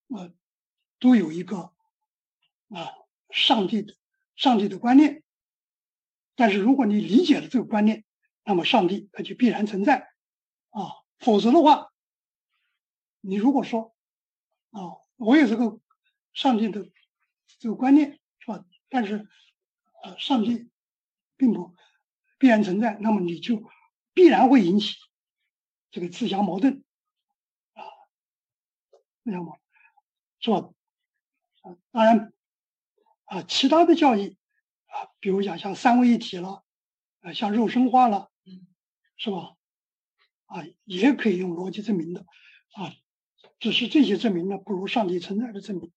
[0.09, 0.35] 呃
[0.99, 1.73] 都有一个
[2.69, 2.93] 啊
[3.31, 3.95] 上帝的
[4.37, 5.23] 上帝的观念。
[6.37, 8.05] 但是如果你理解了这个观念，
[8.45, 10.11] 那么上帝他就必然存在，
[10.69, 11.91] 啊，否则的话，
[13.21, 13.95] 你如果说，
[14.71, 14.81] 啊，
[15.17, 15.81] 我有这个
[16.33, 16.91] 上帝的
[17.59, 18.65] 这个观念是吧？
[18.89, 19.29] 但是，
[20.03, 20.71] 呃，上帝
[21.37, 21.75] 并不
[22.39, 23.63] 必然存在，那么你就
[24.15, 24.97] 必然会引起
[25.91, 26.85] 这个自相矛盾，
[27.75, 27.83] 啊，
[29.25, 29.61] 自相矛盾
[30.41, 30.75] 是吧？
[31.63, 32.33] 啊，当然，
[33.25, 34.37] 啊，其他的教义。
[34.91, 36.65] 啊，比如讲像三位一体了，
[37.21, 38.31] 啊，像肉身化了，
[39.19, 39.55] 是吧？
[40.47, 42.23] 啊，也可以用逻辑证明的，
[42.73, 42.91] 啊，
[43.59, 45.93] 只是这些证明呢，不如上帝存在的证明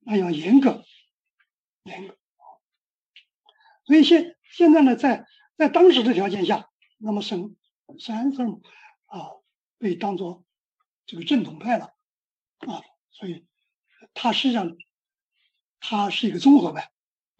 [0.00, 0.84] 那样严格，
[1.84, 2.18] 严格。
[3.84, 5.26] 所以现现在呢，在
[5.56, 6.68] 在当时的条件下，
[6.98, 7.56] 那么圣
[7.98, 8.44] 圣安瑟
[9.06, 9.30] 啊，
[9.78, 10.44] 被当做
[11.06, 11.94] 这个正统派了，
[12.58, 13.46] 啊，所以
[14.14, 14.76] 他实际上
[15.80, 16.90] 他是一个综合派。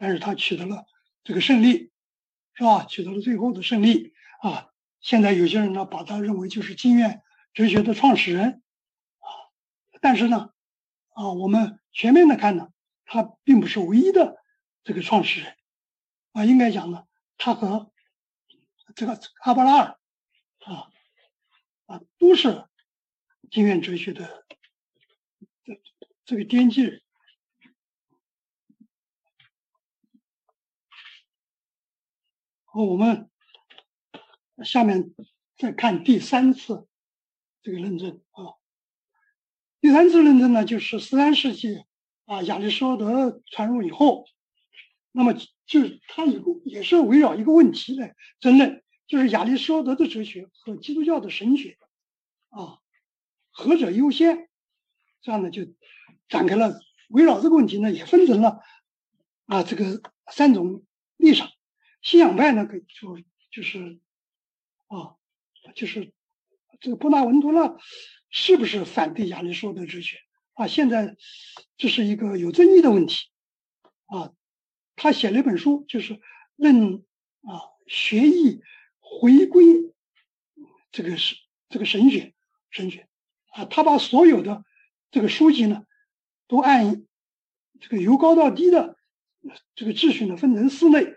[0.01, 0.86] 但是他取得了
[1.24, 1.90] 这个胜利，
[2.55, 2.84] 是吧？
[2.84, 4.68] 取得了最后的胜利啊！
[5.01, 7.20] 现在有些人呢，把他认为就是经验
[7.53, 8.62] 哲学的创始人。
[10.01, 10.53] 但是呢，
[11.11, 12.72] 啊，我们全面的看呢，
[13.05, 14.42] 他并不是唯一的
[14.84, 15.57] 这个创始人
[16.32, 16.44] 啊。
[16.44, 17.92] 应该讲呢，他和
[18.94, 19.99] 这个阿巴拉尔
[20.61, 20.90] 啊
[21.86, 22.66] 啊都是
[23.51, 24.46] 经验哲学的
[25.64, 25.80] 这
[26.24, 27.03] 这个奠基人。
[32.72, 33.28] 我们
[34.64, 35.12] 下面
[35.57, 36.86] 再看第三次
[37.61, 38.57] 这个认证啊。
[39.80, 41.84] 第三次论证呢，就是十三世纪
[42.24, 44.26] 啊，亚里士多德传入以后，
[45.12, 45.34] 那么
[45.66, 51.78] 就是他一个也是围绕一个问题来争论，就是亚里士多德的哲学和基督教的神学
[52.48, 52.78] 啊，
[53.50, 54.48] 何者优先？
[55.20, 55.62] 这样呢，就
[56.28, 58.60] 展开了围绕这个问题呢，也分成了
[59.46, 60.84] 啊这个三种
[61.16, 61.50] 立场。
[62.02, 63.18] 信仰派呢，可以就
[63.50, 64.00] 就是
[64.86, 65.16] 啊，
[65.74, 66.12] 就是
[66.80, 67.78] 这个波纳文图勒
[68.30, 70.18] 是不是反对亚里士多德哲学
[70.54, 70.66] 啊？
[70.66, 71.16] 现在
[71.76, 73.26] 这是一个有争议的问题
[74.06, 74.32] 啊。
[74.96, 76.20] 他写了一本书，就是
[76.56, 77.04] 论
[77.42, 78.60] 啊学艺
[78.98, 79.64] 回归
[80.90, 81.36] 这个是
[81.68, 82.34] 这个神学
[82.70, 83.08] 神学
[83.52, 83.64] 啊。
[83.64, 84.64] 他把所有的
[85.10, 85.84] 这个书籍呢，
[86.48, 87.06] 都按
[87.80, 88.96] 这个由高到低的
[89.74, 91.14] 这个秩序呢，分成四类。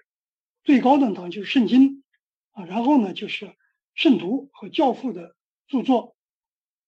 [0.63, 2.03] 最高的当然就是圣经
[2.51, 3.55] 啊，然后呢就是
[3.95, 5.35] 圣徒和教父的
[5.71, 6.17] 著作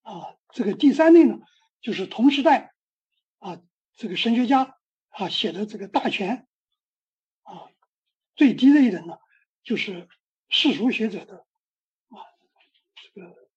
[0.02, 1.40] 啊，这个第三类呢
[1.80, 2.76] 就是同时代
[3.40, 3.62] 啊
[3.96, 4.78] 这个神学家
[5.08, 6.46] 啊写的这个大全
[7.44, 7.72] 啊，
[8.36, 9.18] 最低类的呢
[9.64, 10.10] 就是
[10.50, 11.48] 世俗学者的
[12.10, 12.20] 啊
[13.02, 13.50] 这个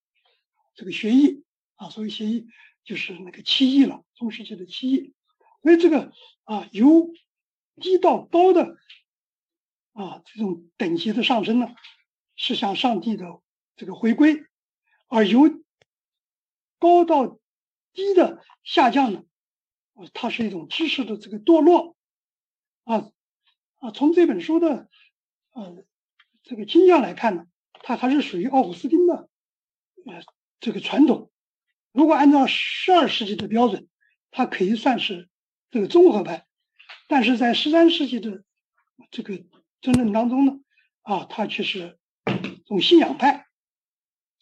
[0.76, 2.46] 这个学艺啊，所谓学艺
[2.84, 5.12] 就是那个七艺了，中世纪的七艺，
[5.62, 6.12] 所以这个
[6.44, 7.12] 啊由
[7.74, 8.78] 低到高的。
[9.98, 11.74] 啊，这种等级的上升呢，
[12.34, 13.40] 是向上帝的
[13.76, 14.45] 这个回归；
[15.08, 15.62] 而由
[16.78, 17.38] 高到
[17.92, 19.24] 低的下降呢，
[19.94, 21.96] 啊，它是一种知识的这个堕落。
[22.84, 23.10] 啊
[23.78, 24.88] 啊，从这本书的
[25.52, 25.84] 呃
[26.42, 29.28] 这个倾向来看呢，它还是属于奥古斯丁的
[30.06, 30.22] 呃
[30.60, 31.30] 这个传统。
[31.92, 33.88] 如果按照十二世纪的标准，
[34.30, 35.28] 它可以算是
[35.70, 36.46] 这个综合派，
[37.08, 38.44] 但是在十三世纪的
[39.10, 39.42] 这个
[39.80, 40.60] 争论当中呢，
[41.02, 41.98] 啊，他却是
[42.66, 43.45] 种信仰派。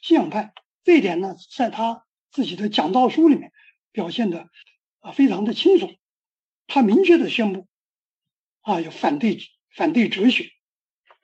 [0.04, 0.52] 信仰派
[0.82, 3.54] 这一点呢，在他自己的讲道书里面
[3.90, 4.50] 表现的
[5.00, 5.88] 啊非常的清楚。
[6.66, 7.66] 他明确的宣布
[8.60, 9.38] 啊，要反对
[9.74, 10.50] 反对哲学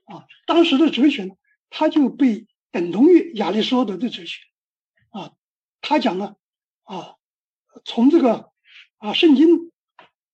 [0.05, 0.25] 啊。
[0.47, 1.35] 当时的哲学呢，
[1.69, 4.39] 他就被等同于亚里士多德的哲学
[5.11, 5.35] 啊。
[5.83, 6.37] 他讲呢
[6.85, 7.17] 啊，
[7.85, 8.51] 从这个
[8.97, 9.71] 啊圣经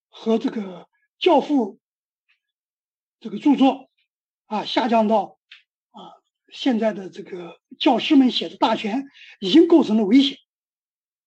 [0.07, 0.88] 和这个
[1.18, 1.80] 教父
[3.18, 3.90] 这个著作
[4.44, 5.36] 啊下降到
[6.49, 9.07] 现在的这个教师们写的大全，
[9.40, 10.38] 已经构成了危险，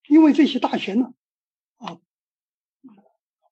[0.08, 1.14] 因为这些大全呢
[1.78, 1.98] 啊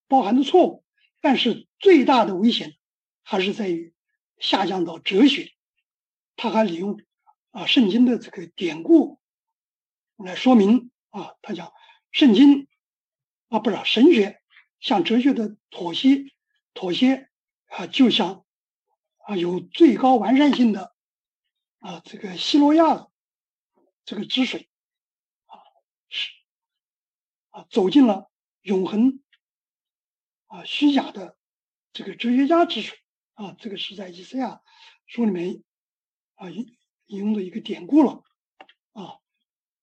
[0.07, 0.83] 包含着错误，
[1.21, 2.77] 但是最大的危险
[3.23, 3.93] 还是在于
[4.39, 5.51] 下降到哲学，
[6.35, 6.99] 他还利用
[7.51, 9.19] 啊圣经的这个典故。
[10.15, 11.71] 来说明啊，他讲
[12.11, 12.67] 圣经
[13.49, 14.41] 啊，不是神学
[14.79, 16.25] 向哲学的妥协，
[16.73, 17.29] 妥协
[17.67, 18.43] 啊，就像
[19.17, 20.95] 啊有最高完善性的
[21.79, 23.07] 啊这个希罗亚
[24.05, 24.69] 这个之水
[25.45, 25.59] 啊
[26.09, 26.31] 是
[27.49, 29.21] 啊走进了永恒
[30.47, 31.37] 啊虚假的
[31.93, 32.97] 这个哲学家之水
[33.33, 34.61] 啊，这个是在以赛亚
[35.05, 35.63] 书里面
[36.35, 38.23] 啊引引用的一个典故了
[38.93, 39.19] 啊。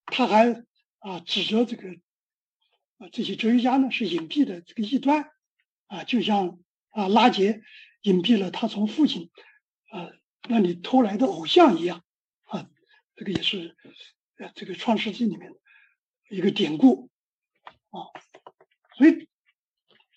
[0.06, 0.64] 他还
[0.98, 1.88] 啊指责这个
[2.98, 5.30] 啊这些哲学家呢是隐蔽的这个异端
[5.86, 6.58] 啊，就像
[6.90, 7.62] 啊拉杰
[8.02, 9.30] 隐蔽了他从父亲
[9.90, 10.10] 啊
[10.48, 12.04] 那你偷来的偶像一样
[12.44, 12.68] 啊，
[13.16, 13.76] 这个也是
[14.36, 15.52] 呃这个创世纪里面
[16.30, 17.10] 一个典故
[17.90, 18.12] 啊，
[18.96, 19.28] 所以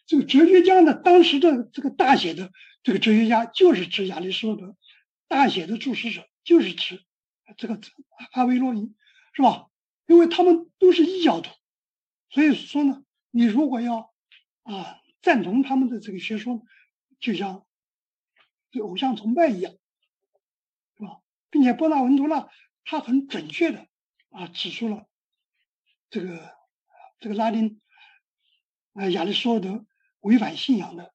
[0.05, 2.51] 这个哲学家呢，当时的这个大写的
[2.83, 4.77] 这个哲学家就是指亚里士多德，
[5.27, 7.03] 大写的注释者就是指
[7.57, 7.79] 这个
[8.31, 8.93] 阿维洛伊，
[9.33, 9.67] 是吧？
[10.07, 11.51] 因为他们都是异教徒，
[12.29, 14.13] 所以说呢，你如果要
[14.63, 16.63] 啊赞同他们的这个学说，
[17.19, 17.65] 就像
[18.71, 19.73] 这偶像崇拜一样，
[21.49, 22.49] 并且波纳文图拉
[22.83, 23.87] 他很准确的
[24.29, 25.07] 啊指出了
[26.09, 26.55] 这个
[27.19, 27.81] 这个拉丁
[28.93, 29.85] 啊亚里士多德
[30.19, 31.13] 违反信仰的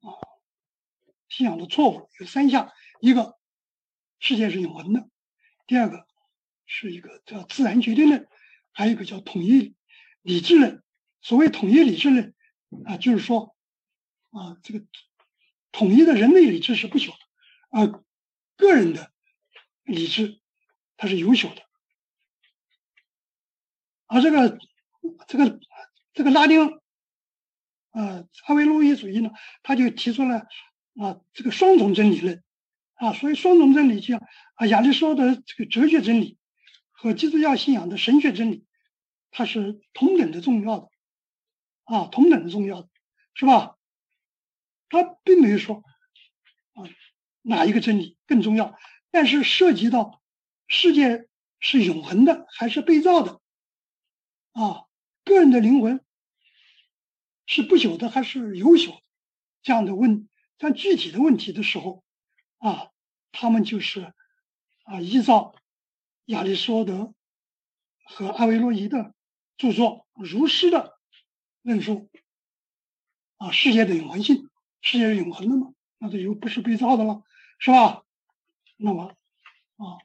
[0.00, 0.08] 啊
[1.28, 3.38] 信仰的错误有三项：一个
[4.18, 5.08] 世界是永恒的，
[5.66, 6.06] 第二个。
[6.66, 8.26] 是一个叫自然决定论，
[8.72, 9.76] 还有一个叫统一
[10.22, 10.82] 理智论。
[11.20, 12.34] 所谓统一理智论
[12.86, 13.54] 啊，就是说
[14.30, 14.86] 啊，这个
[15.72, 17.18] 统一的人类理智是不朽的，
[17.68, 18.02] 啊，
[18.56, 19.12] 个人的
[19.84, 20.40] 理智
[20.96, 21.62] 它是有效的。
[24.06, 24.58] 而这个
[25.28, 25.60] 这个
[26.12, 26.80] 这个拉丁
[27.90, 29.30] 啊阿维洛伊主义呢，
[29.62, 30.46] 他就提出了
[30.96, 32.42] 啊这个双重真理论
[32.94, 36.38] 啊，所以双重真理就像啊亚里士多德这个哲学真理。
[36.96, 38.64] 和基督教信仰的神学真理，
[39.30, 40.88] 它是同等的重要的，
[41.84, 42.88] 啊，同等的重要的，
[43.34, 43.76] 是吧？
[44.88, 45.82] 他并没有说
[46.72, 46.88] 啊
[47.42, 48.78] 哪一个真理更重要，
[49.14, 50.20] 但是涉及到
[50.66, 51.28] 世界
[51.60, 53.40] 是永恒的还是被造的，
[54.50, 54.86] 啊，
[55.24, 56.04] 个人的灵魂
[57.46, 58.98] 是不朽的还是有朽，
[59.62, 62.02] 这样的问但具体的问题的时候，
[62.58, 62.90] 啊，
[63.30, 64.12] 他们就是
[64.82, 65.54] 啊依照。
[66.26, 67.14] 亚里士多德
[68.02, 69.14] 和阿维罗伊的
[69.58, 70.98] 著作如实的
[71.60, 72.10] 论述
[73.36, 74.48] 啊，世界的永恒性，
[74.80, 75.72] 世界是永恒的嘛？
[75.98, 77.22] 那这就不是被造的了，
[77.58, 78.03] 是吧？
[78.76, 79.16] 那么
[79.76, 79.98] 啊，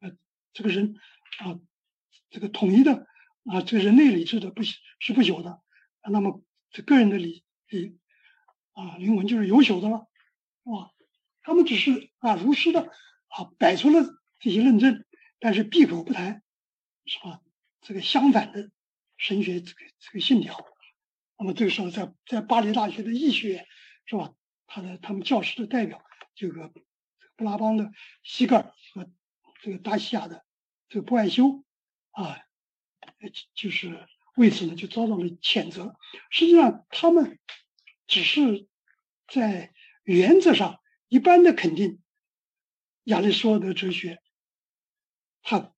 [0.00, 0.16] 呃，
[0.52, 0.96] 这个人
[1.38, 1.58] 啊，
[2.30, 3.06] 这个统一的
[3.44, 4.78] 啊，这个人类理智的不是
[5.14, 5.62] 不朽的，
[6.02, 7.98] 那么这个人的理理
[8.72, 10.06] 啊，灵魂就是有朽的了，
[10.64, 10.90] 是吧？
[11.42, 12.82] 他们只是啊，如实的
[13.28, 14.16] 啊，摆出了。
[14.42, 15.04] 这些论证，
[15.38, 16.42] 但是闭口不谈，
[17.04, 17.42] 是吧？
[17.82, 18.70] 这个相反的
[19.18, 20.56] 神学这个这个信条，
[21.36, 23.66] 那么这个时候在在巴黎大学的医学院，
[24.06, 24.32] 是吧？
[24.66, 26.02] 他的他们教师的代表，
[26.34, 26.72] 这个
[27.40, 27.90] 布拉邦的
[28.22, 29.10] 西格尔和
[29.62, 30.44] 这个大西亚的
[30.90, 31.64] 这个布爱修，
[32.10, 32.38] 啊，
[33.54, 35.96] 就是为此呢就遭到了谴责。
[36.28, 37.38] 实际上，他们
[38.06, 38.68] 只是
[39.26, 39.72] 在
[40.02, 42.02] 原则上一般的肯定
[43.04, 44.22] 亚里士多德哲学。
[45.40, 45.74] 他，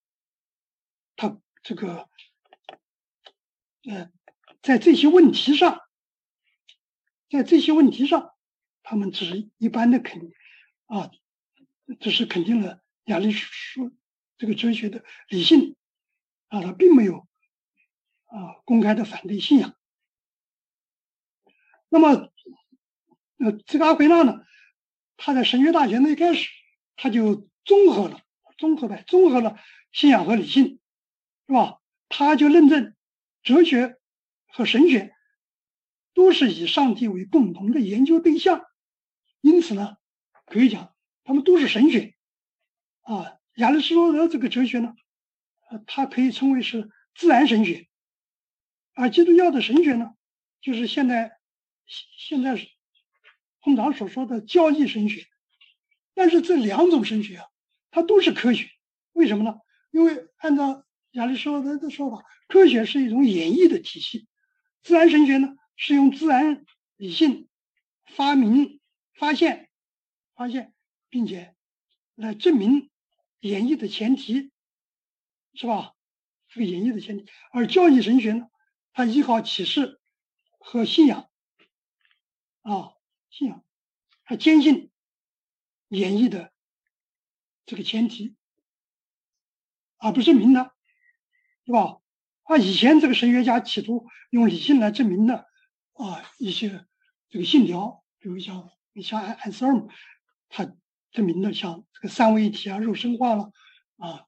[1.14, 2.08] 他这个，
[3.88, 4.10] 呃，
[4.62, 5.80] 在这些问题上，
[7.30, 8.34] 在这些问题上，
[8.82, 10.32] 他们只是一般的肯，
[10.86, 11.12] 啊，
[12.00, 13.90] 这是肯定了亚里士多
[14.38, 15.76] 这个哲学的理性，
[16.48, 17.28] 啊，他并没有
[18.26, 19.76] 啊公开的反对信仰。
[21.88, 22.32] 那么，
[23.38, 24.44] 呃，这个阿奎那呢，
[25.16, 26.48] 他在神学大学那一开始
[26.96, 28.22] 他就综合了
[28.56, 29.58] 综合呗综合了
[29.92, 30.80] 信仰和理性，
[31.46, 31.80] 是吧？
[32.08, 32.94] 他就认证
[33.42, 33.98] 哲学
[34.46, 35.14] 和神学
[36.14, 38.64] 都是以上帝为共同的研究对象，
[39.40, 39.96] 因此呢，
[40.46, 40.91] 可以讲
[41.24, 42.14] 他们都是神学
[43.02, 43.38] 啊。
[43.56, 44.94] 亚里士多德这个哲学呢，
[45.70, 47.86] 呃，它可以称为是自然神学，
[48.94, 50.14] 而基督教的神学呢，
[50.62, 51.38] 就是现在
[51.86, 52.56] 现在
[53.60, 55.26] 通常所说的教义神学。
[56.14, 57.46] 但是这两种神学啊，
[57.90, 58.70] 它都是科学，
[59.12, 59.60] 为什么呢？
[59.90, 64.26] 因为按照亚里士多德的说法，科学是一种演绎的体系，
[64.82, 66.64] 自然神学呢是用自然
[66.96, 67.48] 理性
[68.06, 68.80] 发明、
[69.12, 69.68] 发现、
[70.34, 70.71] 发现，
[71.12, 71.54] 并且
[72.14, 72.90] 来证明
[73.40, 74.50] 演绎的前提，
[75.52, 75.92] 是吧？
[76.48, 77.30] 这个演绎的前提。
[77.52, 78.48] 而教义神学呢，
[78.94, 80.00] 它依靠启示
[80.58, 81.28] 和信仰，
[82.62, 82.94] 啊，
[83.28, 83.62] 信仰，
[84.24, 84.90] 它坚信。
[85.88, 86.50] 演绎的
[87.66, 88.34] 这个前提，
[89.98, 90.74] 而不是明的，
[91.66, 92.00] 对吧？
[92.44, 95.46] 啊，以前这个神学家企图用理性来证明的
[95.92, 96.86] 啊一些
[97.28, 99.90] 这个信条，比如像你像安安瑟尔姆，
[100.48, 100.74] 他
[101.12, 103.52] 证明的像这个三位一体啊、肉身化了
[103.96, 104.26] 啊、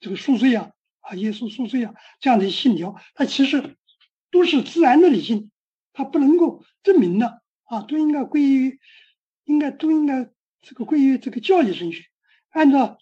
[0.00, 3.76] 这个赎罪啊、啊耶稣赎罪啊这样的信条，它其实
[4.30, 5.50] 都是自然的理性，
[5.92, 8.78] 它不能够证明的啊，都应该归于，
[9.44, 10.30] 应该都应该。
[10.66, 12.06] 这个归于这个教义神学，
[12.48, 12.96] 按照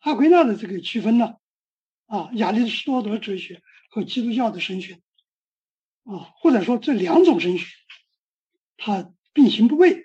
[0.00, 1.36] 阿奎那的这个区分呢，
[2.04, 5.00] 啊，亚里士多德哲学和基督教的神学，
[6.04, 7.64] 啊，或者说这两种神学，
[8.76, 10.04] 它并行不悖，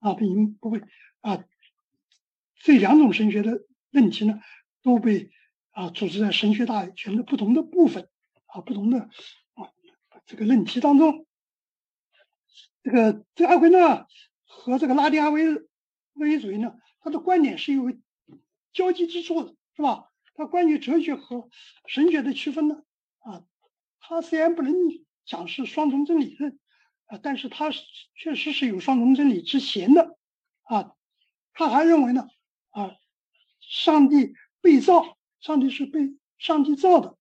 [0.00, 0.82] 啊，并行不悖，
[1.24, 1.44] 啊，
[2.56, 4.40] 这两种神学的问题呢，
[4.82, 5.30] 都被
[5.70, 8.10] 啊组织在神学大全的不同的部分，
[8.44, 9.08] 啊，不同的
[9.54, 9.70] 啊
[10.26, 11.26] 这个论题当中，
[12.82, 14.06] 这个这阿奎那
[14.44, 15.66] 和这个拉丁阿维。
[16.16, 17.92] 唯一主义呢，他的观点是有
[18.72, 20.12] 交集之处的，是吧？
[20.34, 21.48] 他关于哲学和
[21.88, 22.84] 神学的区分呢，
[23.18, 23.42] 啊，
[23.98, 24.72] 他虽然不能
[25.24, 26.60] 讲是双重真理论，
[27.06, 27.72] 啊，但是他
[28.14, 30.16] 确实是有双重真理之嫌的，
[30.62, 30.92] 啊，
[31.54, 32.28] 他还认为呢，
[32.70, 32.96] 啊，
[33.60, 37.16] 上帝被造，上帝是被上帝造的，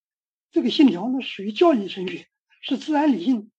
[0.52, 2.28] 这个信条呢属于教义神学，
[2.62, 3.52] 是自然理性，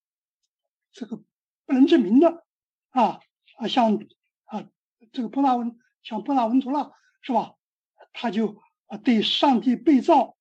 [0.93, 1.17] 这个
[1.65, 2.45] 不能证明的，
[2.91, 3.21] 啊
[3.57, 3.99] 啊，像
[4.45, 4.69] 啊。
[5.13, 6.91] 这个波纳文像波纳文图拉
[7.23, 7.55] 是吧？
[8.13, 10.37] 他就啊对上帝被造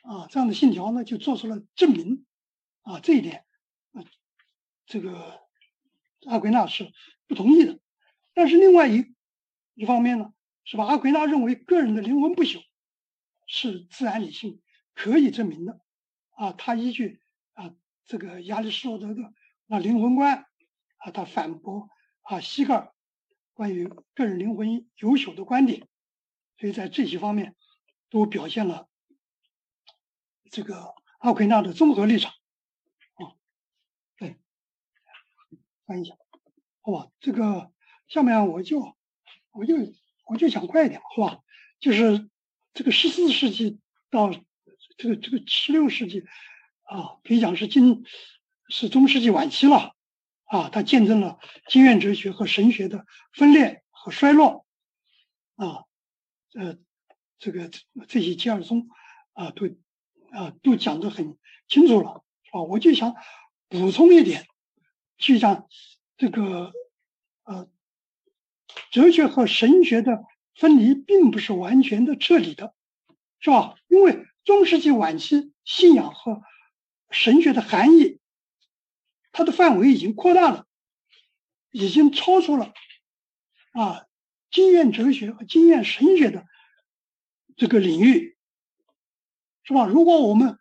[0.00, 2.24] 啊这样的信条呢就做出了证明
[2.80, 3.44] 啊这一点
[3.92, 4.02] 啊
[4.86, 5.42] 这个
[6.24, 6.94] 阿奎那是
[7.26, 7.78] 不同意的。
[8.32, 9.14] 但是另外一
[9.80, 10.84] 一方面呢是吧？
[10.84, 12.62] 阿奎那认为个人的灵魂不朽
[13.46, 14.60] 是自然理性
[14.94, 15.80] 可以证明的
[16.32, 16.52] 啊。
[16.52, 17.22] 他依据
[17.54, 17.74] 啊
[18.04, 19.32] 这个亚里士多德的
[19.68, 20.44] 啊灵魂观
[20.98, 21.88] 啊，他反驳
[22.20, 22.92] 啊西格尔。
[23.54, 25.88] 关于个人灵魂有朽的观点，
[26.58, 27.56] 所以在这些方面
[28.10, 28.88] 都表现了
[30.50, 32.32] 这个阿奎那的综合立场
[33.14, 33.32] 啊。
[34.18, 34.36] 对，
[35.86, 36.16] 翻译一下，
[36.82, 37.10] 好吧？
[37.18, 37.72] 这个
[38.08, 38.96] 下面我就
[39.52, 39.74] 我就
[40.26, 41.40] 我就讲快一点，好吧？
[41.78, 42.28] 就是
[42.74, 43.78] 这个十四世纪
[44.10, 44.30] 到
[44.96, 46.24] 这个这个十六世纪
[46.82, 48.04] 啊，可以讲是今
[48.68, 49.94] 是中世纪晚期了。
[50.44, 51.38] 啊，它见证了
[51.68, 54.66] 经验哲学和神学的分裂和衰落，
[55.54, 55.84] 啊，
[56.54, 56.76] 呃，
[57.38, 57.70] 这个
[58.08, 58.88] 这些吉尔松
[59.32, 59.68] 啊，都
[60.32, 61.38] 啊都讲得很
[61.68, 63.14] 清楚了，啊，我就想
[63.68, 64.44] 补充一点，
[65.18, 65.68] 就像
[66.16, 66.72] 这个
[67.44, 67.70] 呃，
[68.90, 70.24] 哲学和神学的
[70.54, 72.74] 分离并不是完全的彻底的，
[73.38, 73.76] 是吧？
[73.88, 76.42] 因为中世纪晚期信仰和
[77.10, 78.18] 神学的含义。
[79.32, 80.66] 它的范围已经扩大了，
[81.70, 82.74] 已经超出了
[83.72, 84.06] 啊
[84.50, 86.44] 经验哲学和经验神学的
[87.56, 88.36] 这个领域，
[89.62, 89.86] 是吧？
[89.86, 90.58] 如果我们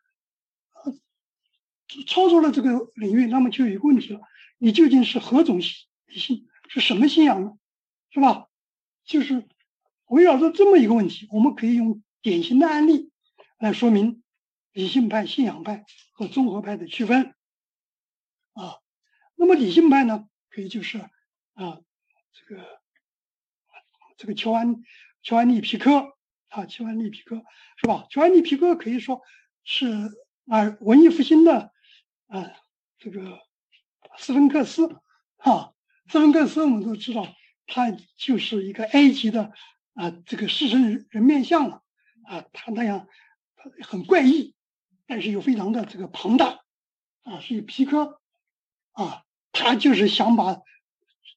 [2.05, 4.21] 超出了这个领域，那么就有问题了：
[4.59, 6.47] 你究竟是何种信？
[6.67, 7.57] 是什么信仰呢？
[8.11, 8.47] 是吧？
[9.05, 9.47] 就是
[10.05, 13.11] 围绕着这么一个问题，我们可以用典型的案例
[13.57, 14.23] 来说明
[14.71, 17.33] 理性派、信仰派和综合派的区分。
[18.53, 18.77] 啊，
[19.35, 20.99] 那么理性派呢，可以就是
[21.53, 21.79] 啊，
[22.33, 22.81] 这个
[24.17, 24.83] 这个乔安
[25.23, 26.13] 乔安利皮科
[26.49, 27.43] 啊，乔安利皮科
[27.77, 28.05] 是吧？
[28.09, 29.21] 乔安利皮科可以说
[29.63, 29.87] 是
[30.47, 31.71] 啊文艺复兴的
[32.27, 32.51] 啊
[32.97, 33.39] 这个
[34.17, 34.99] 斯芬克斯
[35.37, 35.73] 啊，
[36.07, 37.27] 斯芬克斯我们都知道，
[37.69, 39.53] 他就是一个埃及的
[39.93, 41.83] 啊这个狮身人面像了
[42.23, 43.07] 啊，他那样
[43.83, 44.55] 很怪异，
[45.07, 46.59] 但是又非常的这个庞大
[47.23, 48.19] 啊，所以皮科。
[48.91, 50.61] 啊，他就是想把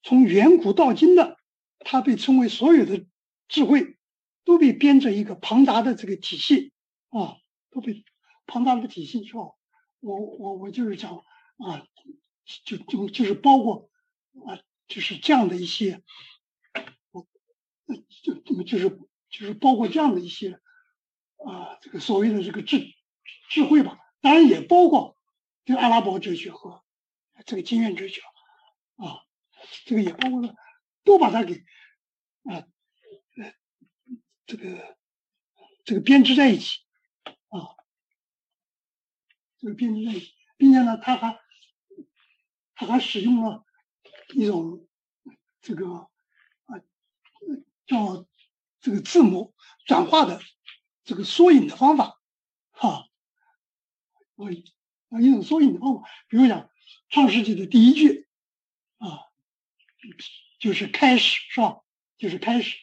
[0.02, 1.38] 从远古到今的
[1.78, 3.06] 他被称为所有的
[3.46, 3.98] 智慧
[4.42, 6.72] 都被编着一个庞杂的这个体系
[7.10, 7.36] 啊，
[7.70, 8.04] 都被
[8.46, 9.42] 庞大的体系是吧？
[10.00, 11.18] 我我我就是讲
[11.58, 11.86] 啊，
[12.64, 13.88] 就就就是包括
[14.44, 14.58] 啊，
[14.92, 16.02] 就是这样的一些，
[17.12, 17.26] 我
[18.22, 18.90] 就就是
[19.30, 20.60] 就是包括这样的一些
[21.38, 22.92] 啊，这个所谓的这个智
[23.48, 25.16] 智慧吧，当然也包括
[25.64, 26.84] 这个阿拉伯哲学和
[27.46, 28.20] 这个经验哲学
[28.96, 29.24] 啊，
[29.86, 30.54] 这个也包括了，
[31.04, 31.64] 都把它给
[32.44, 32.68] 啊
[34.44, 34.98] 这个
[35.84, 36.80] 这个编织在一起
[37.48, 37.80] 啊。
[39.56, 41.40] 这个编织在一起，并且呢，他还
[42.74, 43.64] 他还使用了
[44.32, 44.86] 一种
[45.60, 45.86] 这个
[46.66, 46.80] 啊
[47.86, 48.26] 叫
[48.80, 49.54] 这个字母
[49.86, 50.40] 转化的
[51.04, 52.20] 这个缩影的方法，
[52.70, 53.08] 哈，
[54.36, 54.44] 啊
[55.10, 56.60] 啊一种缩影的方法，比如讲
[57.08, 58.26] 《创世纪》的第一句
[58.98, 59.20] 啊，
[60.58, 61.80] 就是开始是吧？
[62.18, 62.76] 就是开始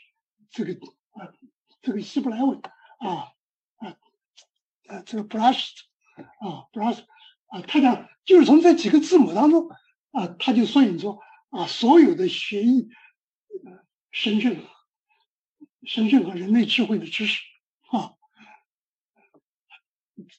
[0.50, 0.74] 这个
[1.12, 1.34] 啊
[1.82, 2.62] 这个希伯来文
[3.00, 3.34] 啊
[3.78, 3.97] 啊
[4.88, 5.72] 啊这个 brush。
[6.20, 6.91] 啊，不让
[7.45, 9.70] 啊，他讲就是从这几个字母当中
[10.12, 11.18] 啊，他就缩影出
[11.50, 12.89] 啊所有的学艺、
[14.12, 14.66] 神圣、
[15.84, 17.41] 神圣和人类智慧的知识
[17.89, 18.14] 啊，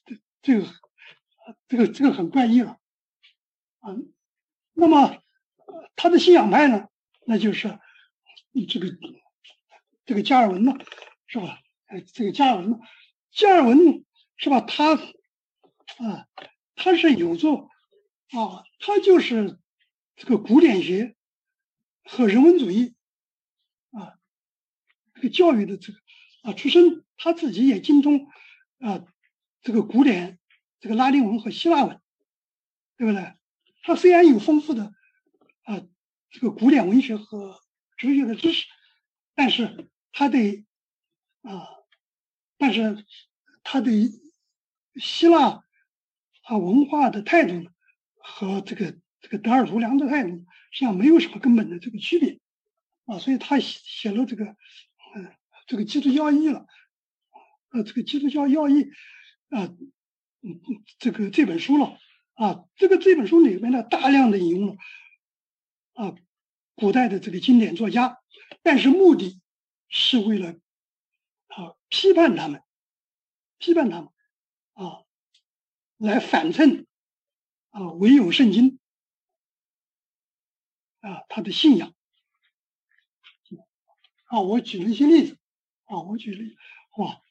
[0.03, 0.67] 这这个
[1.67, 2.79] 这个这个很怪异了
[3.79, 3.95] 啊。
[4.73, 5.21] 那么
[5.95, 6.87] 他的信仰派呢，
[7.25, 7.79] 那就是
[8.69, 8.87] 这个
[10.05, 10.73] 这个加尔文呢，
[11.27, 11.59] 是吧？
[11.85, 12.79] 哎，这个加尔文，
[13.31, 14.05] 加尔文
[14.37, 14.61] 是吧？
[14.61, 14.99] 他。
[15.97, 16.25] 啊，
[16.75, 17.69] 他是有做
[18.29, 19.59] 啊，他就是
[20.21, 21.15] 这个古典学
[22.03, 22.93] 和人文主义
[23.89, 24.19] 啊，
[25.15, 25.99] 这个教育的这个
[26.43, 28.27] 啊出身，他自己也精通
[28.77, 29.03] 啊
[29.63, 30.37] 这个古典
[30.79, 31.99] 这个拉丁文和希腊文，
[32.97, 33.33] 对不对？
[33.81, 34.93] 他虽然有丰富的
[35.63, 35.81] 啊
[36.29, 37.59] 这个古典文学和
[37.97, 38.67] 哲学的知识，
[39.33, 40.67] 但是他对
[41.41, 41.67] 啊，
[42.59, 43.03] 但是
[43.63, 44.11] 他对
[44.97, 45.65] 希腊。
[46.43, 47.71] 啊，文化的态度，
[48.17, 50.29] 和这个这个德尔图良的态度
[50.71, 52.39] 实际上没有什么根本的这个区别，
[53.05, 54.45] 啊，所以他写写了这个，
[55.15, 55.33] 嗯，
[55.67, 56.65] 这个基督教义了，
[57.69, 58.91] 呃，这个基督教要义，
[59.49, 59.73] 啊，
[60.41, 60.61] 嗯，
[60.99, 61.97] 这个这本书了，
[62.33, 64.77] 啊，这个这本书里面呢，大量的引用了，
[65.93, 66.15] 啊，
[66.75, 68.19] 古代的这个经典作家，
[68.63, 69.39] 但是目的
[69.87, 70.51] 是为了，
[71.47, 72.61] 啊，批判他们，
[73.57, 74.09] 批判他们，
[74.73, 75.03] 啊。
[76.01, 76.87] 来反衬
[77.69, 78.79] 啊，唯有圣经
[81.01, 81.93] 啊，他的信仰
[84.25, 85.37] 啊，我举了一些例子
[85.85, 86.55] 啊，我举例
[86.97, 87.21] 哇，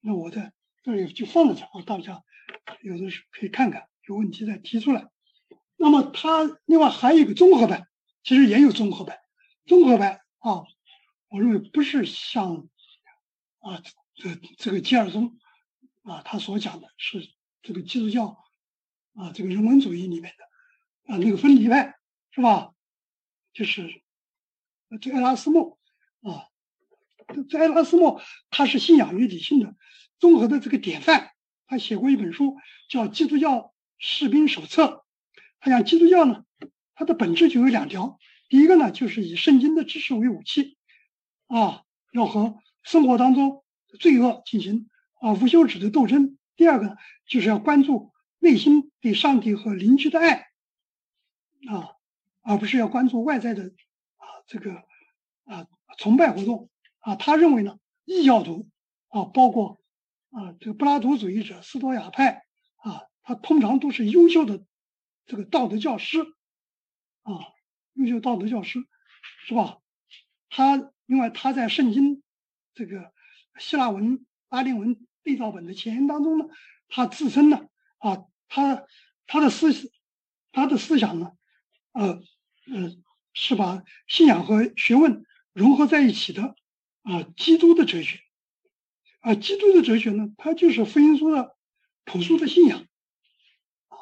[0.00, 0.52] 那我在
[0.82, 2.22] 这里就放在这啊，大家
[2.82, 5.10] 有的时候可以看看，有问题再提出来。
[5.76, 7.88] 那么他另外还有一个综合版，
[8.22, 9.18] 其实也有综合版，
[9.66, 10.64] 综合版啊，
[11.28, 12.68] 我认为不是像
[13.58, 13.82] 啊
[14.14, 15.38] 这这个吉尔松
[16.02, 17.34] 啊他所讲的是。
[17.62, 18.44] 这个基督教
[19.14, 21.98] 啊，这个人文主义里面的啊那个分离派
[22.30, 22.75] 是吧？
[23.56, 24.02] 就是
[25.00, 25.78] 这个埃拉斯莫
[26.20, 26.44] 啊，
[27.48, 29.74] 这埃拉斯莫他是信仰与理性的
[30.18, 31.30] 综合的这个典范。
[31.66, 32.58] 他写过一本书
[32.90, 34.84] 叫《基督教士兵手册》。
[35.58, 36.44] 他讲基督教呢，
[36.94, 38.18] 它的本质就有两条：
[38.50, 40.76] 第一个呢，就是以圣经的知识为武器
[41.46, 41.82] 啊，
[42.12, 43.64] 要和生活当中
[43.98, 46.36] 罪恶进行啊无休止的斗争。
[46.56, 50.46] 第二个呢，就是要关注内心对上帝和邻居的爱，
[51.70, 51.95] 啊，
[52.46, 53.64] 而不是要关注外在的
[54.16, 54.84] 啊这个
[55.44, 55.66] 啊
[55.98, 56.70] 崇拜活动
[57.00, 57.16] 啊。
[57.16, 58.68] 他认为呢，异教徒
[59.08, 59.80] 啊，包括
[60.30, 62.44] 啊这个柏拉图主义者、斯多亚派
[62.76, 64.64] 啊，他通常都是优秀的
[65.26, 66.20] 这个道德教师
[67.22, 67.32] 啊，
[67.94, 68.86] 优秀道德教师
[69.46, 69.78] 是吧？
[70.48, 72.22] 他另外他在圣经
[72.74, 73.12] 这个
[73.58, 75.06] 希腊文、拉丁文。
[75.26, 76.44] 对照本的前言当中呢，
[76.86, 77.66] 他自称呢，
[77.98, 78.86] 啊，他
[79.26, 79.90] 他的思想
[80.52, 81.32] 他的思想呢，
[81.90, 82.22] 呃
[82.72, 82.96] 呃，
[83.32, 86.56] 是把信仰和学问融合在一起的
[87.02, 88.20] 啊，基督的哲学，
[89.20, 91.56] 啊，基督的哲学呢，它就是福音书的
[92.04, 92.86] 朴素的信仰，
[93.88, 93.96] 啊，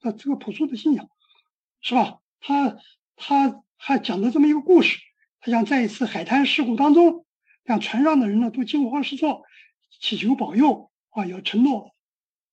[0.00, 1.08] 啊，这个朴素的信仰，
[1.80, 2.20] 是吧？
[2.38, 2.76] 他
[3.16, 4.98] 他还讲了这么一个故事，
[5.40, 7.26] 他讲在一次海滩事故当中，
[7.64, 9.42] 让船上的人呢都惊慌失措。
[9.98, 11.94] 祈求保佑啊，要承诺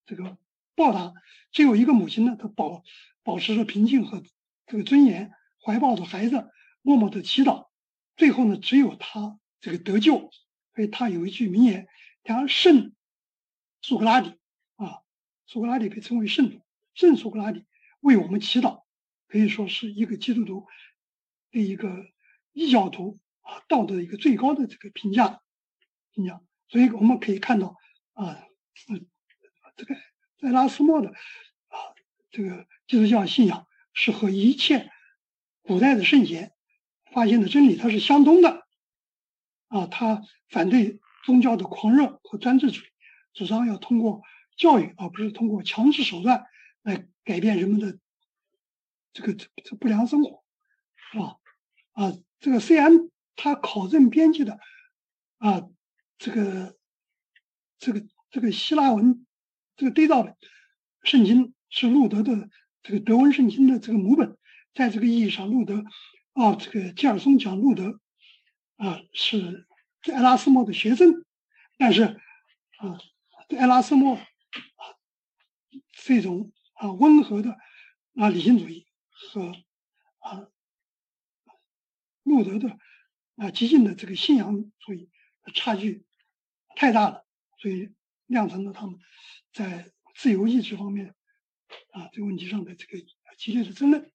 [0.05, 0.37] 这个
[0.75, 1.13] 报答。
[1.51, 2.83] 只有一个母亲呢，她保
[3.21, 4.23] 保持着平静和
[4.65, 5.31] 这个尊严，
[5.63, 6.49] 怀抱着孩子，
[6.81, 7.67] 默默的祈祷。
[8.15, 10.31] 最后呢，只有他这个得救。
[10.75, 11.87] 所以他有一句名言，
[12.23, 12.95] 他圣
[13.83, 14.39] 苏格拉底
[14.75, 15.03] 啊，
[15.45, 16.65] 苏格拉底被称为圣徒，
[16.95, 17.67] 圣苏格拉底
[17.99, 18.83] 为我们祈祷，
[19.27, 20.65] 可以说是一个基督徒
[21.51, 22.07] 对一个
[22.53, 25.43] 异教徒啊道德的一个最高的这个评价
[26.11, 26.41] 评价。
[26.69, 27.77] 所以我们可以看到
[28.13, 28.43] 啊，
[29.75, 29.95] 这个
[30.39, 31.77] 在拉斯莫的啊
[32.31, 34.91] 这个基督教信仰是和一切
[35.61, 36.53] 古代的圣贤
[37.11, 38.65] 发现的真理它是相通的
[39.67, 42.87] 啊，他反对宗教的狂热和专制主义，
[43.33, 44.21] 主张要通过
[44.57, 46.45] 教育而不是通过强制手段
[46.81, 47.97] 来改变人们的
[49.13, 50.43] 这个这这不良生活，
[51.11, 51.37] 是吧？
[51.93, 52.91] 啊，这个虽然
[53.35, 54.59] 他考证编辑的
[55.37, 55.69] 啊。
[56.19, 56.77] 这个
[57.79, 59.25] 这个这个希腊文
[59.75, 60.37] 这个对照本
[61.03, 62.49] 圣经是路德的
[62.83, 64.37] 这个德文圣经的这个母本，
[64.73, 65.83] 在这个意义上，路德
[66.33, 67.99] 啊，这个吉尔松讲路德
[68.75, 69.67] 啊是
[70.13, 71.25] 埃拉斯莫的学生，
[71.77, 72.99] 但是啊，
[73.57, 74.23] 埃拉斯莫啊
[75.91, 77.57] 这种啊温和的
[78.15, 79.53] 啊理性主义和
[80.19, 80.47] 啊
[82.23, 82.77] 路德的
[83.37, 85.09] 啊激进的这个信仰主义
[85.53, 86.05] 差距。
[86.75, 87.23] 太大了，
[87.59, 87.93] 所以
[88.25, 88.99] 酿成了他们
[89.53, 91.13] 在自由意志方面
[91.93, 93.03] 啊这个问题上的这个
[93.37, 94.11] 激烈的争论。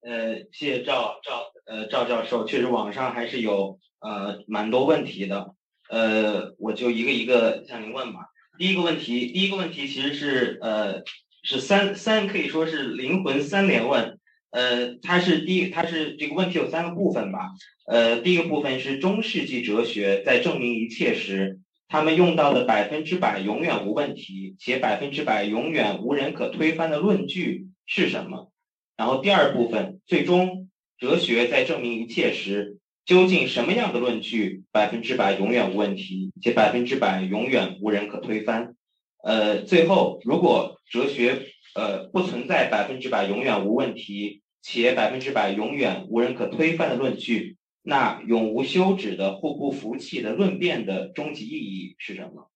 [0.00, 5.54] 呃，谢谢赵赵呃赵教授，确实网上还是有呃蛮多问题的，
[5.90, 8.28] 呃，我就一个一个向您问吧。
[8.58, 11.02] 第一个问题，第一个问题其实是呃
[11.42, 14.18] 是三三可以说是灵魂三连问。
[14.50, 17.50] 呃，它是第一，它是这个问题有三个部分吧。
[17.86, 21.59] 呃，第一个部分是中世纪哲学在证明一切时，
[21.90, 28.50] 他们用到的百分之百永远无问题且百分之百永远无人可推翻的论据是什么？
[28.96, 38.74] 然后第二部分，最终哲学在证明一切时，究竟什么样的论据百分之百永远无问题且百分之百永远无人可推翻？
[39.22, 41.46] 呃，最后，如果哲学。
[41.72, 47.58] 呃，不存在百分之百永远无问题且百分之百永远无人可推翻的论据。
[47.90, 52.48] 那永无休止的互不服气的论辩的终极意义是什么？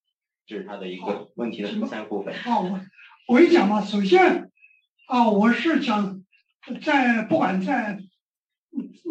[0.47, 2.33] 这是他的一个问题的第三部分。
[2.47, 2.63] 哦，
[3.27, 4.53] 我我一讲嘛，首先
[5.09, 6.25] 啊，我是讲
[6.81, 7.99] 在不管在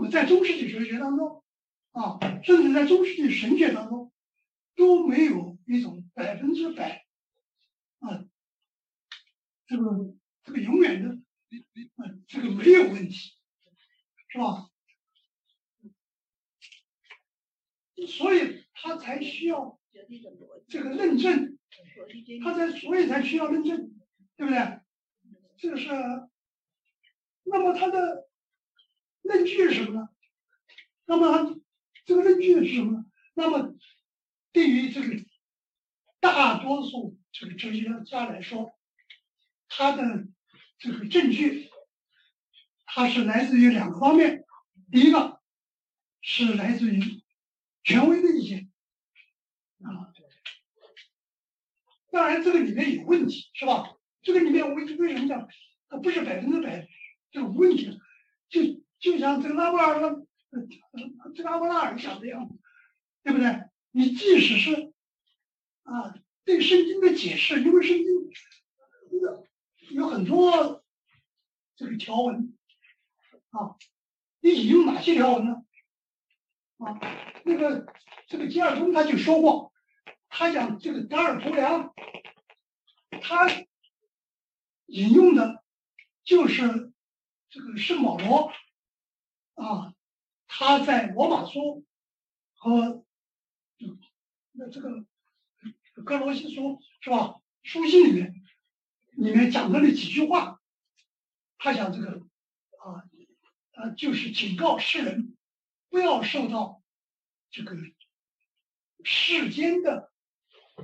[0.09, 1.43] 在中世纪哲学当中
[1.91, 4.09] 啊，甚至在中世纪神学当中，
[4.77, 7.03] 都没有一种百分之百
[7.99, 8.23] 啊。
[9.67, 11.09] 这个这个永远的，
[11.97, 13.33] 啊，这个没有问题，
[14.29, 14.69] 是吧？
[18.07, 19.79] 所以他才需要
[20.67, 21.57] 这个认证，
[22.43, 23.91] 他才所以才需要认证，
[24.35, 24.79] 对不对？
[25.57, 25.89] 这个是，
[27.43, 28.27] 那么他的
[29.21, 30.09] 论据是什么呢？
[31.05, 31.59] 那么
[32.05, 33.05] 这个论据是什么呢？
[33.33, 33.75] 那么
[34.51, 35.07] 对于这个
[36.19, 38.77] 大多数这个哲学家来说。
[39.75, 40.27] 他的
[40.77, 41.67] 这个证据，
[42.85, 44.45] 它是来自于两个方面。
[44.91, 45.41] 第一个
[46.21, 47.22] 是来自于
[47.83, 48.71] 权威的意见
[49.83, 50.13] 啊，
[52.11, 53.97] 当然这个里面有问题，是吧？
[54.21, 55.47] 这个里面为为什么讲
[55.89, 56.87] 它不是百分之百
[57.31, 57.99] 这个问题？
[58.49, 58.61] 就
[58.99, 60.25] 就像这个拉波尔的
[61.35, 62.57] 这个阿波拉尔讲的样子，
[63.23, 63.63] 对不对？
[63.91, 64.93] 你即使是
[65.83, 66.15] 啊
[66.45, 68.05] 对圣经的解释，因为圣经
[69.91, 70.83] 有很多
[71.75, 72.57] 这个条文
[73.49, 73.75] 啊，
[74.39, 75.65] 你引用哪些条文呢？
[76.83, 76.99] 啊，
[77.45, 77.85] 那个
[78.27, 79.73] 这个吉尔松他就说过，
[80.29, 81.93] 他讲这个达尔图良，
[83.21, 83.49] 他
[84.85, 85.63] 引用的
[86.23, 86.91] 就是
[87.49, 88.51] 这个圣保罗
[89.55, 89.93] 啊，
[90.47, 91.85] 他在罗马书
[92.55, 93.03] 和
[94.51, 95.05] 那这个
[96.03, 97.39] 哥罗西书是吧？
[97.63, 98.35] 书信里面。
[99.15, 100.59] 里面讲的那几句话，
[101.59, 102.25] 他讲这个
[102.79, 103.05] 啊，
[103.73, 105.37] 呃，就是警告世人
[105.93, 106.81] 不要受到
[107.51, 107.77] 这个
[109.03, 110.11] 世间的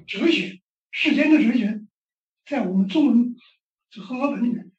[0.06, 0.62] 哲学，
[0.92, 1.84] 世间的哲学，
[2.46, 3.36] 在我们中文
[3.90, 4.72] 这和合本里面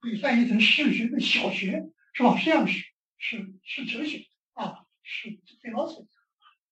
[0.00, 2.38] 被翻译成世学的小学，是吧？
[2.38, 2.86] 实际上是
[3.18, 5.28] 是是哲学啊，是
[5.60, 6.08] philosophy，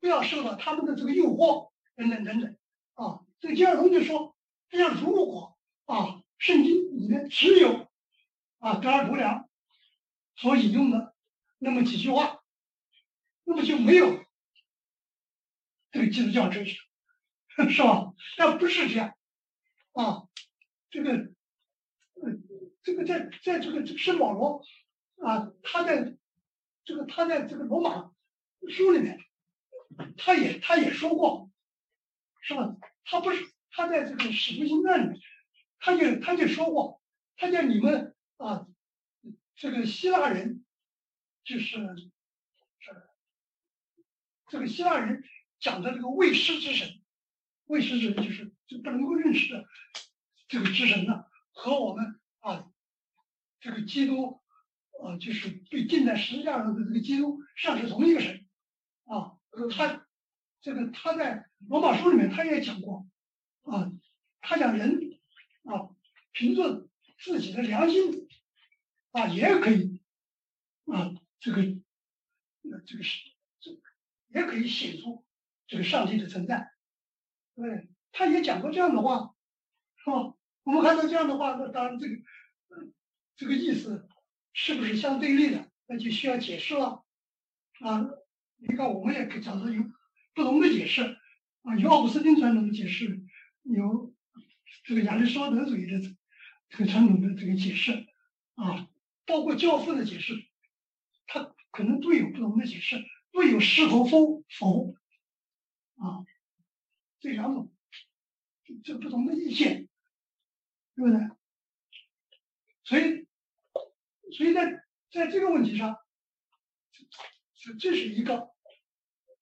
[0.00, 2.56] 不要受到他们的这个诱惑，等等等等
[2.94, 3.20] 啊。
[3.38, 4.34] 这个金二龙就说，
[4.70, 5.58] 他讲如果。
[5.84, 7.90] 啊，圣经里面只有
[8.56, 9.50] 啊德尔图良
[10.34, 11.14] 所引用的
[11.58, 12.33] 那么几句话，
[13.54, 14.24] 那么就没有
[15.92, 16.76] 这个基督教哲学，
[17.70, 18.12] 是吧？
[18.36, 19.16] 但不是这样
[19.92, 20.26] 啊，
[20.90, 22.32] 这个呃，
[22.82, 24.64] 这个在在这个圣保罗
[25.18, 26.16] 啊，他在
[26.84, 28.10] 这个他在这个罗马
[28.68, 29.20] 书里面，
[30.16, 31.48] 他也他也说过，
[32.40, 32.76] 是吧？
[33.04, 35.20] 他不是他在这个使徒行传里面。
[35.78, 37.00] 他就他就说过，
[37.36, 38.66] 他叫你们啊，
[39.54, 40.64] 这个希腊人
[41.44, 41.78] 就是
[44.54, 45.24] 这个希腊人
[45.58, 47.00] 讲的这个未识之神，
[47.64, 49.66] 未识之神就是就不能够认识的
[50.46, 52.70] 这个之神呢，和我们啊
[53.58, 54.40] 这个基督
[55.02, 58.46] 啊就是被钉在十字架上的这个基督，实际上是同一个神
[59.06, 59.32] 啊。
[59.72, 60.06] 他
[60.60, 63.08] 这个他在罗马书里面他也讲过
[63.62, 63.90] 啊，
[64.40, 65.18] 他讲人
[65.64, 65.90] 啊
[66.30, 68.28] 凭着自己的良心
[69.10, 70.00] 啊也可以
[70.86, 71.60] 啊这个
[72.86, 73.33] 这个是。
[74.34, 75.24] 也可以写出
[75.66, 76.72] 这个上帝的存在，
[77.54, 79.34] 对，他也讲过这样的话，
[79.96, 80.34] 是吧？
[80.64, 82.16] 我们看到这样的话，那当然这个，
[83.36, 84.08] 这个意思
[84.52, 85.70] 是不是相对立的？
[85.86, 87.04] 那就需要解释了，
[87.80, 88.10] 啊，
[88.56, 89.82] 你看我们也可以找到有
[90.34, 91.02] 不同的解释，
[91.62, 93.22] 啊，有奥古斯丁传统的解释，
[93.62, 94.14] 有
[94.84, 96.00] 这个亚里士多德主义的
[96.70, 98.06] 这个传统的这个解释，
[98.54, 98.88] 啊，
[99.26, 100.34] 包括教父的解释，
[101.26, 102.96] 他可能都有不同的解释。
[103.34, 104.94] 都有是和否否
[105.96, 106.24] 啊，
[107.18, 107.74] 这两种
[108.84, 109.88] 这不同的意见，
[110.94, 111.28] 对不对？
[112.84, 113.26] 所以，
[114.32, 115.98] 所以在在这个问题上，
[117.56, 118.54] 这这是一个，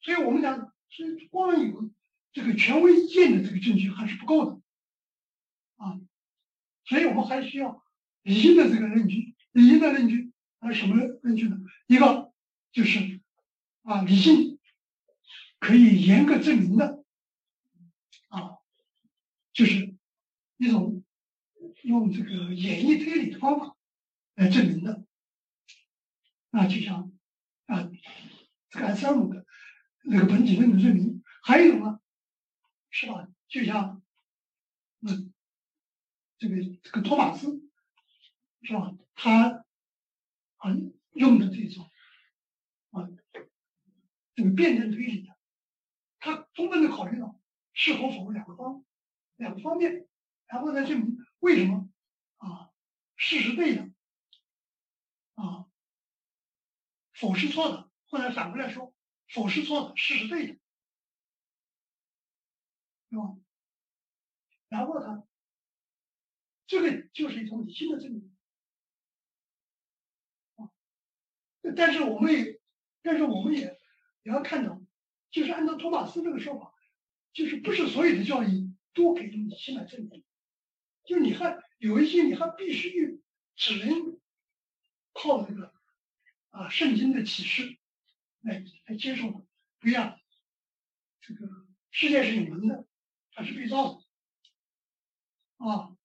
[0.00, 1.90] 所以我们讲，所以光有
[2.32, 4.62] 这个权威意见的这个证据还是不够的
[5.76, 6.00] 啊，
[6.86, 7.84] 所以我们还需要
[8.22, 11.58] 理性的这个论据，理性的论据啊什么论据呢？
[11.88, 12.32] 一个
[12.72, 13.11] 就是。
[13.82, 14.60] 啊，理性
[15.58, 17.04] 可以严格证明的
[18.28, 18.58] 啊，
[19.52, 19.94] 就是
[20.56, 21.04] 一种
[21.82, 23.76] 用这个演绎推理的方法
[24.34, 25.04] 来证明的。
[26.50, 27.10] 啊，就像
[27.66, 27.90] 啊，
[28.70, 29.44] 这个安姆的
[30.04, 32.00] 那个本体论的证明，还有呢，
[32.90, 33.28] 是吧？
[33.48, 34.02] 就像
[35.00, 35.32] 嗯，
[36.38, 37.68] 这个这个托马斯
[38.62, 38.94] 是吧？
[39.14, 39.64] 他
[40.58, 40.70] 啊
[41.14, 41.90] 用的这种
[42.90, 43.08] 啊。
[44.34, 45.36] 这个辩证推理的，
[46.18, 47.38] 他充分的考虑到
[47.72, 48.84] 是和否两个方
[49.36, 50.08] 两个方面，
[50.46, 51.90] 然后再证明为什么
[52.38, 52.70] 啊
[53.16, 53.90] 事实对的
[55.34, 55.66] 啊
[57.12, 58.94] 否是错的，或者反过来说
[59.28, 60.58] 否是错的，事实对的，
[63.10, 63.36] 对吧？
[64.68, 65.26] 然后他
[66.66, 68.34] 这个就是一种理性的证明
[70.56, 70.72] 啊，
[71.76, 72.60] 但是我们也，
[73.02, 73.81] 但是我们也。
[74.22, 74.80] 你要看到，
[75.30, 76.74] 就是按照托马斯这个说法，
[77.32, 80.24] 就是不是所有的教义都可以用理性来证明，
[81.04, 83.20] 就你还有一些你还必须
[83.56, 84.20] 只能
[85.12, 85.72] 靠这个
[86.50, 87.78] 啊圣经的启示
[88.40, 89.46] 来来接受的，
[89.80, 90.18] 不一样。
[91.20, 91.46] 这个
[91.90, 92.86] 世界是永恒的，
[93.32, 94.04] 它是被造的
[95.64, 95.96] 啊。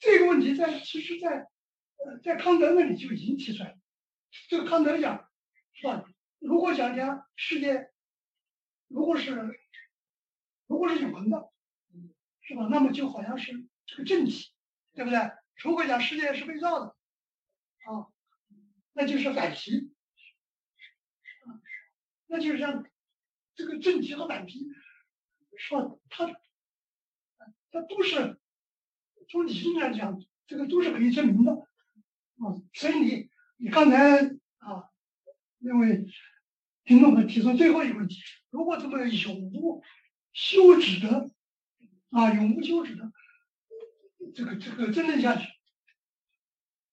[0.00, 1.48] 这个问题在其实，在
[2.04, 3.78] 呃在康德那里就已经提出来了。
[4.48, 5.28] 这个康德讲
[5.72, 6.04] 是吧？
[6.40, 7.90] 如果讲讲世界，
[8.86, 9.60] 如果是
[10.66, 11.50] 如果是永恒的，
[12.42, 12.68] 是吧？
[12.70, 14.52] 那么就好像是这个正体，
[14.92, 15.18] 对不对？
[15.56, 16.86] 如果讲世界是被造的，
[17.84, 18.06] 啊，
[18.92, 19.92] 那就是反题，
[22.26, 22.86] 那就是像
[23.54, 24.68] 这个正题和反题，
[25.56, 25.96] 是吧？
[26.08, 26.26] 它
[27.70, 28.40] 它都是
[29.28, 34.20] 从理性上讲，这个都是可以证明的，啊，所以你你刚才
[34.58, 34.88] 啊。
[35.60, 36.06] 因为
[36.84, 38.16] 听众们提出最后一个问题：
[38.50, 39.82] 如果这么永无
[40.32, 41.30] 休止的
[42.10, 43.12] 啊，永无休止的
[44.34, 45.46] 这个这个争论下去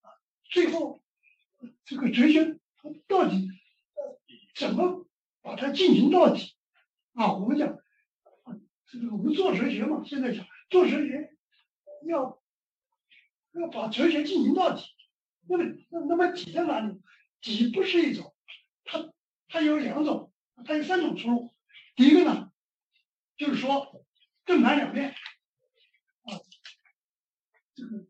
[0.01, 0.09] 啊，
[0.43, 1.01] 最后
[1.85, 3.49] 这个哲学它到底
[4.55, 5.07] 怎么
[5.41, 6.55] 把它进行到底
[7.13, 7.33] 啊？
[7.33, 7.77] 我们讲，
[8.87, 11.37] 这个我们做哲学嘛，现在讲做哲学
[12.07, 12.41] 要
[13.53, 14.83] 要把哲学进行到底，
[15.47, 16.99] 那么那那么底在哪里？
[17.41, 18.34] 底不是一种。
[19.55, 20.33] 它有两种，
[20.65, 21.55] 它有三种出路。
[21.95, 22.51] 第一个呢，
[23.37, 24.05] 就是说
[24.43, 25.11] 正反两面
[26.23, 26.35] 啊，
[27.73, 28.05] 这个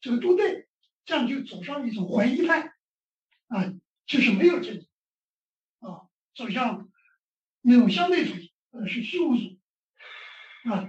[0.00, 0.66] 这个都对，
[1.04, 2.72] 这样就走上一种怀疑派
[3.48, 3.74] 啊，
[4.06, 4.88] 就是没有真理
[5.80, 6.90] 啊，走向
[7.60, 9.60] 那种相对主义或者是虚无主义
[10.64, 10.88] 啊。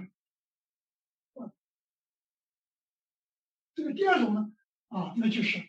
[3.74, 4.50] 这个第二种呢
[4.86, 5.62] 啊，那就是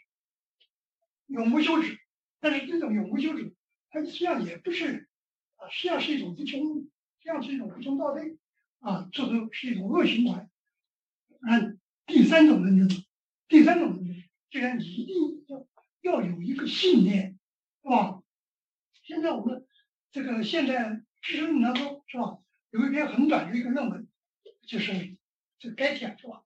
[1.25, 1.99] 永不休止。
[2.39, 3.53] 但是这种永无休止，
[3.89, 5.07] 它实际上也不是
[5.55, 8.37] 啊，实际上是一种无穷，实际上是一种无穷倒退
[8.79, 10.49] 啊，这个是一种恶循环。
[11.41, 13.03] 按第三种论证，
[13.47, 14.15] 第三种论证，
[14.49, 15.67] 就是你一定要
[16.01, 17.39] 要有一个信念，
[17.81, 18.21] 是吧？
[19.03, 19.65] 现在我们
[20.11, 22.39] 这个现在知识论当中，是吧？
[22.71, 24.07] 有一篇很短的一个论文，
[24.67, 25.17] 就是
[25.57, 26.43] 这该帖，是吧？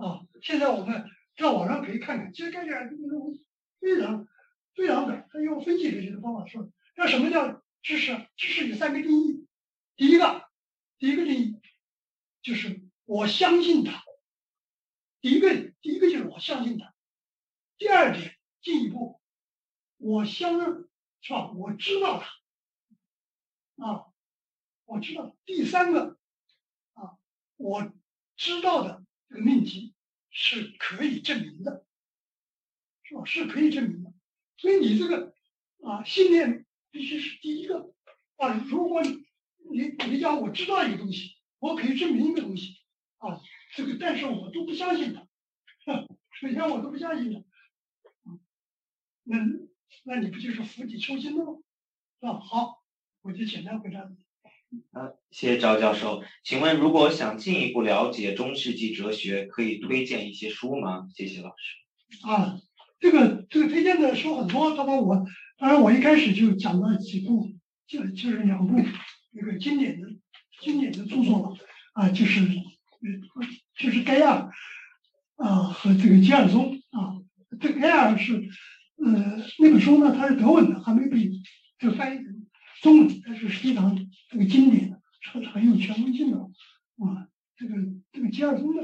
[0.00, 1.04] 啊，现在我们
[1.36, 3.38] 在网上可以看看，其实该帖这个论文
[3.80, 4.28] 非常。
[4.74, 9.46] 非常短，他用分析哲学的方法说，那什么叫知识，知识有三个定义。
[9.96, 10.48] 第一个，
[10.98, 11.60] 第一个定义
[12.42, 14.02] 就是我相信他。
[15.20, 16.94] 第一个，第一个就是我相信他。
[17.78, 19.20] 第二点，进一步，
[19.96, 20.60] 我相
[21.20, 21.52] 是吧？
[21.52, 24.06] 我知道他啊，
[24.84, 25.36] 我知道。
[25.44, 26.18] 第三个
[26.94, 27.18] 啊，
[27.56, 27.92] 我
[28.36, 29.94] 知道的这个命题
[30.30, 31.84] 是可以证明的，
[33.02, 33.24] 是吧？
[33.24, 34.13] 是可以证明的。
[34.64, 35.34] 所以你这个
[35.82, 37.92] 啊，信念必须是第一个
[38.36, 38.48] 啊。
[38.66, 39.10] 如果你
[39.70, 42.78] 你你讲我知道一个东西，我可以证明一个东西
[43.18, 43.42] 啊，
[43.76, 45.28] 这个但是我都不相信它，
[46.40, 47.44] 首先我都不相信它，
[49.24, 49.36] 那
[50.04, 51.58] 那你不就是釜底抽薪了吗？
[52.20, 52.38] 是吧？
[52.40, 52.82] 好，
[53.20, 54.16] 我就简单回答你。
[54.92, 56.24] 啊，谢谢赵教授。
[56.42, 61.06] 请问，如果想进一步了解中世纪哲学，可以推荐一些书吗？
[61.14, 62.26] 谢谢老师。
[62.26, 62.58] 啊。
[63.00, 65.26] 这个这个推荐的书很多，当然我
[65.58, 67.50] 当然我一开始就讲了几部，
[67.86, 68.80] 就就是两部
[69.32, 70.08] 那个经典的
[70.60, 71.56] 经典的著作了
[71.92, 73.46] 啊，就是呃
[73.76, 74.48] 就是盖亚
[75.36, 77.20] 啊和这个吉尔松啊，
[77.60, 78.48] 这个盖亚是
[78.96, 81.30] 呃那本书呢，它是德文的，还没被
[81.78, 82.46] 这个翻译成
[82.80, 83.94] 中文，但是非常
[84.30, 87.74] 这个经典的，很很有权威性的啊，这个
[88.12, 88.82] 这个吉尔松呢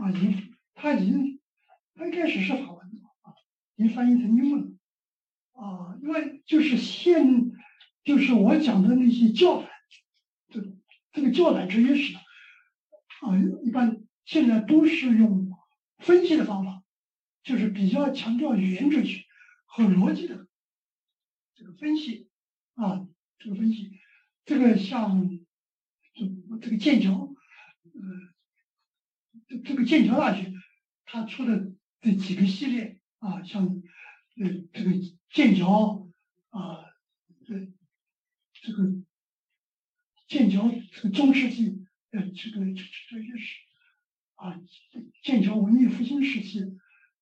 [0.00, 1.38] 啊，已经他已经
[1.94, 2.79] 他一开始是法。
[3.80, 4.78] 你翻译成英文
[5.52, 7.50] 啊，因为就是现，
[8.04, 9.70] 就是我讲的那些教材，
[10.50, 10.60] 这
[11.12, 15.50] 这个教材哲学史啊，一般现在都是用
[15.96, 16.82] 分析的方法，
[17.42, 19.24] 就是比较强调语言哲学
[19.64, 20.46] 和逻辑的
[21.54, 22.28] 这个分析
[22.74, 23.08] 啊，
[23.38, 23.98] 这个分析，
[24.44, 25.40] 这个像
[26.12, 27.34] 这这个剑桥，
[27.94, 28.02] 呃，
[29.48, 30.52] 这这个剑桥大学
[31.06, 32.99] 他出的这几个系列。
[33.20, 34.90] 啊，像呃这个
[35.30, 36.08] 剑桥
[36.48, 36.60] 啊，
[37.48, 37.66] 呃
[38.54, 38.94] 这个
[40.26, 43.58] 剑桥这个中世纪呃这个这这些史
[44.36, 44.58] 啊，
[45.22, 46.60] 剑桥文艺复兴时期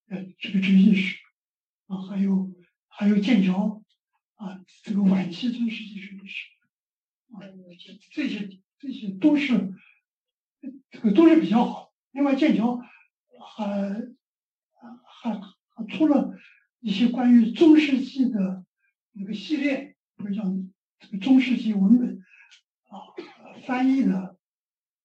[0.07, 1.19] 呃这个这些史
[1.87, 2.53] 啊，还有
[2.87, 3.83] 还有剑桥
[4.37, 6.47] 啊这个晚期中世纪哲学史
[7.33, 7.43] 啊，
[8.13, 9.75] 这些这些都是
[10.91, 11.93] 这个都是比较好。
[12.13, 12.81] 另外剑桥
[13.41, 14.15] 还
[15.05, 15.58] 还。
[15.87, 16.37] 出了
[16.81, 18.65] 一些关于中世纪的
[19.13, 22.23] 那个系列，或者讲这个中世纪文本
[22.89, 23.15] 啊
[23.67, 24.39] 翻译的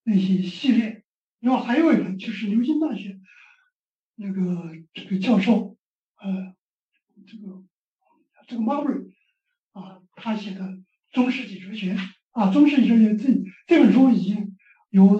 [0.03, 1.03] 那些系列。
[1.39, 3.19] 然后还有一个就是牛津大学
[4.15, 5.75] 那个这个教授，
[6.15, 6.55] 呃，
[7.27, 7.65] 这个
[8.47, 9.11] 这个 Marbury
[9.73, 10.79] 啊，他写的
[11.11, 11.97] 中世纪哲学
[12.31, 13.27] 啊，中世纪哲学这
[13.67, 14.55] 这本书已经
[14.89, 15.19] 由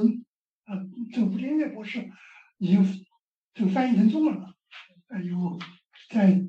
[0.64, 2.10] 呃这个吴连岳博士
[2.58, 3.06] 已经
[3.54, 4.53] 这个翻译成中文了。
[5.14, 5.60] 还有
[6.10, 6.42] 在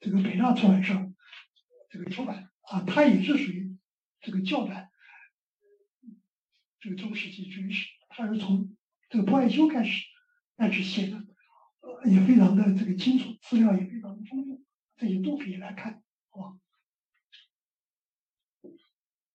[0.00, 0.92] 这个北大出版社
[1.88, 3.76] 这个出版啊，它也是属于
[4.20, 4.90] 这个教版
[6.80, 8.76] 这个中世纪军事，它是从
[9.08, 10.04] 这个波爱修开始
[10.56, 11.24] 开始写的，
[11.80, 14.64] 呃，也非常的这个清楚，资料也非常的丰富，
[14.96, 16.58] 这些都可以来看，好吧？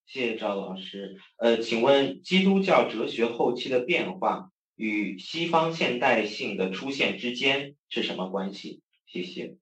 [0.06, 1.18] 谢谢赵老师。
[1.38, 4.52] 呃，请问基督教哲学后期的变化？
[4.80, 8.82] 与西方现代性的出现之间是什么关系？
[9.06, 9.58] 谢谢。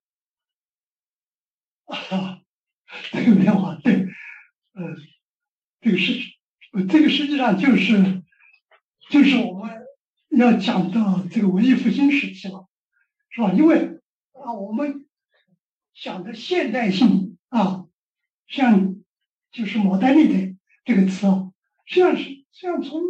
[1.85, 2.43] 啊，
[3.11, 3.95] 这个变化对，
[4.73, 4.95] 呃，
[5.81, 6.21] 这个是，
[6.87, 8.21] 这个实际上就是，
[9.09, 9.87] 就是我们
[10.29, 12.67] 要讲到这个文艺复兴时期了，
[13.31, 13.53] 是吧？
[13.53, 13.99] 因为
[14.33, 15.07] 啊，我们
[15.95, 17.87] 讲的现代性啊，
[18.47, 19.01] 像
[19.51, 21.51] 就是 “modernity” 这个词啊，
[21.87, 23.01] 实际上是实际上从。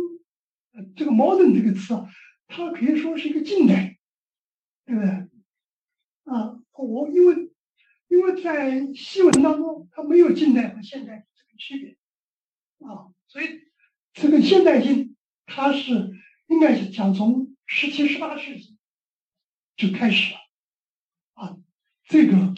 [0.95, 2.07] 这个 “modern” 这个词啊，
[2.47, 3.97] 它可以说是一个近代，
[4.85, 5.09] 对不对？
[6.25, 7.51] 啊，我因为
[8.07, 11.97] 因为在西文当中，它没有近代和现代这个区别
[12.87, 13.61] 啊，所以
[14.13, 16.13] 这个现代性它是
[16.47, 18.77] 应该是讲从十七、十八世纪
[19.75, 20.39] 就开始了
[21.33, 21.57] 啊，
[22.05, 22.53] 这个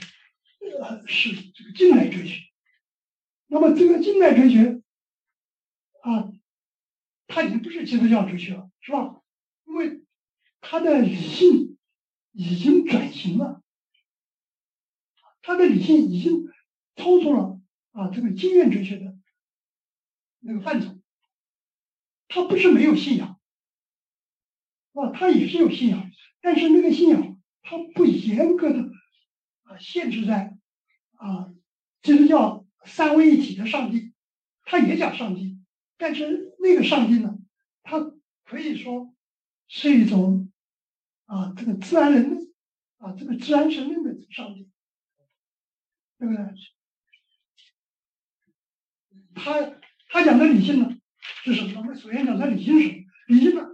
[0.82, 2.42] 呃是这个近代哲学。
[3.48, 4.82] 那么这个近代哲学
[6.02, 6.34] 啊。
[7.30, 9.22] 他已经不是基督教哲学了，是吧？
[9.66, 10.04] 因为
[10.62, 11.78] 他的理性
[12.32, 13.62] 已经转型了，
[15.44, 16.48] 他的理性已经
[16.96, 17.62] 超出了
[17.92, 19.16] 啊这个经验哲学的
[20.40, 21.00] 那个范畴。
[22.28, 23.40] 他不是没有信仰，
[24.94, 26.12] 啊，他也是有信仰，
[26.42, 28.92] 但是那个信仰他不严格的
[29.64, 30.58] 啊限制在
[31.14, 31.54] 啊
[32.02, 34.14] 基督教三位一体的上帝，
[34.64, 35.60] 他也讲上帝。
[35.98, 37.38] 但是那个上帝呢，
[37.84, 38.12] 他
[38.44, 39.14] 可以说
[39.68, 40.52] 是一种
[41.26, 42.52] 啊，这个自然人
[42.98, 44.70] 啊，这个自然神论的上帝，
[46.18, 46.44] 对不对？
[49.36, 49.80] 他
[50.10, 50.98] 他讲的理性呢
[51.44, 51.80] 是什么？
[51.80, 53.06] 我们首先讲的理性是什么？
[53.28, 53.70] 理性呢，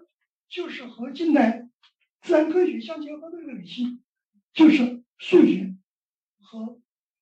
[0.48, 1.68] 就是和近代
[2.22, 4.04] 自然科学相结合的这个理性，
[4.54, 5.76] 就是数学
[6.40, 6.80] 和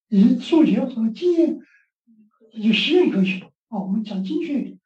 [0.09, 1.59] 以数学和经验
[2.51, 4.79] 以实验科学啊，我们讲精确一点，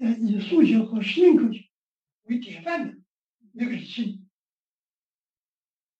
[0.00, 1.68] 呃，以数学和实验科学
[2.22, 2.98] 为典范的
[3.52, 4.26] 那个理性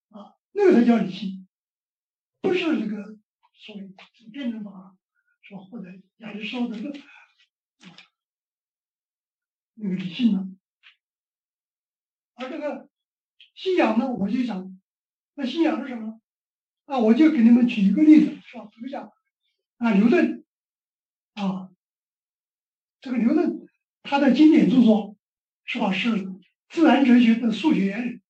[0.09, 1.47] 啊，那个才叫理性，
[2.41, 3.19] 不是这个
[3.53, 3.91] 所谓
[4.33, 4.97] 辩证法
[5.43, 5.61] 是吧？
[5.71, 6.99] 或者亚里士多德的
[9.75, 10.51] 那个理性呢？
[12.37, 12.89] 而这个
[13.55, 14.81] 信仰呢，我就想，
[15.35, 16.23] 那信仰是什么？
[16.87, 18.65] 啊，我就给你们举一个例子，是吧？
[18.65, 19.13] 比如讲
[19.77, 20.43] 啊，牛顿
[21.35, 21.71] 啊，
[23.03, 23.60] 这个牛顿
[24.11, 25.17] 他的经典著作
[25.65, 25.93] 是吧？
[25.93, 26.11] 是
[26.69, 28.21] 自然哲学的数学原理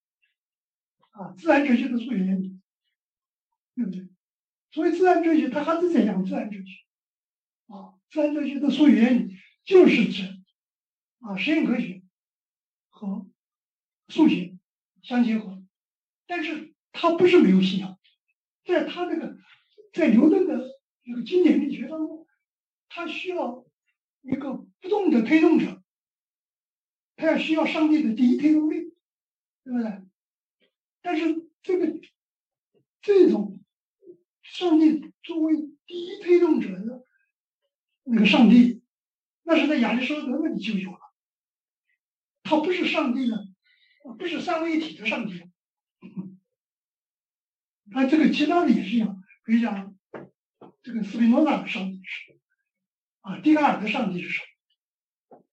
[1.13, 2.61] 啊，自然哲学的数学原理，
[3.75, 4.07] 对不对？
[4.73, 6.85] 所谓自然哲学，他还是在讲自然哲学
[7.69, 10.43] 啊，自然哲学的数学原理就是指
[11.21, 12.03] 啊，实验科学
[12.91, 13.27] 和
[14.09, 14.59] 数学
[15.03, 15.63] 相结合，
[16.27, 17.99] 但是他不是没有信仰，
[18.67, 19.39] 在他这个
[19.95, 22.27] 在牛顿的这个经典力学当中，
[22.91, 23.65] 他需要
[24.21, 25.83] 一个不动的推动者，
[27.17, 28.95] 他要需要上帝的第一推动力，
[29.65, 30.03] 对不对？
[31.03, 32.01] 但是这个
[33.01, 33.61] 这种
[34.43, 37.05] 上帝作为第一推动者的
[38.05, 38.83] 那个上帝，
[39.43, 41.01] 那是在亚里士多德那里就有了，
[42.43, 43.47] 他不是上帝的。
[44.19, 45.45] 不是三位一体的上帝，
[47.85, 49.95] 那这个其他的也是一样，比如讲
[50.83, 52.41] 这个斯宾诺萨的上帝是
[53.21, 54.41] 啊，笛卡尔的上帝是什
[55.29, 55.45] 么？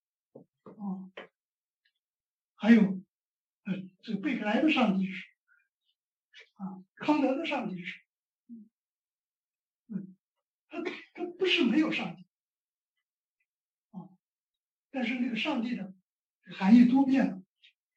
[0.77, 1.11] 啊，
[2.57, 2.81] 还有
[3.63, 5.25] 呃，这个贝克莱的上帝是
[6.55, 8.01] 啊，康德的上帝是
[9.87, 10.15] 嗯，
[10.69, 12.23] 他他不是没有上帝
[13.91, 14.09] 啊，
[14.91, 15.93] 但是那个上帝的
[16.57, 17.43] 含义多变了。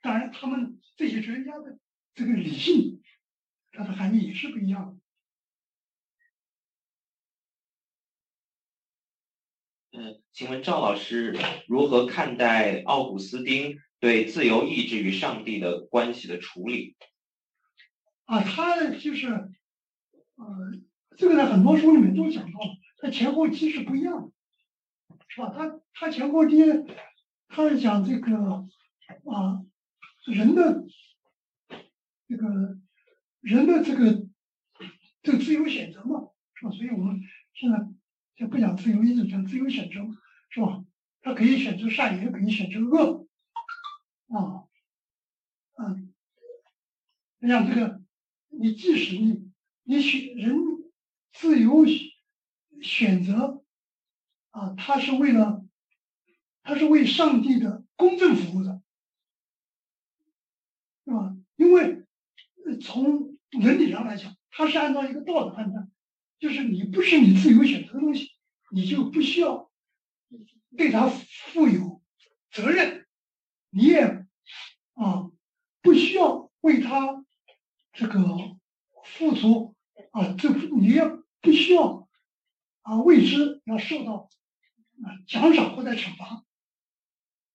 [0.02, 1.78] 当然，他们这些哲学家的
[2.14, 3.02] 这个理性，
[3.70, 5.00] 它的含义也是不一样的。
[9.98, 16.96] 嗯，请问赵老师如何看待奥古斯丁对自由意志与上帝的关系的处理？
[18.24, 20.72] 啊，他就是，呃，
[21.16, 24.32] 这个在很多书里面都讲到了，他前后期是不一样的，
[25.28, 25.52] 是吧？
[25.54, 26.56] 他他前后期，
[27.48, 28.66] 他是讲这个
[29.30, 29.64] 啊。
[30.26, 30.84] 人的
[32.28, 32.78] 这个
[33.40, 34.28] 人的这个
[35.22, 36.70] 这个自由选择嘛，是吧？
[36.70, 37.22] 所以我们
[37.54, 37.78] 现在
[38.36, 39.94] 就不讲自由意志，讲自由选择，
[40.50, 40.84] 是吧？
[41.22, 43.19] 他可以选择善，也可以选择恶，
[45.82, 46.12] 嗯，
[47.48, 48.02] 像这个，
[48.48, 49.50] 你即使你
[49.84, 50.54] 你选人
[51.32, 51.86] 自由
[52.82, 53.64] 选择
[54.50, 55.64] 啊，他是为了
[56.62, 58.82] 他是为上帝的公正服务的。
[61.06, 61.34] 是吧？
[61.56, 62.04] 因为
[62.80, 65.90] 从伦理上来讲，它是按照一个道德判断，
[66.38, 68.28] 就是你不是你自由选择的东西，
[68.70, 69.72] 你就不需要
[70.76, 72.02] 对它负有
[72.52, 73.06] 责任，
[73.70, 74.02] 你也
[74.92, 75.29] 啊
[75.82, 77.24] 不需要为他
[77.92, 78.20] 这个
[79.04, 79.74] 付出
[80.12, 81.02] 啊，这你也
[81.40, 82.08] 不需要
[82.82, 84.28] 啊为之要受到
[85.02, 86.44] 啊奖赏或者惩罚，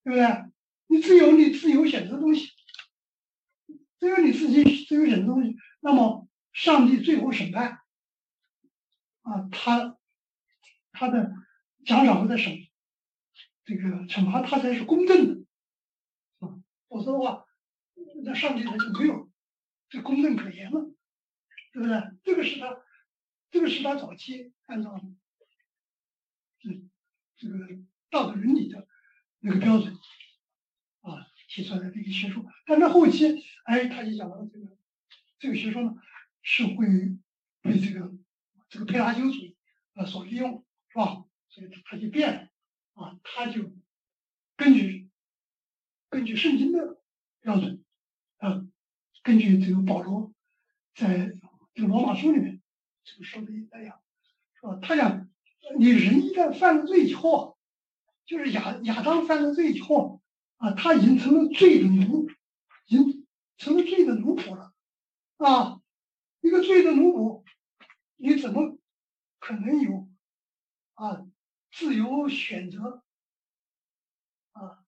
[0.04, 0.52] 对不对？
[0.88, 2.50] 你自由你自由选择东西。
[3.98, 7.80] 只有你自己自由选择东西，那么上帝最后审判
[9.22, 9.98] 啊，他
[10.92, 11.34] 他的
[11.86, 12.56] 奖赏或者审
[13.64, 15.46] 这个惩罚，他才是公正的
[16.40, 16.62] 啊。
[16.88, 17.45] 否则的话，
[18.26, 19.32] 那上帝他就没有
[19.90, 20.92] 这公正可言了，
[21.72, 22.02] 对不对？
[22.24, 22.82] 这个是他，
[23.52, 25.00] 这个是他早期按照
[26.60, 26.70] 这
[27.38, 27.58] 这个
[28.10, 28.88] 道德伦理的
[29.40, 29.96] 那个标准
[31.02, 31.32] 啊。
[31.48, 33.24] 提出来的这个学说，但是后期，
[33.66, 34.78] 哎，他就讲到这个
[35.40, 35.96] 这个学说呢，
[36.42, 36.86] 是会
[37.62, 38.12] 被这个
[38.68, 39.56] 这个佩拉修主义
[39.94, 41.24] 啊所利用，是吧？
[41.48, 42.50] 所以他就变了
[42.96, 43.74] 啊，他就
[44.58, 45.10] 根据
[46.10, 47.00] 根据圣经的
[47.40, 47.85] 标准
[48.46, 48.64] 啊，
[49.24, 50.32] 根据这个保罗
[50.94, 51.36] 在
[51.74, 52.62] 这个罗马书里面
[53.04, 54.00] 这个说的那样，
[54.54, 54.78] 是吧？
[54.84, 55.28] 他讲，
[55.80, 57.58] 你人一旦犯了罪以后，
[58.28, 60.22] 就是亚亚当犯了罪以后。
[60.58, 62.30] 啊，他已经成了罪的奴，
[62.88, 63.28] 已经
[63.58, 64.74] 成了罪的奴仆了。
[65.36, 65.82] 啊，
[66.40, 67.44] 一个罪的奴仆，
[68.16, 68.78] 你怎么
[69.40, 70.08] 可能有
[70.94, 71.28] 啊
[71.74, 73.04] 自由选择
[74.54, 74.86] 啊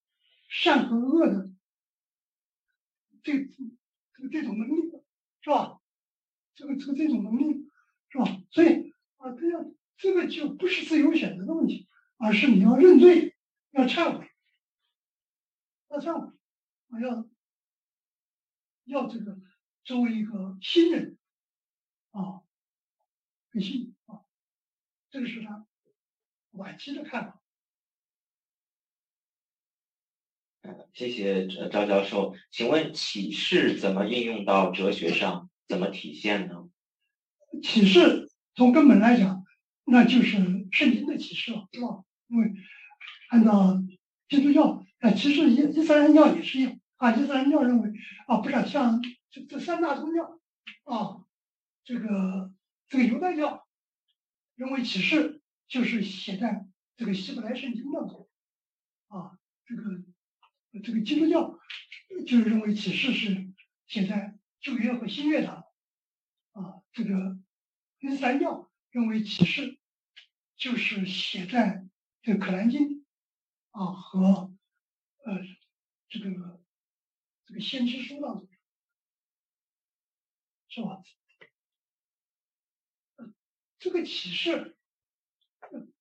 [0.48, 1.50] 善和恶的
[3.22, 4.90] 这这个这种能力，
[5.40, 5.80] 是吧？
[6.54, 7.68] 这个这个这种能力，
[8.10, 8.24] 是吧？
[8.50, 13.36] 所以啊，这样这个就不是自由选择的问题，而是你要认罪，
[13.70, 14.28] 要忏悔，
[15.88, 16.36] 要忏悔，
[16.88, 17.28] 我要
[18.84, 19.38] 要这个
[19.84, 21.18] 作为一个新人
[22.10, 22.42] 啊，
[23.50, 24.24] 很新啊，
[25.10, 25.66] 这个是他
[26.52, 27.42] 晚期的看法。
[30.92, 35.48] 谢谢赵教授，请问启示怎么应用到哲学上？
[35.66, 36.68] 怎么体现呢？
[37.62, 39.44] 启示从根本来讲，
[39.84, 42.04] 那就是圣经的启示了，是吧？
[42.28, 42.52] 因为
[43.28, 43.82] 按照
[44.28, 47.14] 基督教啊，其实伊伊斯兰教也是一样啊。
[47.14, 47.92] 伊斯兰教认为
[48.26, 50.40] 啊，不是像这这三大宗教
[50.84, 51.24] 啊，
[51.84, 52.52] 这个
[52.88, 53.66] 这个犹太教
[54.56, 56.66] 认为启示就是写在
[56.96, 58.26] 这个希伯来圣经当中
[59.08, 59.82] 啊，这个
[60.80, 61.58] 这个基督教
[62.26, 63.52] 就是认为启示是
[63.86, 65.50] 写在旧约和新约的
[66.52, 67.38] 啊，这个
[67.98, 69.78] 伊斯兰教认为启示
[70.56, 71.84] 就是写在。
[72.20, 72.80] 这个《可兰经》
[73.70, 74.52] 啊和
[75.24, 75.38] 呃
[76.10, 76.60] 这个
[77.46, 78.48] 这个先知书当中，
[80.68, 81.00] 是吧？
[83.78, 84.76] 这个启示，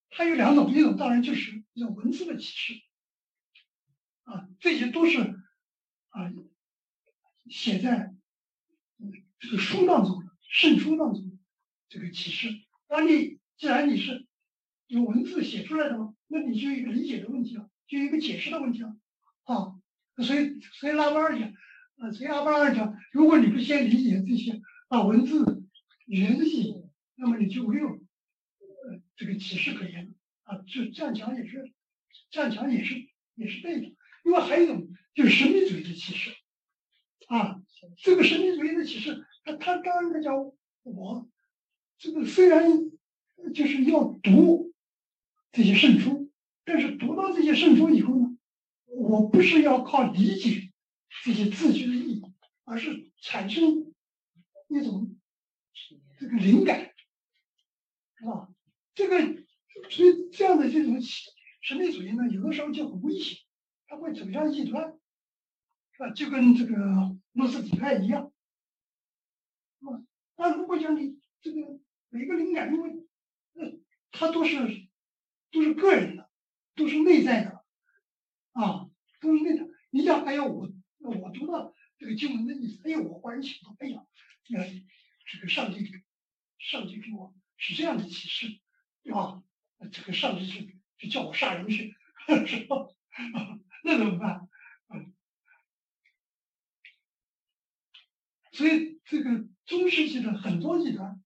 [0.09, 2.73] 它有两种，一种当然就是一种文字的启示，
[4.27, 5.19] 啊，这些都是
[6.09, 6.31] 啊
[7.49, 8.13] 写在
[9.39, 11.39] 这个书当中的圣书当中
[11.87, 12.49] 这个启示。
[12.89, 14.27] 那你既然你是
[14.87, 18.95] 用文字写出来的嘛，那你就有一个理解的问题啊，就有一个解释的问题啊，
[19.43, 19.79] 啊，
[20.23, 21.49] 所以所以拉巴尔讲，
[21.97, 25.65] 啊，所以阿巴尔讲，如果你不先理解这些啊文字
[26.05, 26.73] 原意，
[27.15, 30.13] 那么你就没有呃这个启示可言
[30.43, 31.73] 啊，就这样讲也是
[32.29, 33.95] 这样讲也是也是对的，
[34.27, 36.35] 因为还有一种就是神秘主义的启示，
[37.27, 37.61] 啊，
[37.97, 40.35] 这个神秘主义的启示，他他当然他讲
[40.83, 41.27] 我
[41.97, 42.69] 这个虽然
[43.53, 44.67] 就是要读。
[45.49, 46.29] 这些圣书，
[46.65, 48.37] 但是读到这些圣书以后呢，
[48.85, 50.71] 我不是要靠理解
[51.23, 52.21] 这些字句的意义，
[52.63, 53.91] 而是产生
[54.67, 55.15] 一种
[56.19, 56.93] 这个灵感，
[58.19, 58.49] 是吧？
[58.93, 59.19] 这个
[59.89, 61.01] 所以这样的这种
[61.61, 63.39] 神秘主义呢，有的时候就很危险，
[63.87, 64.99] 它会走向异端，
[65.93, 66.09] 是吧？
[66.11, 66.75] 就跟这个
[67.33, 68.31] 诺斯底派一样，
[69.79, 70.03] 是吧？
[70.35, 73.07] 那如果讲你这个每个灵感，因为
[73.53, 73.65] 那，
[74.11, 74.85] 它都是。
[75.49, 76.29] 都是个人的，
[76.75, 77.63] 都是内在的，
[78.51, 78.89] 啊，
[79.21, 79.65] 都是内在。
[79.91, 80.69] 你讲，哎呀，我
[80.99, 84.05] 我读到这个经文的意思，哎呀，我忽然想到，哎呀，
[84.53, 84.65] 呃，
[85.25, 85.89] 这个上帝，
[86.59, 88.59] 上帝给我是这样的启示，
[89.03, 89.41] 对吧？
[89.89, 91.95] 这个上帝是是叫我杀人去，
[92.45, 92.75] 是吧？
[93.87, 94.49] 那怎么办？
[94.89, 95.13] 嗯，
[98.51, 101.23] 所以这个中世纪的很多异端，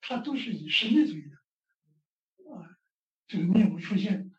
[0.00, 1.36] 它都是以神秘主义的
[2.52, 2.76] 啊。
[3.28, 4.33] 这个面目出现，